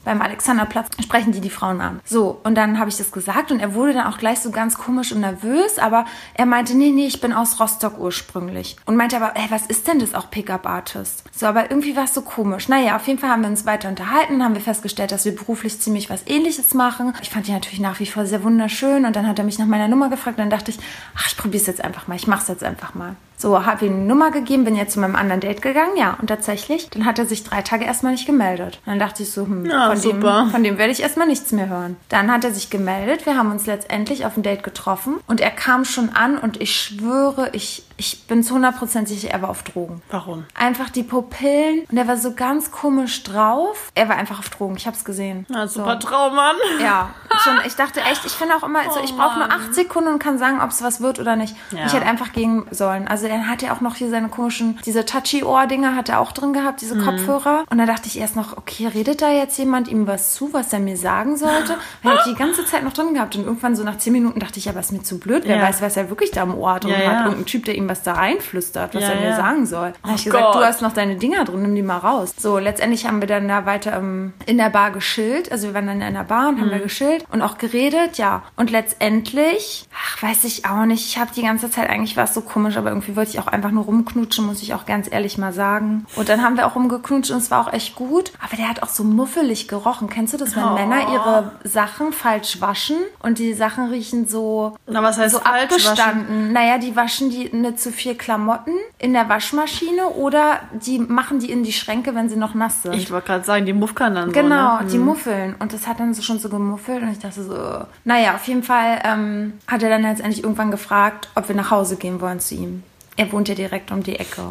Beim 0.05 0.23
Alexanderplatz 0.23 0.89
sprechen 1.03 1.33
die 1.33 1.41
die 1.41 1.51
Frauen 1.51 1.81
an. 1.81 2.01
So, 2.05 2.41
und 2.43 2.55
dann 2.55 2.79
habe 2.79 2.89
ich 2.89 2.97
das 2.97 3.13
gesagt 3.13 3.53
und 3.53 3.61
er 3.61 3.75
wurde 3.75 3.93
dann 3.93 4.07
auch 4.07 4.19
gleich 4.19 4.41
so 4.41 4.51
ganz 4.51 4.79
komisch 4.79 5.13
und 5.13 5.21
nervös, 5.21 5.79
aber 5.79 6.07
er 6.35 6.47
meinte, 6.47 6.75
nee, 6.77 6.91
nee, 6.91 7.07
ich 7.07 7.21
bin 7.21 7.33
aus 7.33 7.61
Rostock 7.61 7.99
ursprünglich. 7.99 8.77
Und 8.87 8.97
meinte 8.97 9.17
aber, 9.17 9.37
ey, 9.37 9.47
was 9.51 9.67
ist 9.67 9.87
denn 9.89 9.99
das 9.99 10.15
auch 10.15 10.31
Pickup-Artist? 10.31 11.25
So, 11.37 11.47
aber 11.47 11.71
irgendwie 11.71 11.97
war 11.97 12.05
es 12.05 12.15
so 12.15 12.23
komisch. 12.23 12.69
Naja, 12.69 12.97
auf 12.97 13.07
jeden 13.07 13.19
Fall 13.19 13.31
haben 13.31 13.43
wir 13.43 13.49
uns 13.51 13.67
weiter 13.67 13.89
unterhalten, 13.89 14.43
haben 14.43 14.55
wir 14.55 14.63
festgestellt, 14.63 15.13
dass 15.13 15.25
wir 15.25 15.35
beruflich 15.35 15.81
ziemlich 15.81 16.09
was 16.11 16.23
ähnliches 16.27 16.73
machen. 16.75 17.13
Ich 17.23 17.31
fand 17.31 17.47
die 17.47 17.53
natürlich 17.53 17.81
nach 17.81 18.01
wie 18.01 18.07
vor 18.07 18.27
sehr 18.27 18.43
wunderschön 18.43 19.05
und 19.05 19.17
dann 19.17 19.27
hat 19.27 19.39
er 19.39 19.45
mich 19.45 19.59
nach 19.59 19.67
meiner 19.67 19.89
Nummer 19.89 20.09
gefragt 20.09 20.39
und 20.39 20.43
dann 20.45 20.51
dachte 20.51 20.71
ich, 20.71 20.79
ach, 21.17 21.27
ich 21.29 21.37
probiere 21.37 21.61
es 21.61 21.67
jetzt 21.67 21.85
einfach 21.85 22.09
mal, 22.09 22.15
ich 22.15 22.27
mache 22.27 22.43
es 22.43 22.49
jetzt 22.49 22.65
einfach 22.65 22.95
mal. 22.95 23.17
So, 23.37 23.65
habe 23.65 23.87
ihm 23.87 23.95
eine 23.95 24.05
Nummer 24.05 24.31
gegeben, 24.31 24.65
bin 24.65 24.77
jetzt 24.77 24.93
zu 24.93 25.01
meinem 25.01 25.17
anderen 25.17 25.41
Date 25.41 25.63
gegangen, 25.63 25.97
ja, 25.97 26.15
und 26.21 26.27
tatsächlich, 26.27 26.91
dann 26.91 27.07
hat 27.07 27.19
er 27.19 27.25
sich 27.25 27.43
drei 27.43 27.63
Tage 27.63 27.87
erstmal 27.87 28.13
nicht 28.13 28.27
gemeldet. 28.27 28.81
Und 28.85 28.91
dann 28.93 28.99
dachte 28.99 29.23
ich 29.23 29.31
so, 29.31 29.47
hm, 29.47 29.65
Ja, 29.65 29.90
von, 29.93 30.01
super. 30.01 30.43
dem, 30.45 30.51
von 30.51 30.63
dem 30.63 30.79
werde 30.79 30.93
ich 30.93 31.01
erstmal 31.01 31.27
nichts 31.27 31.53
mehr 31.53 31.69
hören. 31.69 31.97
Dann 32.09 32.31
hat 32.31 32.45
er 32.45 32.53
sich 32.53 32.71
gemeldet, 32.71 33.27
wir 33.27 33.37
haben 33.37 33.51
uns 33.51 33.67
letztendlich 33.67 34.25
auf 34.25 34.37
ein 34.37 34.43
Date 34.43 34.63
getroffen 34.63 35.19
und 35.27 35.41
er 35.41 35.51
kam 35.51 35.85
schon 35.85 36.11
an 36.11 36.39
und 36.39 36.61
ich 36.61 36.75
schwöre, 36.79 37.51
ich, 37.53 37.85
ich 38.01 38.25
bin 38.27 38.43
zu 38.43 38.57
100% 38.57 39.07
sicher, 39.07 39.29
er 39.31 39.43
war 39.43 39.51
auf 39.51 39.63
Drogen. 39.63 40.01
Warum? 40.11 40.45
Einfach 40.55 40.89
die 40.91 41.03
Pupillen 41.03 41.85
und 41.91 41.97
er 41.99 42.09
war 42.09 42.17
so 42.17 42.33
ganz 42.35 42.71
komisch 42.71 43.23
drauf. 43.23 43.93
Er 43.95 44.09
war 44.09 44.17
einfach 44.17 44.39
auf 44.39 44.49
Drogen, 44.49 44.75
ich 44.77 44.87
hab's 44.87 45.05
gesehen. 45.05 45.45
Na, 45.49 45.69
so. 45.69 45.81
super 45.81 45.99
Traummann. 45.99 46.57
Ja, 46.83 47.11
schon, 47.45 47.59
ich 47.67 47.77
dachte 47.77 48.01
echt, 48.01 48.25
ich 48.25 48.33
finde 48.33 48.57
auch 48.57 48.63
immer, 48.63 48.81
also 48.81 48.99
Oh 49.01 49.05
ich 49.05 49.15
brauche 49.15 49.39
nur 49.39 49.49
Mann. 49.49 49.61
acht 49.61 49.75
Sekunden 49.75 50.09
und 50.15 50.19
kann 50.19 50.39
sagen, 50.39 50.61
ob 50.63 50.71
es 50.71 50.83
was 50.83 51.01
wird 51.01 51.21
oder 51.21 51.37
nicht. 51.37 51.55
Ja. 51.73 51.87
Ich 51.87 51.93
hätte 51.93 52.07
einfach 52.07 52.33
gehen 52.33 52.65
sollen. 52.71 53.07
Also 53.07 53.27
er 53.27 53.47
hat 53.47 53.61
ja 53.63 53.73
auch 53.75 53.81
noch 53.83 53.95
hier 53.97 54.09
seine 54.11 54.29
komischen, 54.29 54.79
diese 54.87 55.05
Touchy-Ohr-Dinger 55.05 55.95
hat 55.95 56.09
er 56.09 56.21
auch 56.21 56.33
drin 56.33 56.53
gehabt, 56.53 56.81
Mhm. 56.83 56.87
diese 56.87 56.99
Kopfhörer. 56.99 57.65
Und 57.71 57.79
da 57.79 57.85
dachte 57.87 58.07
ich 58.07 58.19
erst 58.19 58.35
noch, 58.37 58.57
okay, 58.57 58.87
redet 58.87 59.21
da 59.23 59.31
jetzt 59.31 59.59
jemand 59.59 59.89
ihm 59.89 60.07
was 60.07 60.33
zu, 60.35 60.53
was 60.53 60.73
er 60.73 60.79
mir 60.81 60.97
sagen 60.97 61.37
sollte? 61.37 61.77
Weil 62.03 62.13
er 62.17 62.19
hat 62.21 62.27
die 62.27 62.35
ganze 62.35 62.65
Zeit 62.65 62.83
noch 62.83 62.93
drin 62.93 63.13
gehabt. 63.15 63.37
Und 63.37 63.45
irgendwann 63.45 63.77
so 63.77 63.85
nach 63.85 63.99
zehn 63.99 64.13
Minuten 64.15 64.41
dachte 64.41 64.59
ich, 64.59 64.67
was 64.75 64.87
ist 64.87 64.93
mir 64.93 65.03
zu 65.03 65.19
blöd. 65.19 65.43
Wer 65.47 65.57
Ja. 65.57 65.63
weiß, 65.63 65.83
was 65.83 65.97
er 65.97 66.09
wirklich 66.09 66.31
da 66.31 66.43
im 66.45 66.55
Ohr 66.55 66.75
hat 66.75 66.85
und 66.85 66.91
Ja, 66.93 66.99
hat 66.99 67.25
irgendein 67.27 67.45
Typ, 67.47 67.65
der 67.67 67.75
ihm 67.75 67.89
was 67.91 68.03
da 68.03 68.15
reinflüstert, 68.15 68.95
was 68.95 69.03
Ja, 69.03 69.11
er 69.11 69.21
mir 69.21 69.29
ja. 69.31 69.37
sagen 69.37 69.67
soll. 69.67 69.93
Dann 70.03 70.11
habe 70.13 70.21
ich 70.21 70.27
Oh 70.29 70.31
gesagt, 70.33 70.55
du 70.55 70.59
Gott. 70.59 70.67
hast 70.67 70.81
noch 70.83 70.93
deine 70.95 71.17
Dinger 71.17 71.45
drin, 71.45 71.63
nimm 71.63 71.75
die 71.75 71.83
mal 71.83 71.99
raus. 71.99 72.33
So, 72.39 72.59
letztendlich 72.59 73.07
haben 73.07 73.21
wir 73.21 73.29
dann 73.29 73.49
da 73.49 73.67
weiter 73.67 73.97
ähm, 73.99 74.33
in 74.47 74.57
der 74.59 74.71
Bar 74.71 74.93
geschillt. 74.93 75.51
Also 75.53 75.67
wir 75.69 75.75
waren 75.75 75.87
dann 75.87 75.97
in 75.97 76.03
einer 76.03 76.25
Bar 76.25 76.49
und 76.49 76.59
haben 76.61 76.69
Mhm. 76.69 76.73
da 76.73 76.79
geschillt 76.79 77.25
und 77.33 77.43
auch 77.43 77.59
geredet, 77.59 78.17
ja. 78.17 78.43
Und 78.57 78.71
letztendlich, 78.71 79.89
ach, 79.95 80.23
weiß 80.23 80.45
ich 80.45 80.67
auch 80.67 80.85
nicht, 80.85 81.07
ich 81.07 81.19
habe 81.19 81.31
die 81.35 81.43
ganze 81.43 81.71
Zeit, 81.71 81.91
eigentlich 81.91 82.17
war 82.17 82.25
es 82.25 82.35
so 82.35 82.41
komisch, 82.43 82.77
aber 82.77 82.91
irgendwie 82.91 83.17
wollte 83.17 83.31
ich 83.33 83.41
auch 83.41 83.47
einfach 83.49 83.71
nur 83.71 83.85
rumknutschen, 83.85 84.47
muss 84.47 84.63
ich 84.63 84.73
auch 84.75 84.87
ganz 84.87 85.09
ehrlich 85.11 85.37
mal 85.39 85.53
sagen. 85.53 86.07
Und 86.17 86.29
dann 86.29 86.43
haben 86.43 86.57
wir 86.57 86.67
auch 86.67 86.77
rumgeknutscht 86.77 87.31
und 87.33 87.39
es 87.39 87.51
war 87.51 87.67
auch 87.67 87.73
echt 87.73 87.97
gut. 87.97 88.31
Aber 88.45 88.57
der 88.57 88.69
hat 88.69 88.83
auch 88.83 88.89
so 88.89 89.03
muffelig 89.05 89.67
gerochen. 89.69 90.09
Kennst 90.09 90.33
du 90.35 90.37
das, 90.39 90.55
wenn 90.57 90.61
Oh. 90.65 90.75
Männer 90.75 91.01
ihre 91.13 91.53
Sachen 91.65 92.13
falsch 92.13 92.61
waschen 92.61 92.97
und 93.21 93.39
die 93.39 93.55
Sachen 93.55 93.89
riechen 93.91 94.29
so 94.29 94.77
Na, 94.87 95.03
was 95.03 95.19
heißt 95.19 95.35
so 95.35 95.41
falsch 95.41 95.71
waschen? 95.73 95.89
abgestanden. 95.91 96.53
Naja, 96.53 96.79
die 96.79 96.95
waschen 96.95 97.31
die 97.31 97.49
mit 97.53 97.80
zu 97.81 97.91
viel 97.93 98.15
Klamotten 98.15 98.73
in 98.99 99.13
der 99.13 99.29
Waschmaschine 99.29 100.09
oder 100.11 100.61
die 100.73 100.99
machen 100.99 101.39
die 101.39 101.51
in 101.51 101.63
die 101.65 101.73
Schränke, 101.73 102.15
wenn 102.15 102.29
sie 102.29 102.37
noch 102.37 102.55
nass 102.55 102.83
sind. 102.83 102.95
Ich 102.95 103.11
wollte 103.11 103.27
gerade 103.29 103.45
sagen, 103.45 103.67
die 103.67 103.73
Muffkan 103.73 104.15
dann 104.15 104.33
Genau, 104.33 104.79
so, 104.79 104.85
ne? 104.85 104.91
die 104.91 104.99
Muffeln. 104.99 105.55
Und 105.59 105.73
das 105.73 105.87
hat 105.87 106.01
dann 106.01 106.15
so 106.15 106.23
schon 106.23 106.39
so 106.39 106.49
gemuffelt 106.49 107.03
und 107.03 107.11
ich 107.13 107.19
dachte 107.19 107.43
so, 107.43 107.85
naja, 108.05 108.35
auf 108.35 108.45
jeden 108.45 108.63
Fall 108.63 109.01
ähm, 109.05 109.55
hat 109.67 109.83
er 109.83 109.91
dann 109.91 110.03
letztendlich 110.03 110.43
irgendwann 110.43 110.71
gefragt, 110.71 111.29
ob 111.35 111.49
wir 111.49 111.57
nach 111.57 111.71
Hause 111.71 111.97
gehen 111.97 112.21
wollen 112.21 112.41
zu 112.41 112.55
ihm. 112.55 112.83
Er 113.17 113.31
wohnt 113.33 113.49
ja 113.49 113.55
direkt 113.55 113.91
um 113.91 114.03
die 114.03 114.17
Ecke. 114.17 114.43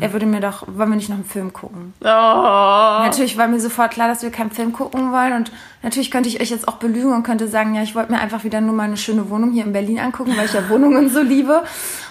Er 0.00 0.12
würde 0.12 0.26
mir 0.26 0.40
doch, 0.40 0.66
wollen 0.66 0.90
wir 0.90 0.96
nicht 0.96 1.08
noch 1.08 1.16
einen 1.16 1.24
Film 1.24 1.52
gucken? 1.52 1.94
Oh. 2.00 2.04
Natürlich 2.04 3.38
war 3.38 3.46
mir 3.46 3.60
sofort 3.60 3.92
klar, 3.92 4.08
dass 4.08 4.22
wir 4.22 4.30
keinen 4.30 4.50
Film 4.50 4.72
gucken 4.72 5.12
wollen. 5.12 5.32
Und 5.34 5.52
natürlich 5.82 6.10
könnte 6.10 6.28
ich 6.28 6.40
euch 6.40 6.50
jetzt 6.50 6.66
auch 6.66 6.76
belügen 6.76 7.12
und 7.12 7.22
könnte 7.22 7.46
sagen, 7.46 7.74
ja, 7.74 7.82
ich 7.82 7.94
wollte 7.94 8.10
mir 8.10 8.18
einfach 8.18 8.42
wieder 8.42 8.60
nur 8.60 8.74
meine 8.74 8.96
schöne 8.96 9.30
Wohnung 9.30 9.52
hier 9.52 9.64
in 9.64 9.72
Berlin 9.72 10.00
angucken, 10.00 10.36
weil 10.36 10.46
ich 10.46 10.54
ja 10.54 10.68
Wohnungen 10.68 11.08
so 11.08 11.20
liebe. 11.20 11.62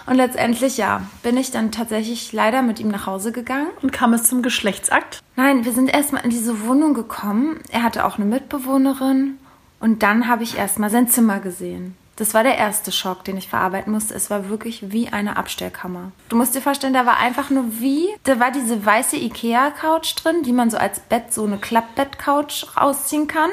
Und 0.05 0.15
letztendlich, 0.15 0.77
ja, 0.77 1.01
bin 1.23 1.35
ich 1.35 1.51
dann 1.51 1.71
tatsächlich 1.71 2.31
leider 2.31 2.61
mit 2.61 2.79
ihm 2.79 2.87
nach 2.89 3.07
Hause 3.07 3.31
gegangen. 3.31 3.67
Und 3.81 3.91
kam 3.91 4.13
es 4.13 4.23
zum 4.23 4.41
Geschlechtsakt? 4.41 5.19
Nein, 5.35 5.65
wir 5.65 5.73
sind 5.73 5.89
erstmal 5.89 6.23
in 6.23 6.29
diese 6.29 6.65
Wohnung 6.65 6.93
gekommen. 6.93 7.59
Er 7.71 7.83
hatte 7.83 8.05
auch 8.05 8.17
eine 8.17 8.25
Mitbewohnerin. 8.25 9.37
Und 9.79 10.01
dann 10.03 10.27
habe 10.27 10.43
ich 10.43 10.57
erstmal 10.57 10.89
sein 10.89 11.07
Zimmer 11.07 11.39
gesehen. 11.39 11.95
Das 12.17 12.33
war 12.33 12.43
der 12.43 12.57
erste 12.57 12.93
Schock, 12.93 13.25
den 13.25 13.35
ich 13.35 13.49
verarbeiten 13.49 13.91
musste. 13.91 14.13
Es 14.13 14.29
war 14.29 14.47
wirklich 14.47 14.91
wie 14.91 15.09
eine 15.09 15.35
Abstellkammer. 15.35 16.13
Du 16.29 16.37
musst 16.37 16.55
dir 16.55 16.61
vorstellen, 16.61 16.93
da 16.93 17.05
war 17.05 17.17
einfach 17.17 17.49
nur 17.49 17.81
wie, 17.81 18.07
da 18.23 18.39
war 18.39 18.51
diese 18.51 18.85
weiße 18.85 19.17
Ikea-Couch 19.17 20.15
drin, 20.23 20.41
die 20.43 20.53
man 20.53 20.69
so 20.69 20.77
als 20.77 21.01
Bett, 21.01 21.33
so 21.33 21.43
eine 21.43 21.57
Klappbett-Couch 21.57 22.77
rausziehen 22.77 23.27
kann. 23.27 23.49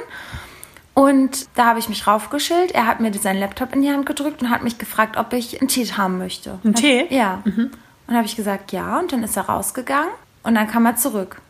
Und 0.94 1.48
da 1.56 1.66
habe 1.66 1.80
ich 1.80 1.88
mich 1.88 2.06
raufgeschillt. 2.06 2.70
Er 2.72 2.86
hat 2.86 3.00
mir 3.00 3.12
seinen 3.14 3.40
Laptop 3.40 3.74
in 3.74 3.82
die 3.82 3.90
Hand 3.90 4.06
gedrückt 4.06 4.42
und 4.42 4.50
hat 4.50 4.62
mich 4.62 4.78
gefragt, 4.78 5.16
ob 5.16 5.32
ich 5.32 5.60
einen 5.60 5.68
Tee 5.68 5.86
haben 5.86 6.18
möchte. 6.18 6.60
Einen 6.62 6.74
Tee? 6.74 7.06
Ja. 7.10 7.42
Und 7.44 7.72
dann 8.06 8.16
habe 8.16 8.26
ich 8.26 8.36
gesagt, 8.36 8.70
ja. 8.70 9.00
Und 9.00 9.12
dann 9.12 9.24
ist 9.24 9.36
er 9.36 9.46
rausgegangen 9.46 10.10
und 10.44 10.54
dann 10.54 10.68
kam 10.68 10.86
er 10.86 10.94
zurück. 10.96 11.40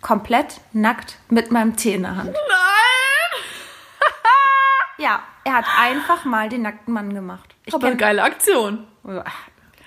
Komplett 0.00 0.60
nackt 0.72 1.16
mit 1.28 1.50
meinem 1.50 1.76
Tee 1.76 1.94
in 1.94 2.02
der 2.02 2.16
Hand. 2.16 2.32
Nein! 2.32 2.38
Ja, 4.98 5.20
er 5.46 5.54
hat 5.54 5.64
einfach 5.80 6.24
mal 6.24 6.48
den 6.48 6.62
nackten 6.62 6.92
Mann 6.92 7.14
gemacht. 7.14 7.54
Ich 7.64 7.72
Aber 7.74 7.86
eine 7.86 7.96
geile 7.96 8.22
Aktion. 8.24 8.84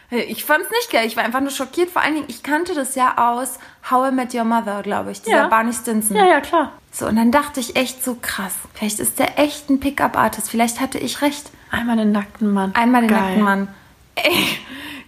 Ich 0.10 0.46
fand 0.46 0.64
es 0.64 0.70
nicht 0.72 0.90
geil. 0.92 1.06
Ich 1.06 1.18
war 1.18 1.24
einfach 1.26 1.42
nur 1.42 1.52
schockiert. 1.52 1.90
Vor 1.92 2.02
allen 2.02 2.16
Dingen, 2.16 2.26
ich 2.30 2.42
kannte 2.42 2.74
das 2.74 2.96
ja 2.96 3.18
aus 3.32 3.60
How 3.92 4.10
I 4.10 4.14
Met 4.14 4.34
Your 4.34 4.46
Mother, 4.46 4.82
glaube 4.82 5.12
ich. 5.12 5.22
Dieser 5.22 5.36
Ja. 5.36 5.48
Barney 5.48 5.74
Stinson. 5.74 6.16
Ja, 6.18 6.26
ja, 6.26 6.40
klar. 6.42 6.72
So, 6.92 7.06
und 7.08 7.18
dann 7.18 7.32
dachte 7.32 7.60
ich 7.60 7.76
echt 7.76 8.04
so 8.04 8.18
krass. 8.20 8.56
Vielleicht 8.74 9.00
ist 9.00 9.20
der 9.20 9.38
echt 9.38 9.70
ein 9.70 9.80
Pickup-Artist. 9.80 10.50
Vielleicht 10.50 10.80
hatte 10.80 10.98
ich 10.98 11.22
recht. 11.22 11.52
Einmal 11.70 11.98
den 11.98 12.12
nackten 12.12 12.52
Mann. 12.52 12.74
Einmal 12.74 13.02
den 13.02 13.10
Geil. 13.10 13.20
nackten 13.22 13.44
Mann. 13.44 13.68
Ey. 14.16 14.46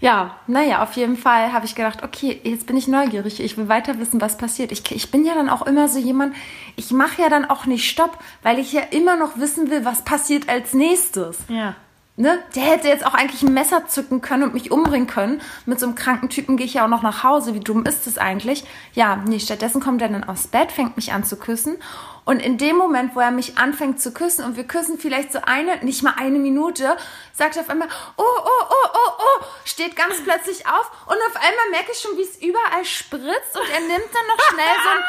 Ja, 0.02 0.36
naja, 0.48 0.82
auf 0.82 0.94
jeden 0.94 1.16
Fall 1.16 1.54
habe 1.54 1.68
ich 1.68 1.76
gedacht, 1.76 2.02
okay, 2.02 2.42
jetzt 2.44 2.66
bin 2.66 2.76
ich 2.76 2.88
neugierig. 2.88 3.40
Ich 3.40 3.56
will 3.56 3.70
weiter 3.70 4.00
wissen, 4.00 4.20
was 4.20 4.36
passiert. 4.36 4.72
Ich, 4.72 4.92
ich 4.92 5.12
bin 5.12 5.24
ja 5.24 5.36
dann 5.36 5.48
auch 5.48 5.62
immer 5.62 5.88
so 5.88 6.00
jemand, 6.00 6.36
ich 6.76 6.90
mache 6.92 7.22
ja 7.22 7.30
dann 7.30 7.46
auch 7.46 7.68
nicht 7.68 7.88
Stopp, 7.88 8.18
weil 8.42 8.58
ich 8.58 8.74
ja 8.74 8.82
immer 8.82 9.16
noch 9.16 9.38
wissen 9.38 9.70
will, 9.70 9.86
was 9.86 10.04
passiert 10.04 10.50
als 10.50 10.74
nächstes. 10.74 11.38
Ja. 11.48 11.76
Ne? 12.18 12.44
Der 12.56 12.64
hätte 12.64 12.90
jetzt 12.90 13.06
auch 13.06 13.14
eigentlich 13.14 13.42
ein 13.42 13.54
Messer 13.54 13.88
zücken 13.88 14.22
können 14.22 14.44
und 14.44 14.54
mich 14.54 14.70
umbringen 14.70 15.08
können. 15.08 15.42
Mit 15.66 15.80
so 15.80 15.86
einem 15.86 15.96
kranken 15.96 16.30
Typen 16.30 16.58
gehe 16.58 16.66
ich 16.66 16.74
ja 16.74 16.84
auch 16.84 16.90
noch 16.90 17.04
nach 17.04 17.24
Hause. 17.24 17.54
Wie 17.54 17.62
dumm 17.62 17.86
ist 17.86 18.06
es 18.06 18.18
eigentlich? 18.18 18.66
Ja, 18.94 19.16
nee, 19.16 19.40
stattdessen 19.40 19.82
kommt 19.82 20.02
er 20.02 20.10
dann 20.10 20.26
aufs 20.26 20.48
Bett, 20.48 20.72
fängt 20.72 20.98
mich 20.98 21.14
an 21.14 21.24
zu 21.24 21.38
küssen. 21.38 21.78
Und 22.26 22.40
in 22.40 22.58
dem 22.58 22.76
Moment, 22.76 23.16
wo 23.16 23.22
er 23.22 23.32
mich 23.32 23.58
anfängt 23.58 24.02
zu 24.02 24.14
küssen 24.14 24.46
und 24.46 24.56
wir 24.56 24.66
küssen 24.66 25.00
vielleicht 25.00 25.32
so 25.32 25.40
eine, 25.42 25.78
nicht 25.84 26.04
mal 26.04 26.14
eine 26.18 26.38
Minute, 26.38 26.96
sagt 27.34 27.56
er 27.56 27.64
auf 27.64 27.70
einmal, 27.70 27.88
oh, 28.18 28.24
oh, 28.24 28.66
oh, 28.70 28.90
oh, 28.94 29.12
oh, 29.18 29.46
steht 29.66 29.96
ganz 29.96 30.22
plötzlich 30.24 30.68
auf 30.68 30.92
und 31.08 31.18
auf 31.30 31.36
einmal 31.36 31.70
merke 31.72 31.92
ich 31.92 32.00
schon, 32.00 32.18
wie 32.18 32.22
es 32.22 32.38
überall 32.38 32.86
spritzt 32.86 33.58
und 33.58 33.70
er 33.74 33.80
nimmt 33.80 34.10
dann 34.14 34.28
noch 34.28 34.44
schnell 34.50 34.76
so 34.84 34.90
ein 34.90 35.04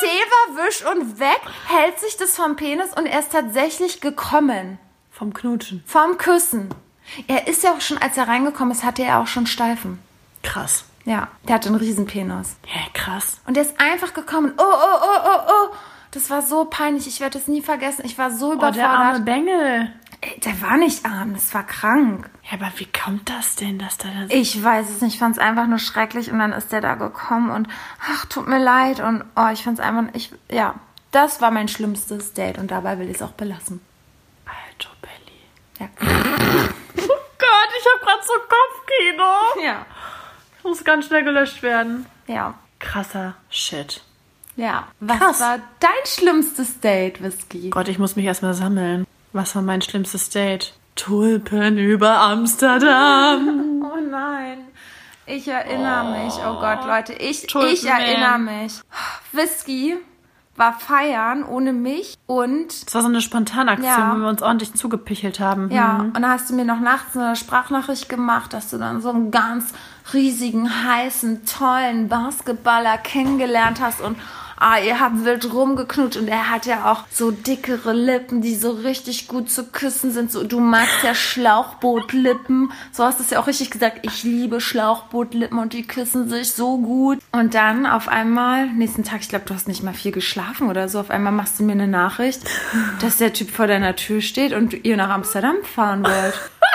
Zewa-Wisch 0.00 0.84
und 0.90 1.20
weg, 1.20 1.40
hält 1.68 2.00
sich 2.00 2.16
das 2.16 2.34
vom 2.34 2.56
Penis 2.56 2.94
und 2.96 3.06
er 3.06 3.20
ist 3.20 3.32
tatsächlich 3.32 4.00
gekommen. 4.00 4.78
Vom 5.14 5.32
Knutschen. 5.32 5.84
Vom 5.86 6.18
Küssen. 6.18 6.68
Er 7.28 7.46
ist 7.46 7.62
ja 7.62 7.72
auch 7.72 7.80
schon, 7.80 7.98
als 7.98 8.16
er 8.16 8.26
reingekommen 8.26 8.72
ist, 8.72 8.82
hatte 8.82 9.04
er 9.04 9.20
auch 9.20 9.28
schon 9.28 9.46
Steifen. 9.46 10.00
Krass. 10.42 10.84
Ja, 11.04 11.28
der 11.46 11.54
hatte 11.54 11.68
einen 11.68 11.78
Riesenpenis. 11.78 12.56
Ja, 12.66 12.80
krass. 12.94 13.38
Und 13.46 13.54
der 13.54 13.62
ist 13.62 13.78
einfach 13.78 14.12
gekommen. 14.12 14.52
Oh, 14.56 14.62
oh, 14.62 14.98
oh, 15.02 15.20
oh, 15.24 15.40
oh. 15.48 15.74
Das 16.10 16.30
war 16.30 16.42
so 16.42 16.64
peinlich. 16.64 17.06
Ich 17.06 17.20
werde 17.20 17.38
es 17.38 17.46
nie 17.46 17.62
vergessen. 17.62 18.02
Ich 18.04 18.18
war 18.18 18.32
so 18.32 18.54
Oh, 18.54 18.70
der 18.70 18.88
arme 18.88 19.18
überfordert. 19.18 19.24
Bengel. 19.24 19.92
Ey, 20.20 20.40
der 20.40 20.60
war 20.62 20.78
nicht 20.78 21.04
arm, 21.04 21.34
das 21.34 21.52
war 21.52 21.64
krank. 21.64 22.30
Ja, 22.50 22.58
aber 22.58 22.72
wie 22.76 22.86
kommt 22.86 23.28
das 23.28 23.56
denn, 23.56 23.78
dass 23.78 23.98
da 23.98 24.08
das... 24.08 24.30
Ich 24.30 24.62
weiß 24.62 24.88
es 24.90 25.00
nicht. 25.00 25.14
Ich 25.14 25.18
fand 25.20 25.36
es 25.36 25.42
einfach 25.42 25.66
nur 25.66 25.78
schrecklich. 25.78 26.32
Und 26.32 26.40
dann 26.40 26.52
ist 26.52 26.72
der 26.72 26.80
da 26.80 26.94
gekommen 26.94 27.50
und 27.50 27.68
ach, 28.10 28.24
tut 28.26 28.48
mir 28.48 28.58
leid. 28.58 28.98
Und 29.00 29.24
oh, 29.36 29.48
ich 29.52 29.62
fand 29.62 29.78
es 29.78 29.84
einfach, 29.84 30.12
ich, 30.14 30.32
ja, 30.50 30.74
das 31.12 31.40
war 31.40 31.52
mein 31.52 31.68
schlimmstes 31.68 32.32
Date. 32.32 32.58
Und 32.58 32.70
dabei 32.70 32.98
will 32.98 33.08
ich 33.08 33.16
es 33.16 33.22
auch 33.22 33.32
belassen. 33.32 33.80
Alter 34.78 34.90
Belly. 35.00 35.40
Ja. 35.80 35.88
Oh 36.96 37.06
Gott, 37.38 37.70
ich 37.78 37.84
habe 37.86 38.04
gerade 38.04 38.22
so 38.24 38.32
Kopfkino. 38.32 39.64
Ja. 39.66 39.86
Muss 40.62 40.84
ganz 40.84 41.06
schnell 41.06 41.24
gelöscht 41.24 41.62
werden. 41.62 42.06
Ja. 42.26 42.54
Krasser 42.78 43.34
Shit. 43.50 44.02
Ja. 44.56 44.88
Was 45.00 45.18
Krass. 45.18 45.40
war 45.40 45.58
dein 45.80 46.06
schlimmstes 46.06 46.80
Date, 46.80 47.22
Whisky? 47.22 47.70
Gott, 47.70 47.88
ich 47.88 47.98
muss 47.98 48.16
mich 48.16 48.24
erstmal 48.24 48.54
sammeln. 48.54 49.06
Was 49.32 49.54
war 49.54 49.62
mein 49.62 49.82
schlimmstes 49.82 50.30
Date? 50.30 50.72
Tulpen 50.96 51.76
über 51.78 52.18
Amsterdam. 52.20 53.70
Oh 53.84 54.00
nein. 54.00 54.58
Ich 55.26 55.46
erinnere 55.46 56.24
mich. 56.24 56.34
Oh 56.44 56.58
Gott, 56.58 56.84
Leute, 56.84 57.12
ich, 57.12 57.44
ich 57.54 57.84
erinnere 57.84 58.38
mich. 58.38 58.80
Whisky 59.30 59.98
war 60.56 60.72
feiern 60.74 61.42
ohne 61.44 61.72
mich 61.72 62.14
und 62.26 62.86
Das 62.86 62.94
war 62.94 63.02
so 63.02 63.08
eine 63.08 63.20
Spontanaktion, 63.20 63.84
Ja. 63.88 64.14
wo 64.14 64.20
wir 64.20 64.28
uns 64.28 64.40
ordentlich 64.42 64.72
zugepichelt 64.74 65.40
haben. 65.40 65.70
ja, 65.70 65.98
Hm. 65.98 66.06
und 66.06 66.14
dann 66.16 66.28
hast 66.28 66.48
du 66.50 66.54
mir 66.54 66.64
noch 66.64 66.80
nachts 66.80 67.16
eine 67.16 67.34
Sprachnachricht 67.36 68.08
gemacht, 68.08 68.52
dass 68.52 68.70
du 68.70 68.78
dann 68.78 69.00
so 69.00 69.10
einen 69.10 69.30
ganz 69.30 69.72
riesigen, 70.12 70.68
heißen, 70.86 71.44
tollen 71.46 72.08
Basketballer 72.08 72.98
kennengelernt 72.98 73.80
hast 73.80 74.00
und 74.00 74.16
ah, 74.64 74.78
ihr 74.78 74.98
habt 74.98 75.24
wild 75.24 75.52
rumgeknutscht 75.52 76.16
und 76.16 76.28
er 76.28 76.50
hat 76.50 76.64
ja 76.64 76.90
auch 76.90 77.04
so 77.10 77.30
dickere 77.30 77.92
Lippen, 77.92 78.40
die 78.40 78.54
so 78.54 78.70
richtig 78.70 79.28
gut 79.28 79.50
zu 79.50 79.64
küssen 79.64 80.10
sind. 80.10 80.32
So, 80.32 80.42
du 80.44 80.58
magst 80.58 81.02
ja 81.02 81.14
Schlauchbootlippen. 81.14 82.72
So 82.90 83.04
hast 83.04 83.18
du 83.18 83.24
es 83.24 83.30
ja 83.30 83.40
auch 83.40 83.46
richtig 83.46 83.70
gesagt. 83.70 83.98
Ich 84.02 84.24
liebe 84.24 84.60
Schlauchbootlippen 84.60 85.58
und 85.58 85.74
die 85.74 85.86
küssen 85.86 86.30
sich 86.30 86.52
so 86.52 86.78
gut. 86.78 87.18
Und 87.32 87.54
dann 87.54 87.84
auf 87.84 88.08
einmal, 88.08 88.66
nächsten 88.68 89.04
Tag, 89.04 89.20
ich 89.20 89.28
glaube, 89.28 89.44
du 89.44 89.54
hast 89.54 89.68
nicht 89.68 89.82
mal 89.82 89.94
viel 89.94 90.12
geschlafen 90.12 90.70
oder 90.70 90.88
so, 90.88 90.98
auf 90.98 91.10
einmal 91.10 91.32
machst 91.32 91.60
du 91.60 91.64
mir 91.64 91.72
eine 91.72 91.88
Nachricht, 91.88 92.40
dass 93.00 93.18
der 93.18 93.34
Typ 93.34 93.50
vor 93.50 93.66
deiner 93.66 93.96
Tür 93.96 94.22
steht 94.22 94.54
und 94.54 94.84
ihr 94.84 94.96
nach 94.96 95.10
Amsterdam 95.10 95.56
fahren 95.62 96.04
wollt. 96.04 96.50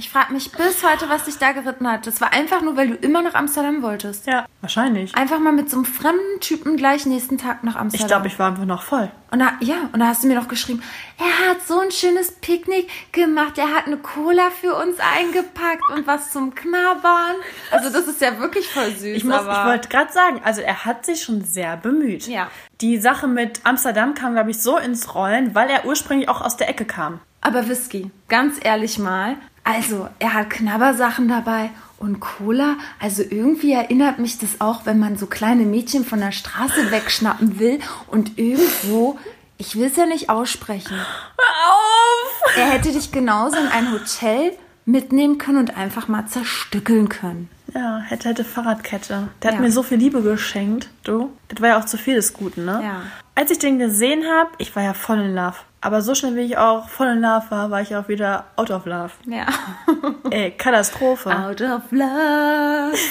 Ich 0.00 0.08
frage 0.08 0.32
mich 0.32 0.50
bis 0.50 0.82
heute, 0.82 1.10
was 1.10 1.24
dich 1.24 1.36
da 1.36 1.52
geritten 1.52 1.86
hat. 1.86 2.06
Das 2.06 2.22
war 2.22 2.32
einfach 2.32 2.62
nur, 2.62 2.74
weil 2.74 2.88
du 2.88 2.94
immer 2.94 3.20
nach 3.20 3.34
Amsterdam 3.34 3.82
wolltest. 3.82 4.26
Ja, 4.26 4.46
wahrscheinlich. 4.62 5.14
Einfach 5.14 5.38
mal 5.38 5.52
mit 5.52 5.68
so 5.68 5.76
einem 5.76 5.84
fremden 5.84 6.40
Typen 6.40 6.78
gleich 6.78 7.04
nächsten 7.04 7.36
Tag 7.36 7.64
nach 7.64 7.76
Amsterdam. 7.76 8.06
Ich 8.06 8.08
glaube, 8.10 8.26
ich 8.28 8.38
war 8.38 8.48
einfach 8.48 8.64
noch 8.64 8.82
voll. 8.82 9.10
Und 9.30 9.40
da, 9.40 9.52
ja, 9.60 9.90
und 9.92 10.00
da 10.00 10.06
hast 10.06 10.22
du 10.24 10.26
mir 10.28 10.36
noch 10.36 10.48
geschrieben, 10.48 10.82
er 11.18 11.50
hat 11.50 11.58
so 11.66 11.78
ein 11.80 11.90
schönes 11.90 12.32
Picknick 12.32 12.88
gemacht, 13.12 13.58
er 13.58 13.74
hat 13.74 13.86
eine 13.88 13.98
Cola 13.98 14.48
für 14.50 14.74
uns 14.74 14.96
eingepackt 15.18 15.90
und 15.90 16.06
was 16.06 16.30
zum 16.32 16.54
Knabbern. 16.54 17.36
Also 17.70 17.90
das 17.90 18.08
ist 18.08 18.22
ja 18.22 18.38
wirklich 18.40 18.66
voll 18.68 18.90
süß. 18.92 19.04
Ich, 19.18 19.24
muss- 19.24 19.34
ich 19.42 19.46
wollte 19.66 19.90
gerade 19.90 20.10
sagen, 20.12 20.40
also 20.44 20.62
er 20.62 20.86
hat 20.86 21.04
sich 21.04 21.22
schon 21.22 21.44
sehr 21.44 21.76
bemüht. 21.76 22.26
Ja. 22.26 22.48
Die 22.80 22.96
Sache 22.96 23.28
mit 23.28 23.60
Amsterdam 23.64 24.14
kam, 24.14 24.32
glaube 24.32 24.50
ich, 24.50 24.62
so 24.62 24.78
ins 24.78 25.14
Rollen, 25.14 25.54
weil 25.54 25.68
er 25.68 25.84
ursprünglich 25.84 26.30
auch 26.30 26.40
aus 26.40 26.56
der 26.56 26.70
Ecke 26.70 26.86
kam. 26.86 27.20
aber 27.42 27.68
Whisky, 27.68 28.10
ganz 28.28 28.58
ehrlich 28.62 28.98
mal, 28.98 29.36
also 29.64 30.08
er 30.18 30.34
hat 30.34 30.50
Knabbersachen 30.50 31.28
dabei 31.28 31.70
und 31.98 32.20
Cola. 32.20 32.76
Also 32.98 33.22
irgendwie 33.22 33.72
erinnert 33.72 34.18
mich 34.18 34.38
das 34.38 34.60
auch, 34.60 34.86
wenn 34.86 34.98
man 34.98 35.16
so 35.16 35.26
kleine 35.26 35.64
Mädchen 35.64 36.04
von 36.04 36.20
der 36.20 36.32
Straße 36.32 36.90
wegschnappen 36.90 37.58
will 37.58 37.78
und 38.08 38.38
irgendwo, 38.38 39.18
ich 39.58 39.76
will 39.76 39.86
es 39.86 39.96
ja 39.96 40.06
nicht 40.06 40.30
aussprechen, 40.30 40.98
Auf! 40.98 42.56
er 42.56 42.70
hätte 42.70 42.92
dich 42.92 43.12
genauso 43.12 43.56
in 43.58 43.68
ein 43.68 43.92
Hotel 43.92 44.52
mitnehmen 44.86 45.38
können 45.38 45.58
und 45.58 45.76
einfach 45.76 46.08
mal 46.08 46.26
zerstückeln 46.26 47.08
können. 47.08 47.48
Ja, 47.74 47.98
hätte, 48.00 48.30
hätte 48.30 48.44
Fahrradkette. 48.44 49.28
Der 49.42 49.48
hat 49.50 49.54
Ja. 49.56 49.60
mir 49.60 49.70
so 49.70 49.82
viel 49.84 49.98
Liebe 49.98 50.22
geschenkt, 50.22 50.88
du. 51.04 51.30
Das 51.48 51.60
war 51.60 51.68
ja 51.68 51.78
auch 51.78 51.84
zu 51.84 51.98
viel 51.98 52.16
des 52.16 52.32
Guten, 52.32 52.64
ne? 52.64 52.80
Ja. 52.82 53.02
Als 53.36 53.50
ich 53.52 53.58
den 53.58 53.78
gesehen 53.78 54.24
habe, 54.24 54.50
ich 54.58 54.74
war 54.74 54.82
ja 54.82 54.92
voll 54.94 55.20
in 55.20 55.34
Love. 55.34 55.54
Aber 55.82 56.02
so 56.02 56.14
schnell 56.14 56.36
wie 56.36 56.40
ich 56.40 56.58
auch 56.58 56.88
voll 56.88 57.08
in 57.08 57.20
Love 57.20 57.46
war, 57.48 57.70
war 57.70 57.80
ich 57.80 57.96
auch 57.96 58.08
wieder 58.08 58.44
out 58.56 58.70
of 58.70 58.84
love. 58.84 59.12
Ja. 59.26 59.46
Ey, 60.30 60.50
Katastrophe. 60.50 61.30
Out 61.30 61.60
of 61.62 61.82
love. 61.90 62.96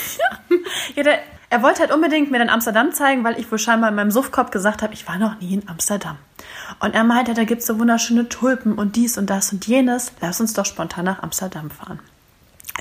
Ja, 0.95 1.03
der, 1.03 1.19
er 1.49 1.63
wollte 1.63 1.79
halt 1.79 1.91
unbedingt 1.91 2.31
mir 2.31 2.39
dann 2.39 2.49
Amsterdam 2.49 2.91
zeigen, 2.91 3.23
weil 3.23 3.39
ich 3.39 3.51
wohl 3.51 3.57
scheinbar 3.57 3.89
in 3.89 3.95
meinem 3.95 4.11
Suffkopf 4.11 4.51
gesagt 4.51 4.81
habe, 4.81 4.93
ich 4.93 5.07
war 5.07 5.17
noch 5.17 5.39
nie 5.39 5.53
in 5.55 5.67
Amsterdam. 5.67 6.17
Und 6.79 6.93
er 6.93 7.03
meinte, 7.03 7.33
da 7.33 7.43
gibt's 7.43 7.65
so 7.65 7.79
wunderschöne 7.79 8.29
Tulpen 8.29 8.73
und 8.73 8.95
dies 8.95 9.17
und 9.17 9.29
das 9.29 9.51
und 9.51 9.65
jenes. 9.65 10.11
Lass 10.21 10.39
uns 10.41 10.53
doch 10.53 10.65
spontan 10.65 11.05
nach 11.05 11.23
Amsterdam 11.23 11.71
fahren. 11.71 11.99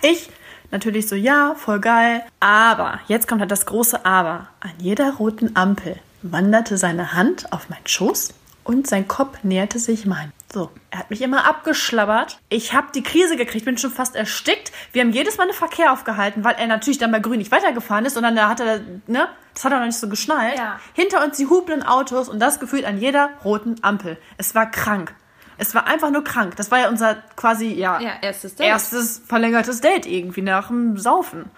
Ich 0.03 0.31
natürlich 0.71 1.09
so, 1.09 1.15
ja, 1.15 1.55
voll 1.57 1.81
geil. 1.81 2.23
Aber, 2.41 3.01
jetzt 3.09 3.27
kommt 3.27 3.41
halt 3.41 3.51
das 3.51 3.67
große 3.67 4.05
Aber. 4.05 4.49
An 4.61 4.73
jeder 4.79 5.15
roten 5.15 5.57
Ampel 5.57 5.97
wanderte 6.23 6.77
seine 6.77 7.15
Hand 7.15 7.53
auf 7.53 7.69
meinen 7.71 7.87
Schoß 7.87 8.35
und 8.69 8.87
sein 8.87 9.09
Kopf 9.09 9.43
näherte 9.45 9.79
sich 9.79 10.05
mein. 10.05 10.31
So, 10.53 10.71
er 10.91 10.99
hat 10.99 11.11
mich 11.11 11.23
immer 11.23 11.47
abgeschlabbert. 11.47 12.39
Ich 12.51 12.75
habe 12.75 12.89
die 12.95 13.03
Krise 13.03 13.37
gekriegt, 13.37 13.65
bin 13.65 13.79
schon 13.79 13.91
fast 13.91 14.15
erstickt. 14.15 14.73
Wir 14.93 15.01
haben 15.03 15.11
jedes 15.11 15.39
Mal 15.39 15.47
den 15.47 15.55
Verkehr 15.55 15.91
aufgehalten, 15.91 16.45
weil 16.45 16.55
er 16.57 16.67
natürlich 16.67 16.99
dann 16.99 17.11
bei 17.11 17.19
Grün 17.19 17.39
nicht 17.39 17.51
weitergefahren 17.51 18.05
ist, 18.05 18.13
sondern 18.15 18.37
da 18.37 18.49
hat 18.51 18.61
er, 18.61 18.81
ne, 19.07 19.29
das 19.55 19.65
hat 19.65 19.73
er 19.73 19.79
noch 19.79 19.87
nicht 19.87 19.99
so 19.99 20.09
geschnallt. 20.09 20.59
Ja. 20.59 20.79
Hinter 20.93 21.25
uns 21.25 21.39
die 21.39 21.47
hupenden 21.47 21.83
Autos 21.83 22.29
und 22.29 22.41
das 22.41 22.61
gefühlt 22.61 22.85
an 22.85 22.99
jeder 22.99 23.31
roten 23.43 23.77
Ampel. 23.81 24.19
Es 24.37 24.55
war 24.55 24.71
krank. 24.71 25.15
Es 25.57 25.75
war 25.75 25.87
einfach 25.87 26.11
nur 26.11 26.23
krank. 26.23 26.57
Das 26.57 26.71
war 26.71 26.79
ja 26.79 26.89
unser 26.91 27.17
quasi, 27.37 27.69
ja, 27.73 27.99
Ja, 28.01 28.13
erstes 28.21 28.55
Date. 28.55 28.67
erstes 28.69 29.23
verlängertes 29.27 29.81
Date 29.81 30.07
irgendwie 30.07 30.43
nach 30.43 30.69
dem 30.69 30.99
Saufen. 30.99 31.51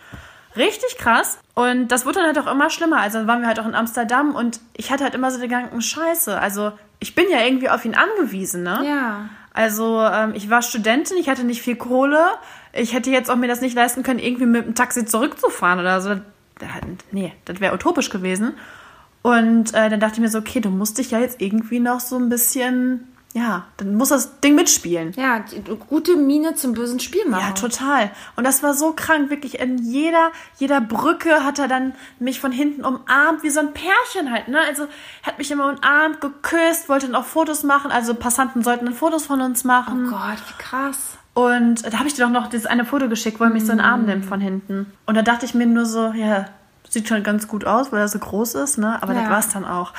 Richtig 0.57 0.99
krass. 0.99 1.39
Und 1.55 1.89
das 1.89 2.07
wurde 2.07 2.21
dann 2.21 2.27
halt 2.27 2.39
auch 2.39 2.51
immer 2.51 2.71
schlimmer. 2.71 3.01
Also 3.01 3.19
dann 3.19 3.27
waren 3.27 3.41
wir 3.41 3.49
halt 3.49 3.61
auch 3.61 3.67
in 3.67 3.75
Amsterdam 3.75 4.35
und 4.35 4.61
ich 4.77 4.91
hatte 4.91 5.05
halt 5.05 5.15
immer 5.15 5.31
so 5.31 5.39
den 5.39 5.49
Gedanken, 5.49 5.81
scheiße. 5.81 6.39
Also 6.39 6.73
ich 6.99 7.15
bin 7.15 7.27
ja 7.31 7.45
irgendwie 7.45 7.71
auf 7.71 7.85
ihn 7.85 7.95
angewiesen, 7.95 8.63
ne? 8.63 8.81
Ja. 8.85 9.29
Also 9.53 10.01
ähm, 10.01 10.33
ich 10.35 10.49
war 10.51 10.63
Studentin, 10.63 11.17
ich 11.17 11.29
hatte 11.29 11.45
nicht 11.45 11.63
viel 11.63 11.77
Kohle. 11.77 12.25
Ich 12.73 12.93
hätte 12.93 13.11
jetzt 13.11 13.31
auch 13.31 13.37
mir 13.37 13.49
das 13.49 13.61
nicht 13.61 13.75
leisten 13.75 14.03
können, 14.03 14.19
irgendwie 14.19 14.47
mit 14.47 14.65
dem 14.65 14.75
Taxi 14.75 15.05
zurückzufahren 15.05 15.81
oder 15.81 16.01
so. 16.01 16.17
Nee, 17.11 17.33
das 17.45 17.61
wäre 17.61 17.75
utopisch 17.75 18.11
gewesen. 18.11 18.55
Und 19.23 19.75
äh, 19.75 19.91
dann 19.91 20.01
dachte 20.01 20.15
ich 20.15 20.21
mir 20.21 20.29
so, 20.29 20.39
okay, 20.39 20.61
du 20.61 20.71
musst 20.71 20.99
dich 20.99 21.11
ja 21.11 21.19
jetzt 21.19 21.41
irgendwie 21.43 21.81
noch 21.81 22.01
so 22.01 22.17
ein 22.17 22.29
bisschen, 22.29 23.09
ja, 23.33 23.65
dann 23.77 23.95
muss 23.95 24.09
das 24.09 24.41
Ding 24.41 24.57
mitspielen. 24.57 25.13
Ja, 25.17 25.39
die, 25.41 25.61
gute 25.89 26.17
Miene 26.17 26.57
zum 26.57 26.73
bösen 26.73 26.99
Spiel 26.99 27.25
machen. 27.29 27.45
Ja, 27.47 27.53
total. 27.53 28.11
Und 28.35 28.45
das 28.45 28.63
war 28.65 28.75
so 28.75 28.93
krank, 28.93 29.31
wirklich 29.31 29.61
in 29.61 29.79
jeder, 29.79 30.33
jeder 30.59 30.81
Brücke 30.81 31.45
hat 31.45 31.61
er 31.61 31.69
dann 31.69 31.95
mich 32.19 32.41
von 32.41 32.51
hinten 32.51 32.85
umarmt, 32.85 33.43
wie 33.45 33.51
so 33.51 33.61
ein 33.61 33.73
Pärchen 33.73 34.33
halt, 34.33 34.49
ne? 34.49 34.59
Also, 34.67 34.87
hat 35.23 35.39
mich 35.39 35.51
immer 35.53 35.69
umarmt, 35.69 36.21
geküsst, 36.21 36.89
wollte 36.89 37.07
dann 37.07 37.15
auch 37.15 37.25
Fotos 37.25 37.63
machen, 37.63 37.93
also 37.93 38.15
Passanten 38.15 38.63
sollten 38.65 38.87
dann 38.87 38.95
Fotos 38.95 39.27
von 39.27 39.41
uns 39.41 39.63
machen. 39.63 40.07
Oh 40.09 40.11
Gott, 40.11 40.39
wie 40.49 40.63
krass. 40.63 40.99
Und 41.33 41.87
da 41.87 41.99
habe 41.99 42.09
ich 42.09 42.15
dir 42.15 42.25
doch 42.25 42.31
noch 42.33 42.49
dieses 42.49 42.67
eine 42.67 42.85
Foto 42.85 43.09
geschickt, 43.09 43.39
wo 43.39 43.45
er 43.45 43.51
mich 43.51 43.65
so 43.65 43.71
in 43.71 43.79
den 43.79 43.87
Arm 43.87 44.07
nimmt 44.07 44.25
von 44.25 44.41
hinten. 44.41 44.93
Und 45.07 45.17
da 45.17 45.23
dachte 45.23 45.47
ich 45.47 45.55
mir 45.55 45.67
nur 45.67 45.87
so, 45.87 46.09
ja, 46.13 46.47
sieht 46.89 47.07
schon 47.07 47.23
ganz 47.23 47.47
gut 47.47 47.65
aus, 47.65 47.93
weil 47.93 48.01
er 48.01 48.09
so 48.09 48.19
groß 48.19 48.57
ist, 48.57 48.79
ne? 48.79 49.01
Aber 49.01 49.15
Ja. 49.15 49.21
das 49.23 49.31
war's 49.31 49.49
dann 49.51 49.65
auch. 49.65 49.93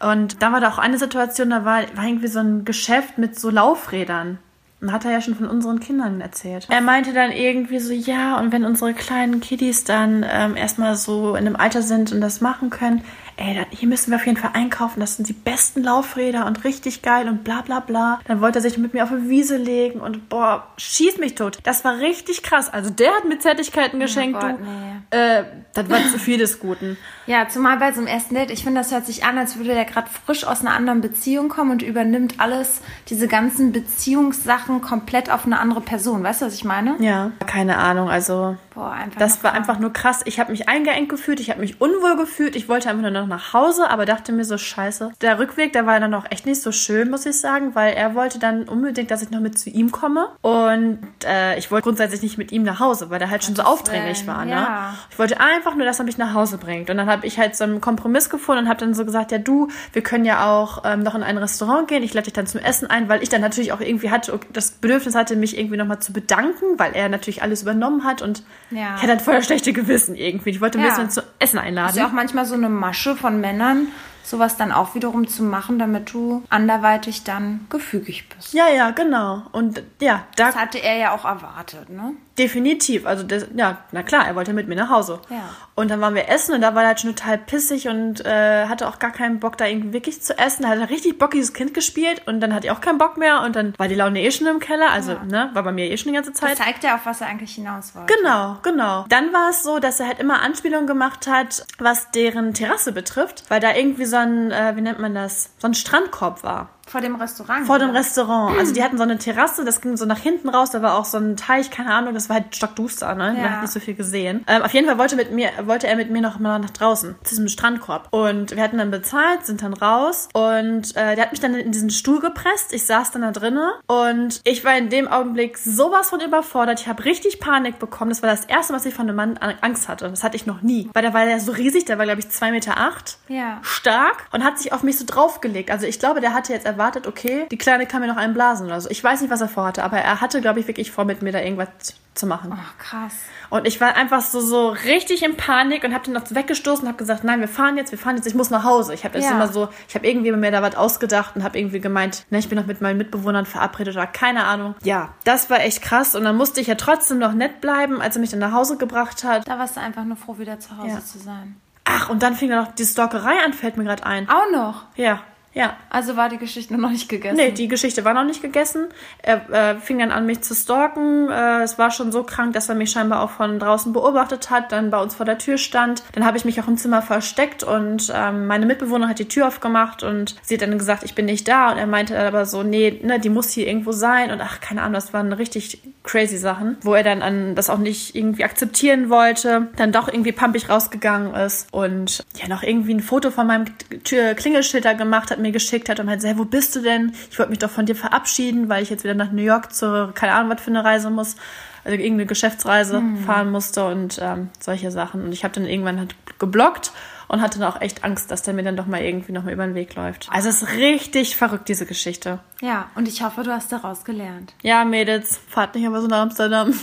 Und 0.00 0.42
da 0.42 0.52
war 0.52 0.60
da 0.60 0.68
auch 0.68 0.78
eine 0.78 0.98
Situation, 0.98 1.50
da 1.50 1.64
war, 1.64 1.82
war 1.96 2.04
irgendwie 2.04 2.28
so 2.28 2.38
ein 2.38 2.64
Geschäft 2.64 3.18
mit 3.18 3.38
so 3.38 3.50
Laufrädern. 3.50 4.38
Hat 4.86 5.04
er 5.04 5.10
ja 5.10 5.20
schon 5.20 5.34
von 5.34 5.48
unseren 5.48 5.80
Kindern 5.80 6.20
erzählt. 6.20 6.68
Er 6.70 6.80
meinte 6.80 7.12
dann 7.12 7.32
irgendwie 7.32 7.80
so, 7.80 7.92
ja, 7.92 8.38
und 8.38 8.52
wenn 8.52 8.64
unsere 8.64 8.94
kleinen 8.94 9.40
Kiddies 9.40 9.82
dann 9.82 10.24
ähm, 10.28 10.54
erstmal 10.56 10.94
so 10.94 11.34
in 11.34 11.46
einem 11.46 11.56
Alter 11.56 11.82
sind 11.82 12.12
und 12.12 12.20
das 12.20 12.40
machen 12.40 12.70
können, 12.70 13.02
ey, 13.38 13.54
dann, 13.54 13.66
hier 13.70 13.88
müssen 13.88 14.10
wir 14.10 14.16
auf 14.16 14.26
jeden 14.26 14.36
Fall 14.36 14.50
einkaufen, 14.54 15.00
das 15.00 15.16
sind 15.16 15.28
die 15.28 15.32
besten 15.32 15.82
Laufräder 15.82 16.46
und 16.46 16.64
richtig 16.64 17.02
geil 17.02 17.28
und 17.28 17.44
bla 17.44 17.62
bla 17.62 17.80
bla. 17.80 18.20
Dann 18.26 18.40
wollte 18.40 18.58
er 18.58 18.62
sich 18.62 18.78
mit 18.78 18.94
mir 18.94 19.04
auf 19.04 19.10
eine 19.10 19.28
Wiese 19.28 19.56
legen 19.56 20.00
und 20.00 20.28
boah, 20.28 20.68
schieß 20.76 21.18
mich 21.18 21.34
tot. 21.34 21.58
Das 21.62 21.84
war 21.84 21.98
richtig 21.98 22.42
krass. 22.42 22.72
Also 22.72 22.90
der 22.90 23.10
hat 23.16 23.24
mir 23.24 23.38
Zärtlichkeiten 23.38 23.98
geschenkt, 24.00 24.40
Gott, 24.40 24.56
du. 24.58 25.16
Äh, 25.16 25.44
das 25.72 25.88
war 25.88 25.98
zu 26.10 26.18
viel 26.18 26.38
des 26.38 26.60
Guten. 26.60 26.96
Ja, 27.26 27.46
zumal 27.46 27.76
bei 27.76 27.92
so 27.92 27.98
einem 27.98 28.06
ersten 28.06 28.34
Date, 28.34 28.50
ich 28.50 28.64
finde, 28.64 28.80
das 28.80 28.90
hört 28.90 29.04
sich 29.04 29.22
an, 29.22 29.36
als 29.36 29.58
würde 29.58 29.74
der 29.74 29.84
gerade 29.84 30.08
frisch 30.24 30.44
aus 30.44 30.62
einer 30.62 30.72
anderen 30.72 31.02
Beziehung 31.02 31.50
kommen 31.50 31.72
und 31.72 31.82
übernimmt 31.82 32.40
alles, 32.40 32.80
diese 33.10 33.28
ganzen 33.28 33.70
Beziehungssachen 33.70 34.67
komplett 34.80 35.30
auf 35.30 35.46
eine 35.46 35.58
andere 35.58 35.80
Person. 35.80 36.22
Weißt 36.22 36.42
du, 36.42 36.46
was 36.46 36.54
ich 36.54 36.64
meine? 36.64 36.96
Ja, 37.00 37.32
keine 37.46 37.78
Ahnung, 37.78 38.08
also 38.08 38.56
Boah. 38.78 38.96
Das 39.18 39.42
war 39.42 39.54
einfach 39.54 39.80
nur 39.80 39.92
krass. 39.92 40.20
Ich 40.24 40.38
habe 40.38 40.52
mich 40.52 40.68
eingeengt 40.68 41.08
gefühlt, 41.08 41.40
ich 41.40 41.50
habe 41.50 41.58
mich 41.60 41.80
unwohl 41.80 42.16
gefühlt. 42.16 42.54
Ich 42.54 42.68
wollte 42.68 42.88
einfach 42.88 43.02
nur 43.02 43.10
noch 43.10 43.26
nach 43.26 43.52
Hause, 43.52 43.90
aber 43.90 44.06
dachte 44.06 44.30
mir 44.30 44.44
so, 44.44 44.56
scheiße. 44.56 45.10
Der 45.20 45.40
Rückweg, 45.40 45.72
der 45.72 45.84
war 45.84 45.98
dann 45.98 46.14
auch 46.14 46.26
echt 46.30 46.46
nicht 46.46 46.62
so 46.62 46.70
schön, 46.70 47.10
muss 47.10 47.26
ich 47.26 47.40
sagen, 47.40 47.74
weil 47.74 47.94
er 47.94 48.14
wollte 48.14 48.38
dann 48.38 48.68
unbedingt, 48.68 49.10
dass 49.10 49.20
ich 49.20 49.30
noch 49.30 49.40
mit 49.40 49.58
zu 49.58 49.68
ihm 49.68 49.90
komme. 49.90 50.28
Und 50.42 51.00
äh, 51.26 51.58
ich 51.58 51.72
wollte 51.72 51.86
grundsätzlich 51.86 52.22
nicht 52.22 52.38
mit 52.38 52.52
ihm 52.52 52.62
nach 52.62 52.78
Hause, 52.78 53.10
weil 53.10 53.18
der 53.18 53.30
halt 53.30 53.42
schon 53.42 53.56
so 53.56 53.62
aufdringlich 53.62 54.28
war. 54.28 54.44
Ne? 54.44 54.52
ja. 54.52 54.94
Ich 55.10 55.18
wollte 55.18 55.40
einfach 55.40 55.74
nur, 55.74 55.84
dass 55.84 55.98
er 55.98 56.04
mich 56.04 56.16
nach 56.16 56.34
Hause 56.34 56.58
bringt. 56.58 56.88
Und 56.88 56.98
dann 56.98 57.10
habe 57.10 57.26
ich 57.26 57.36
halt 57.36 57.56
so 57.56 57.64
einen 57.64 57.80
Kompromiss 57.80 58.30
gefunden 58.30 58.62
und 58.64 58.68
habe 58.68 58.78
dann 58.78 58.94
so 58.94 59.04
gesagt, 59.04 59.32
ja 59.32 59.38
du, 59.38 59.66
wir 59.92 60.02
können 60.02 60.24
ja 60.24 60.46
auch 60.46 60.82
ähm, 60.84 61.02
noch 61.02 61.16
in 61.16 61.24
ein 61.24 61.36
Restaurant 61.36 61.88
gehen. 61.88 62.04
Ich 62.04 62.14
lade 62.14 62.26
dich 62.26 62.32
dann 62.32 62.46
zum 62.46 62.60
Essen 62.60 62.88
ein, 62.88 63.08
weil 63.08 63.24
ich 63.24 63.28
dann 63.28 63.40
natürlich 63.40 63.72
auch 63.72 63.80
irgendwie 63.80 64.12
hatte, 64.12 64.34
okay, 64.34 64.46
das 64.58 64.72
Bedürfnis 64.72 65.14
hatte, 65.14 65.36
mich 65.36 65.56
irgendwie 65.58 65.76
nochmal 65.76 66.00
zu 66.00 66.12
bedanken, 66.12 66.64
weil 66.78 66.92
er 66.94 67.08
natürlich 67.08 67.42
alles 67.42 67.62
übernommen 67.62 68.04
hat 68.04 68.22
und 68.22 68.42
Ja. 68.70 68.94
ich 68.96 69.02
hatte 69.02 69.08
halt 69.08 69.22
voll 69.22 69.34
das 69.36 69.46
schlechte 69.46 69.72
Gewissen 69.72 70.14
irgendwie. 70.14 70.50
Ich 70.50 70.60
wollte 70.60 70.78
ein 70.78 70.84
Ja. 70.84 70.90
bisschen 70.90 71.10
zu 71.10 71.22
Essen 71.38 71.58
einladen. 71.58 71.90
ist 71.90 71.96
ja 71.96 72.06
auch 72.06 72.12
manchmal 72.12 72.44
so 72.46 72.54
eine 72.54 72.68
Masche 72.68 73.16
von 73.16 73.40
Männern, 73.40 73.88
sowas 74.22 74.56
dann 74.56 74.72
auch 74.72 74.94
wiederum 74.94 75.26
zu 75.28 75.42
machen, 75.42 75.78
damit 75.78 76.12
du 76.12 76.42
anderweitig 76.50 77.24
dann 77.24 77.66
gefügig 77.70 78.28
bist. 78.28 78.52
ja, 78.52 78.68
ja, 78.68 78.90
genau. 78.90 79.42
Und 79.52 79.82
ja, 80.00 80.24
da 80.36 80.46
Das 80.46 80.56
hatte 80.56 80.78
er 80.78 80.96
ja 80.96 81.14
auch 81.14 81.24
erwartet, 81.24 81.88
ne? 81.90 82.14
definitiv. 82.38 83.04
Also 83.04 83.24
das, 83.24 83.46
ja, 83.56 83.78
na 83.90 84.04
klar, 84.04 84.24
er 84.26 84.36
wollte 84.36 84.52
mit 84.52 84.68
mir 84.68 84.76
nach 84.76 84.90
Hause. 84.90 85.18
Ja. 85.28 85.42
Und 85.74 85.90
dann 85.90 86.00
waren 86.00 86.14
wir 86.14 86.28
essen 86.28 86.54
und 86.54 86.60
da 86.60 86.72
war 86.74 86.82
er 86.82 86.88
halt 86.88 87.00
schon 87.00 87.14
total 87.14 87.36
pissig 87.36 87.88
und 87.88 88.24
äh, 88.24 88.66
hatte 88.66 88.86
auch 88.88 89.00
gar 89.00 89.10
keinen 89.10 89.40
Bock, 89.40 89.56
da 89.58 89.66
irgendwie 89.66 89.92
wirklich 89.92 90.22
zu 90.22 90.38
essen. 90.38 90.62
Da 90.62 90.68
hat 90.68 90.78
er 90.78 90.88
richtig 90.88 91.18
bockiges 91.18 91.52
Kind 91.52 91.74
gespielt 91.74 92.22
und 92.26 92.40
dann 92.40 92.54
hatte 92.54 92.68
ich 92.68 92.70
auch 92.70 92.80
keinen 92.80 92.98
Bock 92.98 93.16
mehr 93.16 93.42
und 93.42 93.56
dann 93.56 93.74
war 93.76 93.88
die 93.88 93.96
Laune 93.96 94.22
eh 94.22 94.30
schon 94.30 94.46
im 94.46 94.60
Keller. 94.60 94.90
Also, 94.92 95.16
ne, 95.28 95.50
war 95.52 95.64
bei 95.64 95.72
mir 95.72 95.90
eh 95.90 95.96
schon 95.96 96.12
die 96.12 96.14
ganze 96.14 96.30
Das 96.30 96.40
Zeit. 96.40 96.56
zeigt 96.58 96.84
ja 96.84 96.96
auch, 96.96 97.04
was 97.04 97.20
er 97.20 97.26
eigentlich 97.26 97.56
hinaus 97.56 97.94
wollte. 97.96 98.14
Genau, 98.14 98.56
genau. 98.62 99.04
Dann 99.08 99.32
war 99.32 99.50
es 99.50 99.64
so, 99.64 99.80
dass 99.80 99.98
er 99.98 100.06
halt 100.06 100.20
immer 100.20 100.40
Anspielungen 100.40 100.86
gemacht 100.86 101.26
hat, 101.26 101.66
was 101.78 102.10
deren 102.12 102.54
Terrasse 102.54 102.92
betrifft, 102.92 103.42
weil 103.48 103.58
da 103.60 103.74
irgendwie 103.74 104.04
so 104.08 104.16
ein, 104.16 104.50
äh, 104.50 104.74
wie 104.76 104.80
nennt 104.80 104.98
man 104.98 105.14
das, 105.14 105.50
so 105.58 105.68
ein 105.68 105.74
Strandkorb 105.74 106.42
war. 106.42 106.70
Vor 106.88 107.00
dem 107.00 107.16
Restaurant. 107.16 107.66
vor 107.66 107.78
dem 107.78 107.90
Restaurant. 107.90 108.58
Also 108.58 108.72
die 108.74 108.82
hatten 108.84 108.96
so 108.96 109.02
eine 109.02 109.18
Terrasse, 109.18 109.64
das 109.64 109.80
ging 109.80 109.96
so 109.96 110.04
nach 110.06 110.18
hinten 110.18 110.48
raus, 110.48 110.70
da 110.70 110.82
war 110.82 110.96
auch 110.98 111.04
so 111.04 111.18
ein 111.18 111.36
Teich, 111.36 111.70
keine 111.70 111.92
Ahnung, 111.94 112.14
das 112.14 112.28
war 112.28 112.36
halt 112.36 112.54
stockduster, 112.56 113.14
ne? 113.14 113.32
Man 113.32 113.36
Ja. 113.36 113.50
hat 113.50 113.62
nicht 113.62 113.72
so 113.72 113.80
viel 113.80 113.94
gesehen. 113.94 114.44
Ähm, 114.46 114.62
auf 114.62 114.72
jeden 114.72 114.86
Fall 114.86 114.98
wollte, 114.98 115.16
mit 115.16 115.32
mir, 115.32 115.50
wollte 115.64 115.86
er 115.86 115.96
mit 115.96 116.10
mir 116.10 116.20
noch 116.22 116.38
mal 116.38 116.58
nach 116.58 116.70
draußen, 116.70 117.14
zu 117.24 117.30
diesem 117.30 117.48
Strandkorb. 117.48 118.08
Und 118.10 118.54
wir 118.56 118.62
hatten 118.62 118.78
dann 118.78 118.90
bezahlt, 118.90 119.44
sind 119.46 119.62
dann 119.62 119.74
raus 119.74 120.28
und 120.34 120.96
äh, 120.96 121.14
der 121.14 121.24
hat 121.24 121.30
mich 121.32 121.40
dann 121.40 121.54
in 121.54 121.72
diesen 121.72 121.90
Stuhl 121.90 122.20
gepresst. 122.20 122.72
Ich 122.72 122.86
saß 122.86 123.10
dann 123.10 123.22
da 123.22 123.30
drinnen 123.30 123.68
und 123.86 124.40
ich 124.44 124.64
war 124.64 124.76
in 124.76 124.88
dem 124.88 125.08
Augenblick 125.08 125.58
sowas 125.58 126.10
von 126.10 126.20
überfordert. 126.20 126.80
Ich 126.80 126.88
habe 126.88 127.04
richtig 127.04 127.40
Panik 127.40 127.78
bekommen. 127.78 128.10
Das 128.10 128.22
war 128.22 128.30
das 128.30 128.44
erste, 128.44 128.72
was 128.72 128.86
ich 128.86 128.94
von 128.94 129.06
einem 129.08 129.16
Mann 129.16 129.36
an- 129.38 129.54
Angst 129.60 129.88
hatte. 129.88 130.08
Das 130.08 130.22
hatte 130.24 130.36
ich 130.36 130.46
noch 130.46 130.62
nie. 130.62 130.88
Weil 130.94 131.02
der 131.02 131.14
war 131.14 131.24
ja 131.24 131.38
so 131.40 131.52
riesig, 131.52 131.84
der 131.84 131.98
war 131.98 132.04
glaube 132.06 132.20
ich 132.20 132.28
zwei 132.30 132.50
Meter 132.50 132.78
acht 132.78 133.18
Ja. 133.28 133.58
stark 133.62 134.26
und 134.32 134.44
hat 134.44 134.58
sich 134.58 134.72
auf 134.72 134.82
mich 134.82 134.98
so 134.98 135.04
draufgelegt. 135.06 135.70
Also 135.70 135.86
ich 135.86 135.98
glaube, 135.98 136.20
der 136.20 136.34
hatte 136.34 136.52
jetzt 136.52 136.66
erwartet, 136.78 137.06
okay, 137.06 137.46
die 137.50 137.58
Kleine 137.58 137.86
kann 137.86 138.00
mir 138.00 138.06
noch 138.08 138.16
einen 138.16 138.34
blasen 138.34 138.66
oder 138.66 138.80
so. 138.80 138.88
Ich 138.90 139.02
weiß 139.02 139.20
nicht, 139.20 139.30
was 139.30 139.40
er 139.40 139.48
vorhatte, 139.48 139.82
aber 139.82 139.98
er 139.98 140.20
hatte, 140.20 140.40
glaube 140.40 140.60
ich, 140.60 140.68
wirklich 140.68 140.90
vor, 140.92 141.04
mit 141.04 141.22
mir 141.22 141.32
da 141.32 141.40
irgendwas 141.40 141.68
zu 142.14 142.26
machen. 142.26 142.52
Ach, 142.54 142.78
krass. 142.78 143.12
Und 143.50 143.66
ich 143.66 143.80
war 143.80 143.94
einfach 143.94 144.20
so, 144.22 144.40
so 144.40 144.68
richtig 144.70 145.22
in 145.22 145.36
Panik 145.36 145.84
und 145.84 145.94
habe 145.94 146.04
den 146.04 146.14
noch 146.14 146.22
weggestoßen 146.28 146.82
und 146.82 146.88
habe 146.88 146.98
gesagt, 146.98 147.22
nein, 147.24 147.40
wir 147.40 147.48
fahren 147.48 147.76
jetzt, 147.76 147.92
wir 147.92 147.98
fahren 147.98 148.16
jetzt, 148.16 148.26
ich 148.26 148.34
muss 148.34 148.50
nach 148.50 148.64
Hause. 148.64 148.92
Ich 148.94 149.04
habe 149.04 149.16
jetzt 149.18 149.26
Ja. 149.28 149.36
immer 149.36 149.48
so, 149.48 149.68
ich 149.88 149.94
habe 149.94 150.06
irgendwie 150.06 150.32
mir 150.32 150.50
da 150.50 150.60
was 150.62 150.74
ausgedacht 150.76 151.36
und 151.36 151.44
habe 151.44 151.58
irgendwie 151.58 151.80
gemeint, 151.80 152.24
ne, 152.30 152.38
ich 152.38 152.48
bin 152.48 152.58
noch 152.58 152.66
mit 152.66 152.80
meinen 152.80 152.98
Mitbewohnern 152.98 153.46
verabredet 153.46 153.94
oder 153.94 154.06
keine 154.06 154.44
Ahnung. 154.44 154.74
Ja, 154.82 155.10
das 155.24 155.48
war 155.50 155.60
echt 155.60 155.80
krass 155.82 156.14
und 156.16 156.24
dann 156.24 156.36
musste 156.36 156.60
ich 156.60 156.66
ja 156.66 156.74
trotzdem 156.74 157.18
noch 157.18 157.32
nett 157.32 157.60
bleiben, 157.60 158.00
als 158.02 158.16
er 158.16 158.20
mich 158.20 158.30
dann 158.30 158.40
nach 158.40 158.52
Hause 158.52 158.76
gebracht 158.76 159.22
hat. 159.24 159.46
Da 159.48 159.58
warst 159.58 159.76
du 159.76 159.80
einfach 159.80 160.04
nur 160.04 160.16
froh, 160.16 160.38
wieder 160.38 160.58
zu 160.60 160.76
Hause 160.76 160.88
Ja. 160.88 161.04
zu 161.04 161.18
sein. 161.18 161.56
Ach, 161.84 162.10
und 162.10 162.22
dann 162.22 162.34
fing 162.34 162.50
dann 162.50 162.64
noch 162.64 162.72
die 162.72 162.84
Stalkerei 162.84 163.36
an, 163.46 163.52
fällt 163.54 163.76
mir 163.78 163.84
gerade 163.84 164.04
ein. 164.04 164.28
Auch 164.28 164.50
noch. 164.52 164.82
Ja, 164.96 165.20
ja. 165.54 165.76
Also 165.90 166.16
war 166.16 166.28
die 166.28 166.38
Geschichte 166.38 166.76
noch 166.76 166.90
nicht 166.90 167.08
gegessen. 167.08 167.36
Nee, 167.36 167.50
die 167.50 167.68
Geschichte 167.68 168.04
war 168.04 168.14
noch 168.14 168.24
nicht 168.24 168.42
gegessen. 168.42 168.86
Er 169.22 169.50
äh, 169.50 169.80
fing 169.80 169.98
dann 169.98 170.10
an, 170.10 170.26
mich 170.26 170.42
zu 170.42 170.54
stalken. 170.54 171.30
Äh, 171.30 171.62
es 171.62 171.78
war 171.78 171.90
schon 171.90 172.12
so 172.12 172.22
krank, 172.22 172.52
dass 172.52 172.68
er 172.68 172.74
mich 172.74 172.90
scheinbar 172.90 173.22
auch 173.22 173.30
von 173.30 173.58
draußen 173.58 173.92
beobachtet 173.92 174.50
hat, 174.50 174.72
dann 174.72 174.90
bei 174.90 175.00
uns 175.00 175.14
vor 175.14 175.26
der 175.26 175.38
Tür 175.38 175.58
stand. 175.58 176.02
Dann 176.12 176.24
habe 176.24 176.36
ich 176.36 176.44
mich 176.44 176.60
auch 176.60 176.68
im 176.68 176.76
Zimmer 176.76 177.02
versteckt 177.02 177.64
und 177.64 178.12
ähm, 178.14 178.46
meine 178.46 178.66
Mitbewohnerin 178.66 179.10
hat 179.10 179.18
die 179.18 179.28
Tür 179.28 179.48
aufgemacht 179.48 180.02
und 180.02 180.36
sie 180.42 180.54
hat 180.54 180.62
dann 180.62 180.78
gesagt, 180.78 181.02
ich 181.02 181.14
bin 181.14 181.24
nicht 181.24 181.48
da. 181.48 181.72
Und 181.72 181.78
er 181.78 181.86
meinte 181.86 182.14
dann 182.14 182.26
aber 182.26 182.44
so, 182.44 182.62
nee, 182.62 183.00
ne, 183.02 183.18
die 183.18 183.30
muss 183.30 183.50
hier 183.50 183.66
irgendwo 183.66 183.92
sein. 183.92 184.30
Und 184.30 184.40
ach, 184.40 184.60
keine 184.60 184.82
Ahnung, 184.82 184.94
das 184.94 185.12
waren 185.12 185.32
richtig 185.32 185.80
crazy 186.04 186.38
Sachen, 186.38 186.76
wo 186.82 186.94
er 186.94 187.02
dann 187.02 187.22
an, 187.22 187.54
das 187.54 187.70
auch 187.70 187.78
nicht 187.78 188.14
irgendwie 188.14 188.44
akzeptieren 188.44 189.10
wollte, 189.10 189.68
dann 189.76 189.92
doch 189.92 190.08
irgendwie 190.08 190.32
pumpig 190.32 190.68
rausgegangen 190.68 191.34
ist 191.34 191.68
und 191.70 192.24
ja 192.34 192.48
noch 192.48 192.62
irgendwie 192.62 192.94
ein 192.94 193.00
Foto 193.00 193.30
von 193.30 193.46
meinem 193.46 193.66
Tür 194.04 194.34
Klingelschild 194.34 194.86
gemacht 194.98 195.30
hat, 195.30 195.37
mir 195.40 195.52
geschickt 195.52 195.88
hat 195.88 196.00
und 196.00 196.06
meinte, 196.06 196.26
hey, 196.26 196.38
wo 196.38 196.44
bist 196.44 196.74
du 196.76 196.80
denn? 196.80 197.12
Ich 197.30 197.38
wollte 197.38 197.50
mich 197.50 197.58
doch 197.58 197.70
von 197.70 197.86
dir 197.86 197.96
verabschieden, 197.96 198.68
weil 198.68 198.82
ich 198.82 198.90
jetzt 198.90 199.04
wieder 199.04 199.14
nach 199.14 199.32
New 199.32 199.42
York 199.42 199.72
zur, 199.72 200.12
keine 200.14 200.32
Ahnung, 200.32 200.50
was 200.50 200.62
für 200.62 200.70
eine 200.70 200.84
Reise 200.84 201.10
muss, 201.10 201.36
also 201.84 201.96
irgendeine 201.96 202.26
Geschäftsreise 202.26 203.02
fahren 203.24 203.50
musste 203.50 203.86
und 203.86 204.18
ähm, 204.20 204.50
solche 204.60 204.90
Sachen. 204.90 205.24
Und 205.24 205.32
ich 205.32 205.44
habe 205.44 205.54
dann 205.54 205.66
irgendwann 205.66 205.98
halt 205.98 206.14
geblockt 206.38 206.92
und 207.28 207.42
hatte 207.42 207.58
dann 207.58 207.70
auch 207.70 207.80
echt 207.80 208.04
Angst, 208.04 208.30
dass 208.30 208.42
der 208.42 208.54
mir 208.54 208.62
dann 208.62 208.76
doch 208.76 208.86
mal 208.86 209.02
irgendwie 209.02 209.32
noch 209.32 209.44
mal 209.44 209.52
über 209.52 209.66
den 209.66 209.74
Weg 209.74 209.94
läuft. 209.94 210.28
Also 210.30 210.48
es 210.48 210.62
ist 210.62 210.76
richtig 210.76 211.36
verrückt, 211.36 211.68
diese 211.68 211.86
Geschichte. 211.86 212.40
Ja, 212.60 212.90
und 212.94 213.06
ich 213.06 213.22
hoffe, 213.22 213.42
du 213.42 213.52
hast 213.52 213.70
daraus 213.70 214.04
gelernt. 214.04 214.54
Ja, 214.62 214.84
Mädels, 214.84 215.38
fahrt 215.48 215.74
nicht 215.74 215.86
aber 215.86 216.00
so 216.00 216.08
nach 216.08 216.22
Amsterdam. 216.22 216.74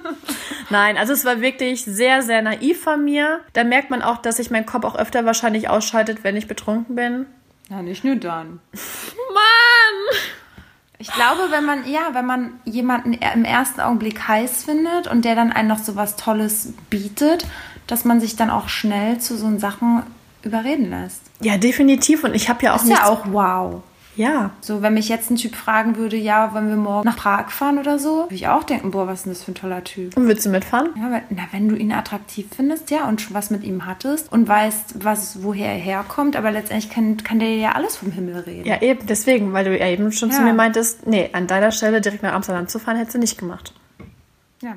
Nein, 0.70 0.98
also 0.98 1.14
es 1.14 1.24
war 1.24 1.40
wirklich 1.40 1.84
sehr, 1.84 2.22
sehr 2.22 2.42
naiv 2.42 2.82
von 2.82 3.02
mir. 3.02 3.40
Da 3.54 3.64
merkt 3.64 3.90
man 3.90 4.02
auch, 4.02 4.18
dass 4.18 4.36
sich 4.36 4.50
mein 4.50 4.66
Kopf 4.66 4.84
auch 4.84 4.96
öfter 4.96 5.24
wahrscheinlich 5.24 5.70
ausschaltet, 5.70 6.22
wenn 6.22 6.36
ich 6.36 6.46
betrunken 6.46 6.94
bin. 6.94 7.26
Ja, 7.70 7.82
nicht 7.82 8.04
nur 8.04 8.16
dann. 8.16 8.60
Mann! 8.72 10.18
Ich 10.98 11.12
glaube, 11.12 11.50
wenn 11.50 11.64
man, 11.64 11.88
ja, 11.88 12.10
wenn 12.12 12.26
man 12.26 12.54
jemanden 12.64 13.12
im 13.12 13.44
ersten 13.44 13.80
Augenblick 13.80 14.26
heiß 14.26 14.64
findet 14.64 15.06
und 15.06 15.24
der 15.24 15.36
dann 15.36 15.52
einem 15.52 15.68
noch 15.68 15.78
so 15.78 15.94
was 15.94 16.16
Tolles 16.16 16.72
bietet, 16.90 17.46
dass 17.86 18.04
man 18.04 18.20
sich 18.20 18.36
dann 18.36 18.50
auch 18.50 18.68
schnell 18.68 19.18
zu 19.18 19.36
so 19.36 19.58
Sachen 19.58 20.02
überreden 20.42 20.90
lässt. 20.90 21.22
Ja, 21.40 21.56
definitiv. 21.56 22.24
Und 22.24 22.34
ich 22.34 22.48
habe 22.48 22.64
ja 22.64 22.72
auch 22.72 22.78
Ist 22.82 22.86
nichts... 22.86 23.00
ja 23.00 23.08
auch 23.08 23.26
wow. 23.26 23.82
Ja. 24.18 24.50
So, 24.60 24.82
wenn 24.82 24.94
mich 24.94 25.08
jetzt 25.08 25.30
ein 25.30 25.36
Typ 25.36 25.54
fragen 25.54 25.96
würde, 25.96 26.16
ja, 26.16 26.52
wollen 26.52 26.68
wir 26.68 26.76
morgen 26.76 27.06
nach 27.08 27.16
Prag 27.16 27.50
fahren 27.50 27.78
oder 27.78 27.98
so, 28.00 28.24
würde 28.24 28.34
ich 28.34 28.48
auch 28.48 28.64
denken, 28.64 28.90
boah, 28.90 29.06
was 29.06 29.20
ist 29.20 29.24
denn 29.26 29.32
das 29.32 29.44
für 29.44 29.52
ein 29.52 29.54
toller 29.54 29.84
Typ. 29.84 30.16
Und 30.16 30.26
willst 30.26 30.44
du 30.44 30.50
mitfahren? 30.50 30.88
Ja, 30.96 31.10
weil, 31.10 31.22
na, 31.30 31.42
wenn 31.52 31.68
du 31.68 31.76
ihn 31.76 31.92
attraktiv 31.92 32.46
findest, 32.54 32.90
ja, 32.90 33.08
und 33.08 33.20
schon 33.20 33.34
was 33.34 33.50
mit 33.50 33.62
ihm 33.62 33.86
hattest 33.86 34.30
und 34.32 34.48
weißt, 34.48 35.04
was, 35.04 35.42
woher 35.44 35.68
er 35.68 35.78
herkommt, 35.78 36.34
aber 36.36 36.50
letztendlich 36.50 36.90
kann, 36.90 37.16
kann 37.18 37.38
der 37.38 37.54
ja 37.54 37.72
alles 37.72 37.96
vom 37.96 38.10
Himmel 38.10 38.40
reden. 38.40 38.66
Ja, 38.66 38.82
eben. 38.82 39.06
Deswegen, 39.06 39.52
weil 39.52 39.64
du 39.64 39.78
ja 39.78 39.86
eben 39.86 40.10
schon 40.10 40.32
zu 40.32 40.38
Ja. 40.40 40.44
mir 40.44 40.52
meintest, 40.54 41.06
nee, 41.06 41.30
an 41.32 41.46
deiner 41.46 41.70
Stelle 41.70 42.00
direkt 42.00 42.24
nach 42.24 42.32
Amsterdam 42.32 42.66
zu 42.66 42.78
fahren, 42.80 42.96
hättest 42.96 43.14
du 43.14 43.18
nicht 43.20 43.38
gemacht. 43.38 43.72
Ja. 44.62 44.74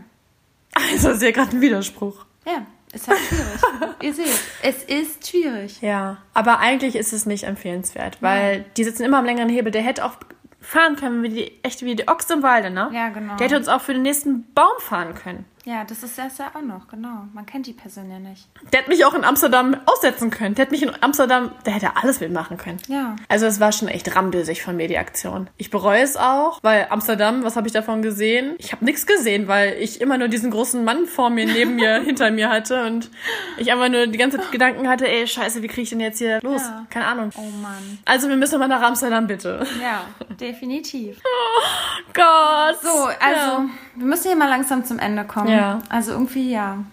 Also 0.94 1.08
das 1.10 1.18
ist 1.18 1.24
ja 1.24 1.32
gerade 1.32 1.58
ein 1.58 1.62
Widerspruch. 1.62 2.26
Ja, 2.46 2.62
ist 2.94 3.08
halt 3.08 3.20
schwierig. 3.20 3.62
Ihr 4.02 4.14
seht, 4.14 4.40
es 4.64 4.84
ist 4.84 5.28
schwierig. 5.28 5.82
Ja, 5.82 6.18
aber 6.34 6.60
eigentlich 6.60 6.96
ist 6.96 7.14
es 7.14 7.26
nicht 7.26 7.44
empfehlenswert, 7.44 8.22
weil 8.22 8.66
die 8.78 8.84
sitzen 8.84 9.04
immer 9.04 9.20
am 9.20 9.26
längeren 9.26 9.50
Hebel. 9.50 9.72
Der 9.72 9.82
hätte 9.82 10.06
auch 10.06 10.18
fahren 10.60 10.96
können, 10.96 11.24
wie 11.24 11.30
die, 11.30 11.64
echt 11.64 11.84
wie 11.84 11.96
die 11.96 12.08
Ochs 12.08 12.30
im 12.30 12.44
Walde, 12.44 12.70
ne? 12.70 12.90
Ja, 12.94 13.10
genau. 13.10 13.36
Der 13.38 13.46
hätte 13.48 13.58
uns 13.58 13.68
auch 13.68 13.82
für 13.82 13.94
den 13.94 14.04
nächsten 14.04 14.52
Baum 14.54 14.78
fahren 14.80 15.16
können. 15.16 15.46
Ja, 15.64 15.84
das 15.84 16.02
ist 16.02 16.18
das 16.18 16.40
ja 16.40 16.52
auch 16.56 16.62
noch, 16.62 16.88
genau. 16.88 17.28
Man 17.34 17.46
kennt 17.46 17.68
die 17.68 17.74
Person 17.74 18.10
ja 18.10 18.18
nicht. 18.18 18.48
Der 18.74 18.80
hätte 18.80 18.90
mich 18.90 19.06
auch 19.06 19.14
in 19.14 19.24
Amsterdam 19.24 19.78
aussetzen 19.86 20.32
können. 20.32 20.56
Der 20.56 20.66
hätte 20.66 20.72
mich 20.72 20.82
in 20.82 20.92
Amsterdam, 21.02 21.52
der 21.66 21.74
hätte 21.74 21.98
alles 21.98 22.20
mitmachen 22.20 22.58
können. 22.58 22.80
Ja. 22.88 23.16
Also 23.28 23.46
es 23.46 23.60
war 23.60 23.72
schon 23.72 23.88
echt 23.88 24.16
rambösig 24.16 24.64
von 24.64 24.76
mir, 24.76 24.88
die 24.88 24.98
Aktion. 24.98 25.50
Ich 25.58 25.70
bereue 25.70 26.02
es 26.02 26.18
auch, 26.18 26.60
weil 26.64 26.88
Amsterdam, 26.90 27.44
was 27.44 27.56
habe 27.58 27.68
ich 27.68 27.74
davon 27.74 28.02
gesehen? 28.02 28.56
Ich 28.58 28.72
habe 28.72 28.84
nichts 28.84 29.06
gesehen, 29.06 29.48
weil 29.48 29.74
ich 29.80 30.02
immer 30.02 30.18
nur 30.18 30.30
diesen 30.30 30.50
großen 30.50 30.84
Mann 30.84 31.06
vor 31.06 31.30
mir, 31.30 31.46
neben 31.46 31.76
mir, 31.76 32.02
hinter 32.06 32.32
mir 32.32 32.50
hatte 32.50 32.86
und 32.86 33.12
ich 33.58 33.72
einfach 33.72 33.90
nur 33.90 34.08
die 34.08 34.18
ganze 34.18 34.38
Zeit 34.38 34.52
Gedanken 34.52 34.90
hatte, 34.90 35.08
ey, 35.08 35.28
scheiße, 35.28 35.62
wie 35.62 35.68
kriege 35.68 35.84
ich 35.84 35.90
denn 35.90 36.00
jetzt 36.00 36.18
hier 36.18 36.40
los? 36.42 36.62
Ja. 36.64 36.88
Keine 36.90 37.06
Ahnung. 37.06 37.30
Oh 37.38 37.42
Mann. 37.62 38.00
Also 38.06 38.30
wir 38.30 38.36
müssen 38.36 38.58
mal 38.58 38.68
nach 38.68 38.82
Amsterdam, 38.82 39.28
bitte. 39.28 39.64
Ja, 39.80 40.06
definitiv. 40.38 41.22
Gott. 42.14 42.82
So, 42.82 42.90
also, 43.20 43.70
wir 43.96 44.06
müssen 44.06 44.28
hier 44.28 44.36
mal 44.36 44.50
langsam 44.50 44.84
zum 44.86 44.98
Ende 44.98 45.24
kommen. 45.24 45.51
Ja. 45.52 45.80
Also 45.90 46.12
irgendwie, 46.12 46.52
ja. 46.52 46.84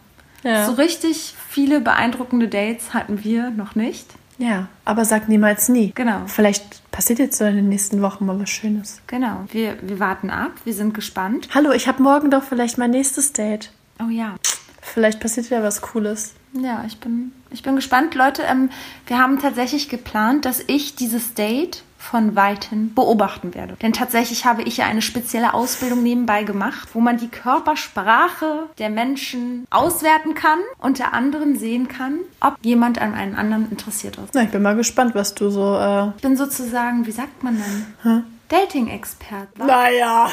Ja. 0.45 0.67
So 0.67 0.73
richtig 0.73 1.35
viele 1.49 1.81
beeindruckende 1.81 2.49
Dates 2.49 2.95
hatten 2.95 3.25
wir 3.25 3.51
noch 3.51 3.75
nicht. 3.75 4.07
ja, 4.39 4.69
aber 4.85 5.05
sag 5.05 5.29
niemals 5.29 5.69
nie. 5.69 5.91
Genau. 5.95 6.23
Vielleicht 6.27 6.91
passiert 6.93 7.19
jetzt 7.19 7.39
so 7.39 7.45
in 7.45 7.57
den 7.57 7.69
nächsten 7.69 8.01
Wochen 8.03 8.25
mal 8.25 8.39
was 8.41 8.49
Schönes. 8.51 9.01
Genau. 9.09 9.45
Wir, 9.51 9.77
wir 9.83 9.99
warten 9.99 10.31
ab, 10.31 10.53
wir 10.65 10.75
sind 10.75 10.95
gespannt. 10.95 11.49
Hallo, 11.55 11.73
ich 11.73 11.89
habe 11.89 12.03
morgen 12.03 12.31
doch 12.31 12.45
vielleicht 12.45 12.79
mein 12.79 12.93
nächstes 12.93 13.33
Date. 13.33 13.73
Oh 14.01 14.11
ja. 14.11 14.37
Vielleicht 14.81 15.19
passiert 15.21 15.47
wieder 15.47 15.63
was 15.63 15.81
Cooles. 15.83 16.35
Ja, 16.53 16.85
ich 16.87 16.99
bin, 16.99 17.33
ich 17.51 17.63
bin 17.63 17.77
gespannt. 17.77 18.15
Leute, 18.15 18.43
ähm, 18.43 18.71
wir 19.07 19.19
haben 19.19 19.41
tatsächlich 19.41 19.89
geplant, 19.89 20.45
dass 20.45 20.63
ich 20.67 20.95
dieses 20.95 21.35
Date 21.35 21.83
von 21.99 22.37
Weitem 22.37 22.95
beobachten 22.95 23.55
werde. 23.55 23.75
Denn 23.83 23.93
tatsächlich 23.93 24.47
habe 24.47 24.63
ich 24.63 24.79
ja 24.79 24.87
eine 24.87 25.03
spezielle 25.03 25.53
Ausbildung 25.53 26.03
nebenbei 26.03 26.45
gemacht, 26.45 26.89
wo 26.95 27.01
man 27.01 27.19
die 27.19 27.29
Körpersprache 27.29 28.65
der 28.79 28.89
Menschen 28.89 29.67
auswerten 29.69 30.35
kann, 30.35 30.61
unter 30.79 31.13
anderem 31.13 31.57
sehen 31.57 31.89
kann, 31.89 32.21
ob 32.41 32.57
jemand 32.63 33.01
an 33.01 33.15
einen 33.15 33.35
anderen 33.35 33.71
interessiert 33.71 34.17
ist. 34.17 34.35
Na, 34.35 34.43
ich 34.43 34.51
bin 34.51 34.63
mal 34.63 34.77
gespannt, 34.77 35.15
was 35.15 35.35
du 35.35 35.51
so. 35.51 35.77
Äh... 35.77 36.09
Ich 36.17 36.23
bin 36.23 36.37
sozusagen, 36.37 37.05
wie 37.07 37.13
sagt 37.13 37.43
man 37.43 37.57
denn? 37.57 38.25
Dating-Experte. 38.49 39.67
Naja. 39.67 40.31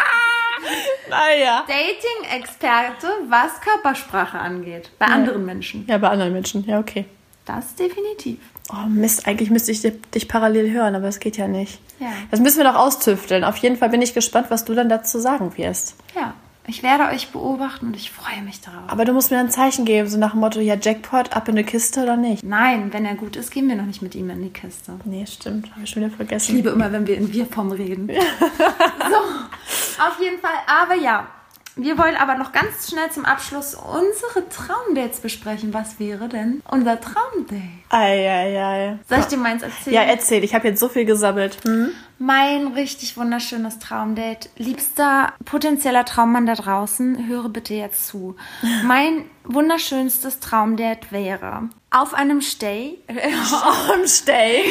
naja. 1.10 1.64
Dating-Experte, 1.66 3.08
was 3.28 3.60
Körpersprache 3.60 4.38
angeht. 4.38 4.90
Bei 4.98 5.06
anderen 5.06 5.44
Menschen. 5.44 5.84
Ja, 5.88 5.98
bei 5.98 6.10
anderen 6.10 6.32
Menschen. 6.32 6.64
Ja, 6.66 6.78
okay. 6.78 7.06
Das 7.44 7.74
definitiv. 7.74 8.38
Oh 8.70 8.86
Mist, 8.88 9.26
eigentlich 9.26 9.50
müsste 9.50 9.72
ich 9.72 9.82
dich 9.82 10.28
parallel 10.28 10.70
hören, 10.70 10.94
aber 10.94 11.08
es 11.08 11.20
geht 11.20 11.36
ja 11.36 11.48
nicht. 11.48 11.80
Ja. 11.98 12.08
Das 12.30 12.40
müssen 12.40 12.58
wir 12.58 12.64
noch 12.64 12.76
austüfteln. 12.76 13.44
Auf 13.44 13.56
jeden 13.58 13.76
Fall 13.76 13.88
bin 13.90 14.02
ich 14.02 14.14
gespannt, 14.14 14.46
was 14.50 14.64
du 14.64 14.74
dann 14.74 14.88
dazu 14.88 15.18
sagen 15.18 15.56
wirst. 15.56 15.94
Ja, 16.14 16.34
ich 16.66 16.82
werde 16.82 17.04
euch 17.12 17.28
beobachten 17.30 17.86
und 17.88 17.96
ich 17.96 18.10
freue 18.12 18.40
mich 18.42 18.60
darauf. 18.60 18.82
Aber 18.86 19.04
du 19.04 19.12
musst 19.12 19.30
mir 19.32 19.38
ein 19.38 19.50
Zeichen 19.50 19.84
geben, 19.84 20.08
so 20.08 20.16
nach 20.16 20.30
dem 20.30 20.40
Motto, 20.40 20.60
ja, 20.60 20.76
Jackpot, 20.80 21.32
ab 21.36 21.48
in 21.48 21.54
eine 21.56 21.64
Kiste 21.64 22.02
oder 22.04 22.16
nicht. 22.16 22.44
Nein, 22.44 22.92
wenn 22.92 23.04
er 23.04 23.16
gut 23.16 23.34
ist, 23.36 23.50
gehen 23.50 23.68
wir 23.68 23.74
noch 23.74 23.84
nicht 23.84 24.00
mit 24.00 24.14
ihm 24.14 24.30
in 24.30 24.42
die 24.42 24.50
Kiste. 24.50 24.92
Nee, 25.04 25.26
stimmt. 25.26 25.70
Habe 25.72 25.82
ich 25.84 25.90
schon 25.90 26.02
wieder 26.02 26.10
Ich 26.12 26.16
vergessen. 26.16 26.54
liebe 26.56 26.70
immer, 26.70 26.92
wenn 26.92 27.06
wir 27.06 27.16
in 27.18 27.32
Wir-Form 27.32 27.72
reden. 27.72 28.08
so, 28.08 30.02
auf 30.02 30.20
jeden 30.20 30.40
Fall. 30.40 30.52
Aber 30.66 30.94
ja, 30.94 31.26
wir 31.76 31.96
wollen 31.98 32.16
aber 32.16 32.34
noch 32.36 32.52
ganz 32.52 32.90
schnell 32.90 33.10
zum 33.10 33.24
Abschluss 33.24 33.74
unsere 33.74 34.48
Traumdates 34.48 35.20
besprechen. 35.20 35.72
Was 35.72 35.98
wäre 35.98 36.28
denn 36.28 36.62
unser 36.70 37.00
Traumdate? 37.00 37.62
Ei, 37.88 38.28
ei, 38.30 38.62
ei. 38.62 38.98
Soll 39.08 39.18
ich 39.20 39.26
dir 39.26 39.36
meins 39.38 39.62
erzählen? 39.62 39.94
Ja, 39.96 40.02
erzähl. 40.02 40.44
Ich 40.44 40.54
habe 40.54 40.68
jetzt 40.68 40.80
so 40.80 40.88
viel 40.88 41.04
gesammelt. 41.04 41.58
Hm? 41.64 41.90
Mein 42.18 42.68
richtig 42.68 43.16
wunderschönes 43.16 43.78
Traumdate. 43.80 44.48
Liebster 44.56 45.32
potenzieller 45.44 46.04
Traummann 46.04 46.46
da 46.46 46.54
draußen, 46.54 47.26
höre 47.26 47.48
bitte 47.48 47.74
jetzt 47.74 48.06
zu. 48.06 48.36
Mein 48.84 49.24
wunderschönstes 49.44 50.38
Traumdate 50.40 51.10
wäre 51.10 51.68
auf 51.90 52.14
einem 52.14 52.40
Steg, 52.40 53.00
Am 53.92 54.06
Stay. 54.06 54.62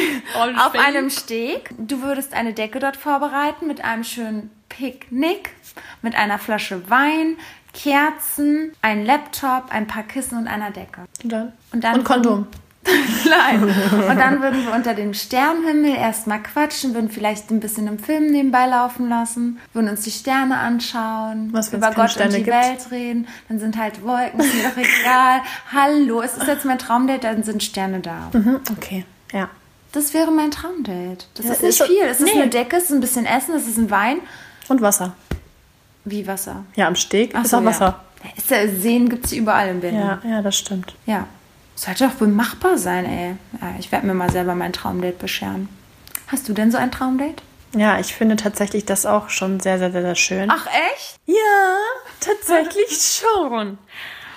auf 0.58 0.74
einem 0.74 1.10
Steg. 1.10 1.70
Du 1.78 2.02
würdest 2.02 2.32
eine 2.32 2.52
Decke 2.54 2.78
dort 2.80 2.96
vorbereiten 2.96 3.66
mit 3.66 3.84
einem 3.84 4.02
schönen 4.04 4.50
Picknick, 4.76 5.50
mit 6.02 6.14
einer 6.16 6.38
Flasche 6.38 6.88
Wein, 6.90 7.36
Kerzen, 7.74 8.72
ein 8.82 9.04
Laptop, 9.04 9.64
ein 9.70 9.86
paar 9.86 10.02
Kissen 10.02 10.38
und 10.38 10.46
einer 10.48 10.70
Decke. 10.70 11.02
Und, 11.22 11.32
dann? 11.32 11.52
Und 11.72 11.84
dann- 11.84 11.94
und 11.98 12.04
Kondom. 12.04 12.46
Nein. 13.28 13.62
Und 13.62 14.18
dann 14.18 14.42
würden 14.42 14.66
wir 14.66 14.74
unter 14.74 14.94
dem 14.94 15.14
Sternenhimmel 15.14 15.94
erstmal 15.94 16.42
quatschen, 16.42 16.94
würden 16.94 17.10
vielleicht 17.10 17.48
ein 17.52 17.60
bisschen 17.60 17.86
im 17.86 17.98
Film 18.00 18.32
nebenbei 18.32 18.66
laufen 18.66 19.08
lassen, 19.08 19.60
würden 19.72 19.88
uns 19.88 20.00
die 20.02 20.10
Sterne 20.10 20.58
anschauen, 20.58 21.50
Was, 21.52 21.72
über 21.72 21.92
Gott 21.92 22.10
Sterne 22.10 22.30
und 22.30 22.38
die 22.38 22.42
gibt? 22.42 22.56
Welt 22.56 22.90
reden. 22.90 23.28
Dann 23.48 23.60
sind 23.60 23.78
halt 23.78 24.02
Wolken, 24.02 24.40
ist 24.40 24.54
mir 24.54 24.64
doch 24.64 24.76
egal. 24.76 25.42
Hallo, 25.72 26.22
es 26.22 26.36
ist 26.36 26.48
jetzt 26.48 26.64
mein 26.64 26.78
Traumdate, 26.78 27.20
dann 27.20 27.44
sind 27.44 27.62
Sterne 27.62 28.00
da. 28.00 28.30
Mhm, 28.32 28.58
okay, 28.76 29.04
ja. 29.32 29.48
Das 29.92 30.12
wäre 30.12 30.32
mein 30.32 30.50
Traumdate. 30.50 31.26
Das 31.34 31.46
Ja, 31.46 31.52
ist 31.52 31.62
nicht 31.62 31.80
ist 31.80 31.86
viel. 31.86 32.02
Es 32.02 32.20
ist 32.20 32.34
nee. 32.34 32.40
eine 32.42 32.50
Decke, 32.50 32.76
es 32.78 32.84
ist 32.84 32.92
ein 32.92 33.00
bisschen 33.00 33.26
Essen, 33.26 33.54
es 33.54 33.68
ist 33.68 33.76
ein 33.78 33.90
Wein. 33.90 34.16
Und 34.68 34.80
Wasser. 34.80 35.14
Wie 36.04 36.26
Wasser. 36.26 36.64
Ja, 36.74 36.88
am 36.88 36.96
Steg 36.96 37.32
Ach 37.34 37.44
ist 37.44 37.50
so, 37.50 37.58
auch 37.58 37.64
Wasser. 37.64 38.00
Ja. 38.24 38.30
Ist 38.36 38.50
ja, 38.50 38.68
Seen 38.68 39.08
gibt 39.08 39.26
es 39.26 39.32
überall 39.32 39.68
in 39.68 39.80
Berlin. 39.80 40.00
Ja. 40.00 40.20
ja, 40.24 40.42
das 40.42 40.56
stimmt. 40.56 40.94
Ja. 41.06 41.26
Sollte 41.74 42.06
doch 42.06 42.20
wohl 42.20 42.28
machbar 42.28 42.78
sein, 42.78 43.04
ey. 43.04 43.36
Ja, 43.60 43.74
ich 43.78 43.90
werde 43.90 44.06
mir 44.06 44.14
mal 44.14 44.30
selber 44.30 44.54
mein 44.54 44.72
Traumdate 44.72 45.16
bescheren. 45.18 45.68
Hast 46.28 46.48
du 46.48 46.52
denn 46.52 46.70
so 46.70 46.78
ein 46.78 46.90
Traumdate? 46.90 47.42
Ja, 47.74 47.98
ich 47.98 48.14
finde 48.14 48.36
tatsächlich 48.36 48.84
das 48.84 49.06
auch 49.06 49.30
schon 49.30 49.58
sehr, 49.60 49.78
sehr, 49.78 49.90
sehr, 49.92 50.02
sehr 50.02 50.14
schön. 50.14 50.50
Ach, 50.50 50.66
echt? 50.66 51.18
Ja, 51.26 51.76
tatsächlich 52.20 53.20
schon. 53.20 53.78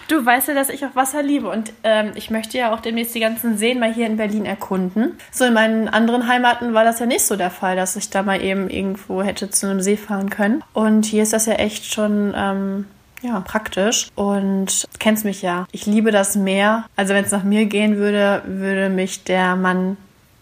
Du 0.08 0.24
weißt 0.24 0.50
ja, 0.50 0.54
dass 0.54 0.70
ich 0.70 0.86
auch 0.86 0.96
Wasser 0.96 1.24
liebe 1.24 1.50
und 1.50 1.74
ähm, 1.84 2.12
ich 2.16 2.30
möchte 2.30 2.58
ja 2.58 2.74
auch 2.74 2.80
demnächst 2.80 3.16
die 3.16 3.20
ganzen 3.20 3.58
Seen 3.58 3.80
mal 3.80 3.92
hier 3.92 4.06
in 4.06 4.18
Berlin 4.18 4.46
erkunden. 4.46 5.18
So 5.32 5.46
in 5.46 5.54
meinen 5.54 5.88
anderen 5.88 6.28
Heimaten 6.28 6.74
war 6.76 6.84
das 6.84 7.00
ja 7.00 7.06
nicht 7.08 7.26
so 7.26 7.36
der 7.36 7.50
Fall, 7.50 7.76
dass 7.76 7.96
ich 7.96 8.10
da 8.12 8.22
mal 8.22 8.42
eben 8.42 8.70
irgendwo 8.70 9.24
hätte 9.24 9.50
zu 9.50 9.68
einem 9.68 9.82
See 9.82 9.98
fahren 9.98 10.30
können. 10.30 10.64
Und 10.74 11.06
hier 11.06 11.24
ist 11.24 11.34
das 11.34 11.48
ja 11.48 11.54
echt 11.54 11.92
schon 11.92 12.34
ähm, 12.38 12.86
ja, 13.24 13.40
praktisch. 13.40 14.10
Und 14.14 14.86
kennst 15.00 15.26
mich 15.26 15.42
ja. 15.42 15.66
Ich 15.72 15.88
liebe 15.88 16.12
das 16.12 16.36
Meer. 16.36 16.86
Also 16.96 17.16
wenn 17.16 17.26
es 17.26 17.32
nach 17.32 17.44
mir 17.44 17.66
gehen 17.66 17.98
würde, 17.98 18.44
würde 18.46 18.90
mich 18.90 19.24
der 19.24 19.56
Mann 19.56 19.98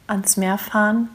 ans 0.07 0.35
Meer 0.35 0.57
fahren. 0.57 1.07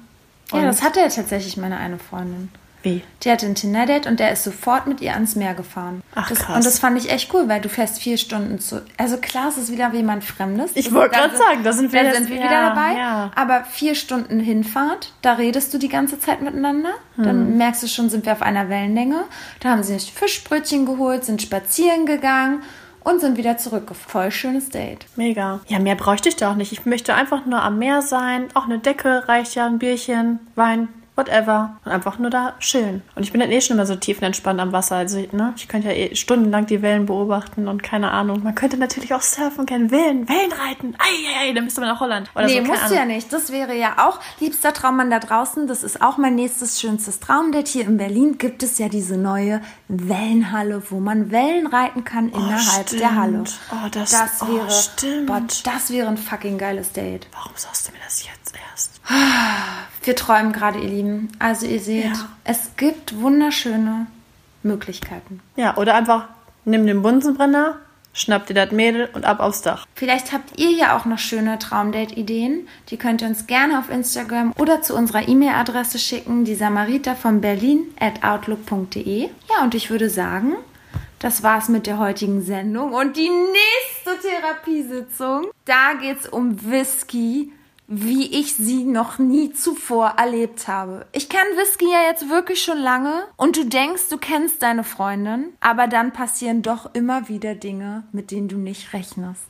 Ja, 0.52 0.60
Und- 0.60 0.64
das 0.64 0.82
hatte 0.82 1.00
ja 1.00 1.08
tatsächlich 1.08 1.58
meine 1.58 1.76
eine 1.76 1.98
Freundin. 1.98 2.48
Wie? 2.82 3.02
Die 3.22 3.30
hatte 3.30 3.46
ein 3.46 3.54
Tinder-Date 3.54 4.06
und 4.06 4.20
der 4.20 4.32
ist 4.32 4.44
sofort 4.44 4.86
mit 4.86 5.00
ihr 5.00 5.12
ans 5.12 5.34
Meer 5.34 5.54
gefahren. 5.54 6.02
Ach, 6.14 6.28
das, 6.28 6.38
krass. 6.38 6.56
Und 6.56 6.64
das 6.64 6.78
fand 6.78 6.96
ich 6.98 7.10
echt 7.10 7.32
cool, 7.34 7.48
weil 7.48 7.60
du 7.60 7.68
fährst 7.68 7.98
vier 7.98 8.18
Stunden 8.18 8.60
zu. 8.60 8.82
Also 8.96 9.16
klar, 9.16 9.48
es 9.48 9.58
ist 9.58 9.72
wieder 9.72 9.92
jemand 9.92 10.22
Fremdes. 10.24 10.72
Ich 10.74 10.92
wollte 10.92 11.16
gerade 11.16 11.36
sagen, 11.36 11.64
da 11.64 11.72
sind 11.72 11.92
wir 11.92 12.04
da 12.04 12.14
sind 12.14 12.28
wir 12.28 12.36
ja, 12.36 12.44
wieder 12.44 12.60
dabei. 12.68 12.92
ja. 12.96 13.30
Aber 13.34 13.64
vier 13.64 13.94
Stunden 13.94 14.38
Hinfahrt, 14.40 15.12
da 15.22 15.34
redest 15.34 15.74
du 15.74 15.78
die 15.78 15.88
ganze 15.88 16.20
Zeit 16.20 16.40
miteinander. 16.40 16.90
Hm. 17.16 17.24
Dann 17.24 17.56
merkst 17.56 17.82
du 17.82 17.88
schon, 17.88 18.10
sind 18.10 18.24
wir 18.24 18.32
auf 18.32 18.42
einer 18.42 18.68
Wellenlänge. 18.68 19.24
Da 19.60 19.70
haben 19.70 19.82
sie 19.82 19.98
sich 19.98 20.12
Fischbrötchen 20.12 20.86
geholt, 20.86 21.24
sind 21.24 21.42
spazieren 21.42 22.06
gegangen 22.06 22.62
und 23.02 23.20
sind 23.20 23.36
wieder 23.36 23.56
zurückgefahren. 23.56 24.08
Voll 24.08 24.30
schönes 24.30 24.68
Date. 24.70 25.06
Mega. 25.16 25.60
Ja, 25.66 25.78
mehr 25.78 25.94
bräuchte 25.94 26.28
ich 26.28 26.36
da 26.36 26.52
auch 26.52 26.56
nicht. 26.56 26.72
Ich 26.72 26.86
möchte 26.86 27.14
einfach 27.14 27.46
nur 27.46 27.62
am 27.62 27.78
Meer 27.78 28.02
sein. 28.02 28.48
Auch 28.54 28.64
eine 28.64 28.78
Decke 28.78 29.28
reicht 29.28 29.54
ja, 29.54 29.66
ein 29.66 29.78
Bierchen, 29.78 30.40
Wein, 30.54 30.88
whatever. 31.18 31.78
Und 31.84 31.92
einfach 31.92 32.18
nur 32.18 32.30
da 32.30 32.54
chillen. 32.60 33.02
Und 33.14 33.24
ich 33.24 33.32
bin 33.32 33.40
dann 33.40 33.50
eh 33.50 33.60
schon 33.60 33.76
immer 33.76 33.84
so 33.86 33.96
tiefenentspannt 33.96 34.60
am 34.60 34.72
Wasser. 34.72 34.96
Also, 34.96 35.18
ne, 35.32 35.52
ich 35.56 35.68
könnte 35.68 35.88
ja 35.88 35.94
eh 35.94 36.14
stundenlang 36.14 36.64
die 36.66 36.80
Wellen 36.80 37.04
beobachten 37.06 37.68
und 37.68 37.82
keine 37.82 38.10
Ahnung. 38.12 38.42
Man 38.42 38.54
könnte 38.54 38.78
natürlich 38.78 39.12
auch 39.12 39.20
surfen 39.22 39.66
können, 39.66 39.90
Wellen, 39.90 40.28
Wellen 40.28 40.52
reiten. 40.52 40.94
Ei, 40.98 41.04
ei, 41.44 41.48
ei, 41.50 41.52
dann 41.52 41.64
müsste 41.64 41.80
man 41.80 41.90
nach 41.90 42.00
Holland. 42.00 42.30
Oder 42.34 42.46
nee, 42.46 42.54
so, 42.60 42.62
musst 42.62 42.82
du 42.82 42.86
Ahnung. 42.86 42.96
ja 42.98 43.04
nicht. 43.04 43.32
Das 43.32 43.52
wäre 43.52 43.74
ja 43.76 44.06
auch, 44.08 44.20
liebster 44.40 44.72
Traummann 44.72 45.10
da 45.10 45.18
draußen, 45.18 45.66
das 45.66 45.82
ist 45.82 46.00
auch 46.00 46.16
mein 46.16 46.36
nächstes 46.36 46.80
schönstes 46.80 47.20
Traumdate. 47.20 47.70
Hier 47.70 47.84
in 47.86 47.96
Berlin 47.98 48.38
gibt 48.38 48.62
es 48.62 48.78
ja 48.78 48.88
diese 48.88 49.16
neue 49.16 49.60
Wellenhalle, 49.88 50.82
wo 50.90 51.00
man 51.00 51.30
Wellen 51.30 51.66
reiten 51.66 52.04
kann 52.04 52.28
innerhalb 52.28 52.86
stimmt. 52.88 53.02
der 53.02 53.14
Halle. 53.16 53.44
Oh, 53.72 53.88
das- 53.90 54.10
das 54.10 54.42
oh, 54.42 54.54
wäre, 54.54 54.70
stimmt. 54.70 55.26
boah, 55.26 55.42
das 55.64 55.90
wäre 55.90 56.08
ein 56.08 56.16
fucking 56.16 56.58
geiles 56.58 56.92
Date. 56.92 57.26
Warum 57.32 57.52
sagst 57.56 57.88
du 57.88 57.92
mir 57.92 57.98
das 58.04 58.24
jetzt 58.24 58.54
erst? 58.70 59.00
Wir 60.02 60.14
träumen 60.16 60.52
gerade, 60.52 60.78
ihr 60.78 60.88
Lieben. 60.88 61.07
Also 61.38 61.66
ihr 61.66 61.80
seht, 61.80 62.04
Ja. 62.04 62.28
es 62.44 62.70
gibt 62.76 63.20
wunderschöne 63.20 64.06
Möglichkeiten. 64.62 65.40
Ja, 65.56 65.76
oder 65.76 65.94
einfach 65.94 66.24
nimm 66.64 66.86
den 66.86 67.02
Bunsenbrenner, 67.02 67.76
schnapp 68.12 68.46
dir 68.46 68.54
das 68.54 68.72
Mädel 68.72 69.08
und 69.12 69.24
ab 69.24 69.40
aufs 69.40 69.62
Dach. 69.62 69.86
Vielleicht 69.94 70.32
habt 70.32 70.58
ihr 70.58 70.70
ja 70.70 70.96
auch 70.96 71.04
noch 71.04 71.18
schöne 71.18 71.58
Traumdate-Ideen. 71.58 72.66
Die 72.88 72.96
könnt 72.96 73.22
ihr 73.22 73.28
uns 73.28 73.46
gerne 73.46 73.78
auf 73.78 73.90
Instagram 73.90 74.52
oder 74.58 74.82
zu 74.82 74.94
unserer 74.96 75.28
E-Mail-Adresse 75.28 75.98
schicken, 75.98 76.44
die 76.44 76.54
samarita 76.54 77.14
von 77.14 77.40
Berlin 77.40 77.84
at 78.00 78.24
outlook.de. 78.24 79.28
Ja, 79.50 79.62
und 79.62 79.74
ich 79.74 79.90
würde 79.90 80.10
sagen, 80.10 80.54
das 81.20 81.42
war's 81.42 81.68
mit 81.68 81.86
der 81.86 81.98
heutigen 81.98 82.42
Sendung. 82.42 82.92
Und 82.92 83.16
die 83.16 83.28
nächste 83.30 84.28
Therapiesitzung, 84.28 85.46
da 85.64 85.94
geht's 86.00 86.28
um 86.28 86.58
Whisky, 86.70 87.52
wie 87.88 88.38
ich 88.38 88.54
sie 88.54 88.84
noch 88.84 89.18
nie 89.18 89.52
zuvor 89.54 90.14
erlebt 90.18 90.68
habe. 90.68 91.06
Ich 91.12 91.30
kenne 91.30 91.56
Whisky 91.56 91.86
ja 91.90 92.02
jetzt 92.06 92.28
wirklich 92.28 92.62
schon 92.62 92.76
lange 92.76 93.24
und 93.36 93.56
du 93.56 93.64
denkst, 93.64 94.10
du 94.10 94.18
kennst 94.18 94.62
deine 94.62 94.84
Freundin, 94.84 95.54
aber 95.60 95.86
dann 95.86 96.12
passieren 96.12 96.60
doch 96.60 96.94
immer 96.94 97.30
wieder 97.30 97.54
Dinge, 97.54 98.04
mit 98.12 98.30
denen 98.30 98.48
du 98.48 98.58
nicht 98.58 98.92
rechnest. 98.92 99.42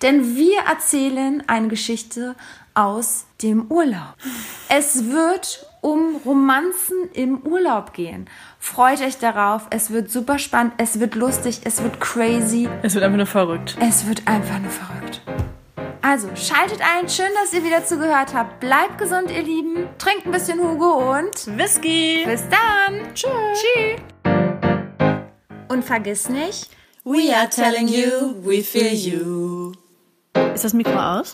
Denn 0.00 0.36
wir 0.36 0.60
erzählen 0.60 1.42
eine 1.46 1.68
Geschichte 1.68 2.34
aus 2.72 3.26
dem 3.42 3.70
Urlaub. 3.70 4.16
Es 4.70 5.10
wird 5.10 5.66
um 5.82 6.16
Romanzen 6.24 7.10
im 7.12 7.42
Urlaub 7.42 7.92
gehen. 7.92 8.26
Freut 8.58 9.02
euch 9.02 9.18
darauf. 9.18 9.66
Es 9.70 9.90
wird 9.90 10.10
super 10.10 10.38
spannend. 10.38 10.74
Es 10.78 11.00
wird 11.00 11.14
lustig. 11.14 11.60
Es 11.64 11.82
wird 11.82 12.00
crazy. 12.00 12.68
Es 12.82 12.94
wird 12.94 13.04
einfach 13.04 13.18
nur 13.18 13.26
verrückt. 13.26 13.76
Es 13.80 14.06
wird 14.06 14.26
einfach 14.26 14.58
nur 14.58 14.70
verrückt. 14.70 15.20
Also, 16.02 16.28
schaltet 16.34 16.80
ein. 16.80 17.08
Schön, 17.08 17.30
dass 17.40 17.52
ihr 17.52 17.64
wieder 17.64 17.84
zugehört 17.84 18.34
habt. 18.34 18.60
Bleibt 18.60 18.98
gesund, 18.98 19.30
ihr 19.30 19.42
Lieben. 19.42 19.88
Trinkt 19.98 20.26
ein 20.26 20.32
bisschen 20.32 20.60
Hugo 20.60 21.16
und 21.18 21.58
Whisky! 21.58 22.24
bis 22.26 22.42
dann. 22.48 23.14
Tschüss. 23.14 23.30
Tschüss. 23.54 24.00
Und 25.68 25.84
vergiss 25.84 26.28
nicht, 26.28 26.68
We 27.04 27.34
are 27.34 27.48
telling 27.48 27.88
you, 27.88 28.34
we 28.42 28.62
feel 28.62 28.94
you. 28.94 29.72
Ist 30.54 30.64
das 30.64 30.72
Mikro 30.72 30.96
aus? 30.96 31.32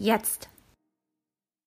jetzt. 0.00 0.49